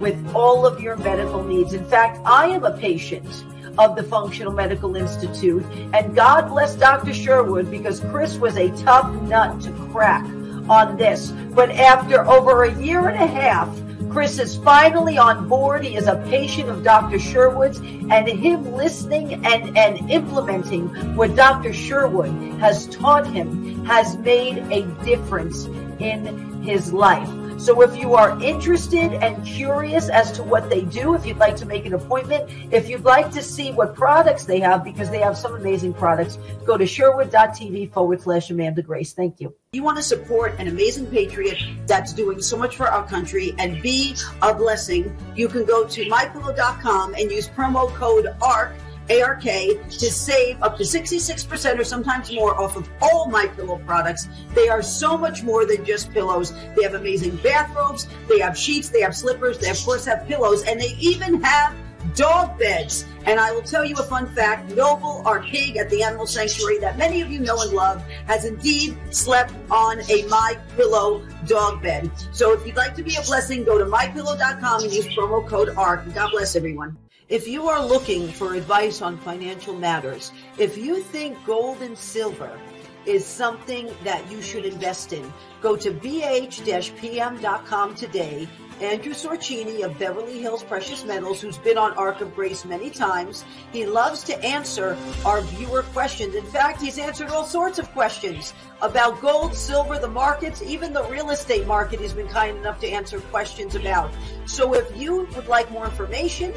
with 0.00 0.16
all 0.34 0.64
of 0.64 0.80
your 0.80 0.96
medical 0.96 1.42
needs. 1.42 1.74
In 1.74 1.84
fact, 1.84 2.18
I 2.24 2.46
am 2.48 2.64
a 2.64 2.76
patient 2.78 3.44
of 3.78 3.96
the 3.96 4.02
Functional 4.02 4.52
Medical 4.52 4.96
Institute. 4.96 5.64
And 5.92 6.14
God 6.14 6.48
bless 6.48 6.74
Dr. 6.74 7.14
Sherwood 7.14 7.70
because 7.70 8.00
Chris 8.00 8.36
was 8.36 8.56
a 8.56 8.70
tough 8.82 9.10
nut 9.22 9.60
to 9.62 9.72
crack 9.90 10.24
on 10.68 10.96
this. 10.96 11.30
But 11.30 11.70
after 11.70 12.26
over 12.28 12.64
a 12.64 12.74
year 12.74 13.08
and 13.08 13.22
a 13.22 13.26
half, 13.26 13.68
Chris 14.10 14.38
is 14.38 14.56
finally 14.56 15.18
on 15.18 15.48
board. 15.48 15.84
He 15.84 15.94
is 15.94 16.06
a 16.06 16.16
patient 16.28 16.68
of 16.70 16.82
Dr. 16.82 17.18
Sherwood's, 17.18 17.78
and 17.78 18.26
him 18.26 18.74
listening 18.74 19.44
and, 19.46 19.76
and 19.76 20.10
implementing 20.10 20.88
what 21.14 21.36
Dr. 21.36 21.72
Sherwood 21.72 22.32
has 22.58 22.86
taught 22.86 23.26
him 23.26 23.84
has 23.84 24.16
made 24.16 24.58
a 24.72 24.82
difference 25.04 25.66
in 25.98 26.62
his 26.62 26.92
life. 26.92 27.28
So 27.58 27.82
if 27.82 27.96
you 27.96 28.14
are 28.14 28.40
interested 28.40 29.14
and 29.14 29.44
curious 29.44 30.08
as 30.08 30.30
to 30.32 30.44
what 30.44 30.70
they 30.70 30.82
do, 30.82 31.14
if 31.14 31.26
you'd 31.26 31.38
like 31.38 31.56
to 31.56 31.66
make 31.66 31.86
an 31.86 31.94
appointment, 31.94 32.48
if 32.72 32.88
you'd 32.88 33.04
like 33.04 33.32
to 33.32 33.42
see 33.42 33.72
what 33.72 33.96
products 33.96 34.44
they 34.44 34.60
have, 34.60 34.84
because 34.84 35.10
they 35.10 35.18
have 35.18 35.36
some 35.36 35.56
amazing 35.56 35.92
products, 35.92 36.38
go 36.64 36.76
to 36.76 36.86
sherwood.tv 36.86 37.92
forward 37.92 38.22
slash 38.22 38.50
Amanda 38.50 38.80
Grace. 38.80 39.12
Thank 39.12 39.40
you. 39.40 39.54
You 39.72 39.82
want 39.82 39.96
to 39.96 40.04
support 40.04 40.54
an 40.60 40.68
amazing 40.68 41.08
patriot 41.08 41.58
that's 41.86 42.12
doing 42.12 42.40
so 42.40 42.56
much 42.56 42.76
for 42.76 42.86
our 42.86 43.06
country 43.06 43.54
and 43.58 43.82
be 43.82 44.14
a 44.40 44.54
blessing, 44.54 45.14
you 45.34 45.48
can 45.48 45.64
go 45.64 45.84
to 45.84 46.04
mypillow.com 46.08 47.14
and 47.14 47.30
use 47.30 47.48
promo 47.48 47.92
code 47.94 48.28
ARK 48.40 48.72
ARK 49.10 49.42
to 49.42 50.10
save 50.10 50.62
up 50.62 50.76
to 50.76 50.82
66% 50.82 51.78
or 51.78 51.84
sometimes 51.84 52.32
more 52.32 52.60
off 52.60 52.76
of 52.76 52.88
all 53.00 53.28
my 53.28 53.46
pillow 53.48 53.80
products. 53.86 54.28
They 54.54 54.68
are 54.68 54.82
so 54.82 55.16
much 55.16 55.42
more 55.42 55.64
than 55.64 55.84
just 55.84 56.12
pillows. 56.12 56.52
They 56.76 56.82
have 56.82 56.94
amazing 56.94 57.36
bathrobes, 57.36 58.06
they 58.28 58.38
have 58.40 58.56
sheets, 58.56 58.88
they 58.88 59.00
have 59.00 59.16
slippers, 59.16 59.58
they 59.58 59.70
of 59.70 59.82
course 59.84 60.04
have 60.06 60.26
pillows, 60.26 60.62
and 60.64 60.80
they 60.80 60.94
even 60.98 61.42
have 61.42 61.74
dog 62.14 62.58
beds. 62.58 63.04
And 63.26 63.38
I 63.38 63.52
will 63.52 63.62
tell 63.62 63.84
you 63.84 63.94
a 63.96 64.02
fun 64.02 64.26
fact 64.26 64.74
Noble, 64.74 65.22
our 65.26 65.42
pig 65.42 65.76
at 65.76 65.90
the 65.90 66.02
animal 66.02 66.26
sanctuary 66.26 66.78
that 66.78 66.98
many 66.98 67.20
of 67.20 67.30
you 67.30 67.40
know 67.40 67.60
and 67.60 67.72
love, 67.72 68.02
has 68.26 68.44
indeed 68.44 68.96
slept 69.10 69.52
on 69.70 70.00
a 70.10 70.24
My 70.28 70.58
Pillow 70.76 71.26
dog 71.46 71.82
bed. 71.82 72.10
So 72.32 72.52
if 72.52 72.66
you'd 72.66 72.76
like 72.76 72.94
to 72.96 73.02
be 73.02 73.16
a 73.16 73.22
blessing, 73.22 73.64
go 73.64 73.78
to 73.78 73.84
mypillow.com 73.84 74.82
and 74.82 74.92
use 74.92 75.06
promo 75.08 75.46
code 75.46 75.70
ARK. 75.76 76.12
God 76.14 76.30
bless 76.30 76.56
everyone. 76.56 76.96
If 77.28 77.46
you 77.46 77.68
are 77.68 77.84
looking 77.84 78.28
for 78.28 78.54
advice 78.54 79.02
on 79.02 79.18
financial 79.18 79.74
matters, 79.74 80.32
if 80.56 80.78
you 80.78 81.02
think 81.02 81.36
gold 81.44 81.82
and 81.82 81.98
silver 81.98 82.58
is 83.04 83.26
something 83.26 83.90
that 84.02 84.30
you 84.30 84.40
should 84.40 84.64
invest 84.64 85.12
in, 85.12 85.30
go 85.60 85.76
to 85.76 85.90
bh-pm.com 85.90 87.94
today. 87.96 88.48
Andrew 88.80 89.12
Sorchini 89.12 89.84
of 89.84 89.98
Beverly 89.98 90.40
Hills 90.40 90.64
Precious 90.64 91.04
Metals, 91.04 91.42
who's 91.42 91.58
been 91.58 91.76
on 91.76 91.92
Ark 91.98 92.22
of 92.22 92.34
Grace 92.34 92.64
many 92.64 92.88
times, 92.88 93.44
he 93.72 93.84
loves 93.84 94.24
to 94.24 94.42
answer 94.42 94.96
our 95.26 95.42
viewer 95.42 95.82
questions. 95.82 96.34
In 96.34 96.46
fact, 96.46 96.80
he's 96.80 96.98
answered 96.98 97.28
all 97.28 97.44
sorts 97.44 97.78
of 97.78 97.92
questions 97.92 98.54
about 98.80 99.20
gold, 99.20 99.54
silver, 99.54 99.98
the 99.98 100.08
markets, 100.08 100.62
even 100.62 100.94
the 100.94 101.04
real 101.04 101.28
estate 101.28 101.66
market. 101.66 102.00
He's 102.00 102.14
been 102.14 102.28
kind 102.28 102.56
enough 102.56 102.80
to 102.80 102.88
answer 102.88 103.20
questions 103.20 103.74
about. 103.74 104.14
So 104.46 104.72
if 104.72 104.96
you 104.96 105.28
would 105.34 105.48
like 105.48 105.70
more 105.70 105.84
information, 105.84 106.54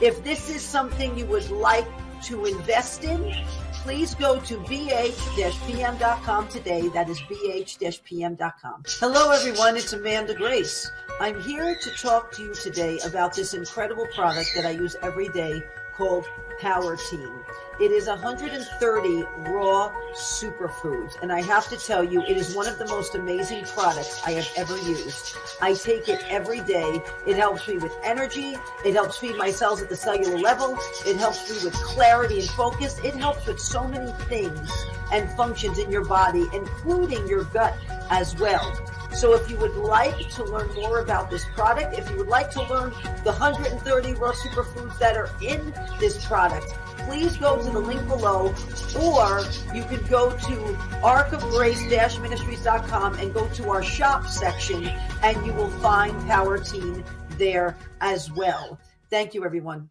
if 0.00 0.22
this 0.24 0.48
is 0.48 0.62
something 0.62 1.16
you 1.16 1.26
would 1.26 1.50
like 1.50 1.86
to 2.24 2.44
invest 2.44 3.04
in, 3.04 3.32
please 3.72 4.14
go 4.14 4.40
to 4.40 4.58
bh-pm.com 4.58 6.48
today. 6.48 6.88
That 6.88 7.08
is 7.08 7.20
bh-pm.com. 7.20 8.82
Hello, 8.86 9.30
everyone. 9.30 9.76
It's 9.76 9.92
Amanda 9.92 10.34
Grace. 10.34 10.90
I'm 11.18 11.40
here 11.42 11.76
to 11.76 11.90
talk 11.96 12.32
to 12.32 12.42
you 12.42 12.54
today 12.54 12.98
about 13.04 13.34
this 13.34 13.54
incredible 13.54 14.06
product 14.14 14.50
that 14.54 14.66
I 14.66 14.70
use 14.70 14.96
every 15.02 15.28
day 15.28 15.62
called 16.00 16.26
Power 16.60 16.96
Team. 16.96 17.30
It 17.78 17.90
is 17.90 18.06
130 18.06 19.22
raw 19.50 19.92
superfoods. 20.14 21.20
And 21.20 21.30
I 21.30 21.42
have 21.42 21.68
to 21.68 21.76
tell 21.76 22.02
you, 22.02 22.22
it 22.22 22.38
is 22.38 22.54
one 22.54 22.66
of 22.66 22.78
the 22.78 22.86
most 22.86 23.14
amazing 23.14 23.64
products 23.64 24.22
I 24.24 24.30
have 24.32 24.50
ever 24.56 24.78
used. 24.78 25.36
I 25.60 25.74
take 25.74 26.08
it 26.08 26.24
every 26.30 26.60
day. 26.60 27.02
It 27.26 27.36
helps 27.36 27.68
me 27.68 27.76
with 27.76 27.92
energy. 28.02 28.56
It 28.82 28.94
helps 28.94 29.18
feed 29.18 29.36
my 29.36 29.50
cells 29.50 29.82
at 29.82 29.90
the 29.90 29.96
cellular 29.96 30.38
level. 30.38 30.78
It 31.06 31.16
helps 31.16 31.50
me 31.50 31.70
with 31.70 31.74
clarity 31.74 32.40
and 32.40 32.48
focus. 32.48 32.98
It 33.04 33.14
helps 33.14 33.46
with 33.46 33.60
so 33.60 33.86
many 33.86 34.10
things 34.24 34.70
and 35.12 35.30
functions 35.36 35.78
in 35.78 35.90
your 35.90 36.06
body, 36.06 36.46
including 36.54 37.28
your 37.28 37.44
gut 37.44 37.74
as 38.08 38.34
well. 38.36 38.72
So 39.12 39.34
if 39.34 39.50
you 39.50 39.58
would 39.58 39.76
like 39.76 40.30
to 40.30 40.44
learn 40.44 40.72
more 40.74 41.00
about 41.00 41.30
this 41.30 41.44
product, 41.54 41.98
if 41.98 42.08
you 42.10 42.16
would 42.18 42.28
like 42.28 42.50
to 42.52 42.62
learn 42.62 42.92
the 43.24 43.32
130 43.32 44.12
raw 44.14 44.32
superfoods 44.32 44.98
that 44.98 45.16
are 45.16 45.30
in 45.42 45.74
this 45.98 46.24
product, 46.24 46.66
please 46.98 47.36
go 47.36 47.60
to 47.62 47.70
the 47.70 47.78
link 47.78 48.06
below, 48.06 48.54
or 48.98 49.44
you 49.74 49.84
could 49.84 50.08
go 50.08 50.30
to 50.30 50.76
arkofgrace-ministries.com 51.02 53.14
and 53.14 53.34
go 53.34 53.48
to 53.48 53.70
our 53.70 53.82
shop 53.82 54.26
section, 54.26 54.88
and 55.22 55.44
you 55.44 55.52
will 55.54 55.70
find 55.80 56.14
Power 56.26 56.58
Team 56.58 57.02
there 57.30 57.76
as 58.00 58.30
well. 58.30 58.78
Thank 59.10 59.34
you, 59.34 59.44
everyone. 59.44 59.90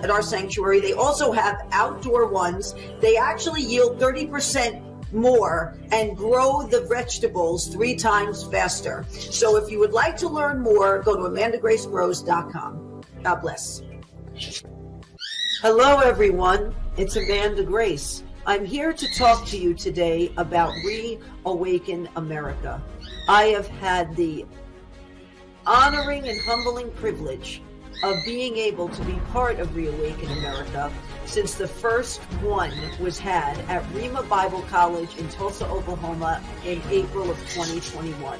at 0.03 0.09
our 0.09 0.21
sanctuary. 0.21 0.79
They 0.79 0.93
also 0.93 1.31
have 1.31 1.67
outdoor 1.71 2.27
ones. 2.27 2.75
They 2.99 3.17
actually 3.17 3.61
yield 3.61 3.99
30% 3.99 5.13
more 5.13 5.77
and 5.91 6.15
grow 6.15 6.63
the 6.63 6.81
vegetables 6.81 7.67
three 7.67 7.95
times 7.95 8.45
faster. 8.45 9.05
So 9.09 9.57
if 9.57 9.69
you 9.71 9.79
would 9.79 9.91
like 9.91 10.17
to 10.17 10.29
learn 10.29 10.61
more, 10.61 11.01
go 11.01 11.15
to 11.15 11.23
amandagracegrows.com. 11.23 13.01
God 13.23 13.35
bless. 13.41 13.81
Hello, 15.61 15.99
everyone. 15.99 16.73
It's 16.97 17.15
Amanda 17.15 17.63
Grace. 17.63 18.23
I'm 18.45 18.65
here 18.65 18.91
to 18.93 19.15
talk 19.15 19.45
to 19.47 19.57
you 19.57 19.75
today 19.75 20.33
about 20.37 20.73
Reawaken 20.83 22.09
America. 22.15 22.81
I 23.27 23.43
have 23.45 23.67
had 23.67 24.15
the 24.15 24.45
honoring 25.67 26.27
and 26.27 26.41
humbling 26.41 26.89
privilege 26.91 27.61
of 28.03 28.23
being 28.25 28.57
able 28.57 28.89
to 28.89 29.03
be 29.03 29.13
part 29.31 29.59
of 29.59 29.75
Reawaken 29.75 30.31
America 30.39 30.91
since 31.25 31.53
the 31.53 31.67
first 31.67 32.19
one 32.41 32.71
was 32.99 33.19
had 33.19 33.59
at 33.69 33.83
Rhema 33.93 34.27
Bible 34.27 34.61
College 34.63 35.15
in 35.17 35.29
Tulsa, 35.29 35.67
Oklahoma 35.67 36.41
in 36.65 36.81
April 36.89 37.29
of 37.29 37.37
2021. 37.49 38.39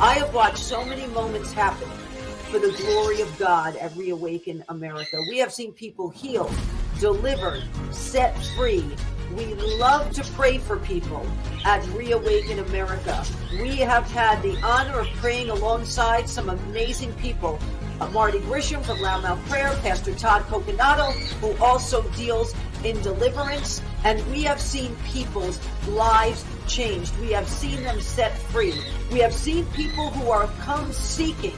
I 0.00 0.14
have 0.14 0.34
watched 0.34 0.58
so 0.58 0.84
many 0.84 1.06
moments 1.08 1.52
happen 1.52 1.88
for 2.50 2.58
the 2.58 2.72
glory 2.72 3.20
of 3.20 3.38
God 3.38 3.76
at 3.76 3.96
Reawaken 3.96 4.64
America. 4.68 5.18
We 5.30 5.38
have 5.38 5.52
seen 5.52 5.72
people 5.72 6.10
healed, 6.10 6.54
delivered, 7.00 7.64
set 7.90 8.36
free. 8.56 8.84
We 9.36 9.54
love 9.54 10.10
to 10.12 10.24
pray 10.32 10.58
for 10.58 10.78
people 10.78 11.26
at 11.64 11.86
Reawaken 11.88 12.58
America. 12.60 13.24
We 13.52 13.76
have 13.78 14.10
had 14.10 14.42
the 14.42 14.56
honor 14.62 15.00
of 15.00 15.06
praying 15.16 15.50
alongside 15.50 16.28
some 16.28 16.48
amazing 16.50 17.12
people 17.14 17.58
Marty 18.12 18.38
Grisham 18.40 18.84
from 18.84 18.98
Loudmouth 18.98 19.42
Prayer, 19.48 19.74
Pastor 19.82 20.14
Todd 20.14 20.42
Coconato, 20.42 21.12
who 21.40 21.56
also 21.64 22.02
deals 22.10 22.54
in 22.84 23.00
deliverance. 23.02 23.82
And 24.04 24.24
we 24.30 24.42
have 24.42 24.60
seen 24.60 24.94
people's 25.06 25.58
lives 25.88 26.44
changed. 26.68 27.16
We 27.18 27.32
have 27.32 27.48
seen 27.48 27.82
them 27.82 28.00
set 28.00 28.36
free. 28.36 28.74
We 29.10 29.18
have 29.20 29.32
seen 29.32 29.64
people 29.72 30.10
who 30.10 30.30
are 30.30 30.46
come 30.60 30.92
seeking. 30.92 31.54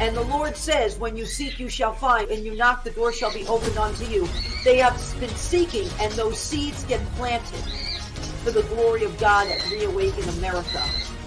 And 0.00 0.16
the 0.16 0.22
Lord 0.22 0.56
says, 0.56 0.98
when 0.98 1.16
you 1.16 1.26
seek, 1.26 1.58
you 1.58 1.68
shall 1.68 1.92
find, 1.92 2.30
and 2.30 2.44
you 2.44 2.54
knock, 2.54 2.84
the 2.84 2.90
door 2.90 3.12
shall 3.12 3.32
be 3.34 3.46
opened 3.46 3.76
unto 3.76 4.06
you. 4.06 4.28
They 4.64 4.78
have 4.78 4.94
been 5.20 5.28
seeking, 5.30 5.88
and 6.00 6.12
those 6.14 6.38
seeds 6.38 6.84
get 6.84 7.04
planted 7.16 7.60
for 8.42 8.50
the 8.50 8.62
glory 8.62 9.04
of 9.04 9.18
God 9.18 9.46
at 9.48 9.70
Reawaken 9.70 10.26
America. 10.38 10.82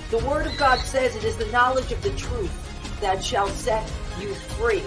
The 0.10 0.18
Word 0.20 0.48
of 0.48 0.58
God 0.58 0.80
says 0.80 1.16
it 1.16 1.24
is 1.24 1.38
the 1.38 1.46
knowledge 1.48 1.92
of 1.92 2.02
the 2.02 2.10
truth 2.12 2.52
that 3.00 3.24
shall 3.24 3.48
set 3.50 3.88
you 4.20 4.34
free. 4.34 4.84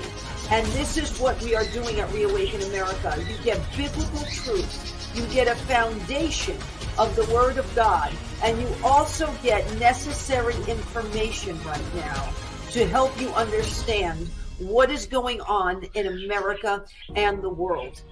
And 0.50 0.66
this 0.68 0.96
is 0.96 1.18
what 1.18 1.40
we 1.42 1.54
are 1.54 1.64
doing 1.66 1.98
at 2.00 2.12
Reawaken 2.12 2.62
America. 2.62 3.14
You 3.28 3.36
get 3.44 3.60
biblical 3.76 4.20
truth. 4.20 5.12
You 5.14 5.26
get 5.34 5.48
a 5.48 5.56
foundation 5.56 6.56
of 6.98 7.14
the 7.16 7.24
Word 7.34 7.58
of 7.58 7.74
God. 7.74 8.12
And 8.42 8.60
you 8.60 8.68
also 8.84 9.32
get 9.42 9.70
necessary 9.78 10.54
information 10.68 11.62
right 11.64 11.94
now 11.94 12.32
to 12.70 12.86
help 12.86 13.18
you 13.20 13.28
understand 13.30 14.28
what 14.58 14.90
is 14.90 15.06
going 15.06 15.40
on 15.42 15.84
in 15.94 16.06
America 16.06 16.84
and 17.14 17.42
the 17.42 17.48
world. 17.48 18.02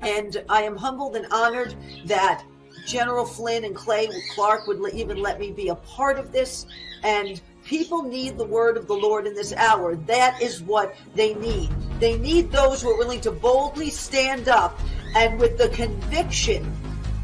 And 0.00 0.44
I 0.48 0.62
am 0.62 0.76
humbled 0.76 1.16
and 1.16 1.26
honored 1.32 1.74
that 2.06 2.44
General 2.86 3.24
Flynn 3.24 3.64
and 3.64 3.74
Clay 3.74 4.08
Clark 4.34 4.66
would 4.66 4.94
even 4.94 5.18
let 5.18 5.38
me 5.38 5.52
be 5.52 5.68
a 5.68 5.74
part 5.76 6.18
of 6.18 6.32
this. 6.32 6.66
And 7.02 7.40
People 7.72 8.02
need 8.02 8.36
the 8.36 8.44
word 8.44 8.76
of 8.76 8.86
the 8.86 8.92
Lord 8.92 9.26
in 9.26 9.32
this 9.32 9.54
hour. 9.54 9.96
That 9.96 10.42
is 10.42 10.62
what 10.62 10.94
they 11.14 11.32
need. 11.36 11.70
They 12.00 12.18
need 12.18 12.52
those 12.52 12.82
who 12.82 12.90
are 12.90 12.98
willing 12.98 13.22
to 13.22 13.32
boldly 13.32 13.88
stand 13.88 14.46
up 14.46 14.78
and 15.16 15.40
with 15.40 15.56
the 15.56 15.70
conviction 15.70 16.70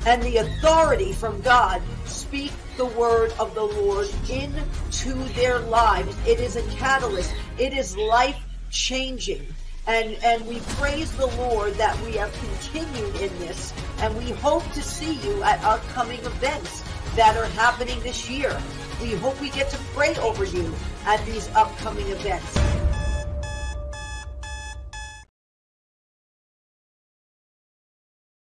and 0.06 0.22
the 0.22 0.38
authority 0.38 1.12
from 1.12 1.38
God 1.42 1.82
speak 2.06 2.50
the 2.78 2.86
word 2.86 3.34
of 3.38 3.54
the 3.54 3.62
Lord 3.62 4.08
into 4.30 5.12
their 5.34 5.58
lives. 5.58 6.16
It 6.26 6.40
is 6.40 6.56
a 6.56 6.62
catalyst. 6.76 7.30
It 7.58 7.74
is 7.74 7.94
life 7.98 8.42
changing. 8.70 9.46
And, 9.86 10.16
and 10.24 10.46
we 10.46 10.60
praise 10.78 11.12
the 11.12 11.26
Lord 11.26 11.74
that 11.74 11.94
we 12.06 12.12
have 12.12 12.32
continued 12.32 13.16
in 13.16 13.38
this 13.38 13.74
and 13.98 14.16
we 14.16 14.30
hope 14.30 14.64
to 14.72 14.80
see 14.80 15.16
you 15.16 15.42
at 15.42 15.62
upcoming 15.62 16.20
events 16.20 16.82
that 17.18 17.36
are 17.36 17.46
happening 17.46 17.98
this 18.04 18.30
year. 18.30 18.56
We 19.02 19.16
hope 19.16 19.40
we 19.40 19.50
get 19.50 19.68
to 19.70 19.78
pray 19.92 20.14
over 20.18 20.44
you 20.44 20.72
at 21.04 21.24
these 21.26 21.48
upcoming 21.48 22.06
events. 22.06 22.56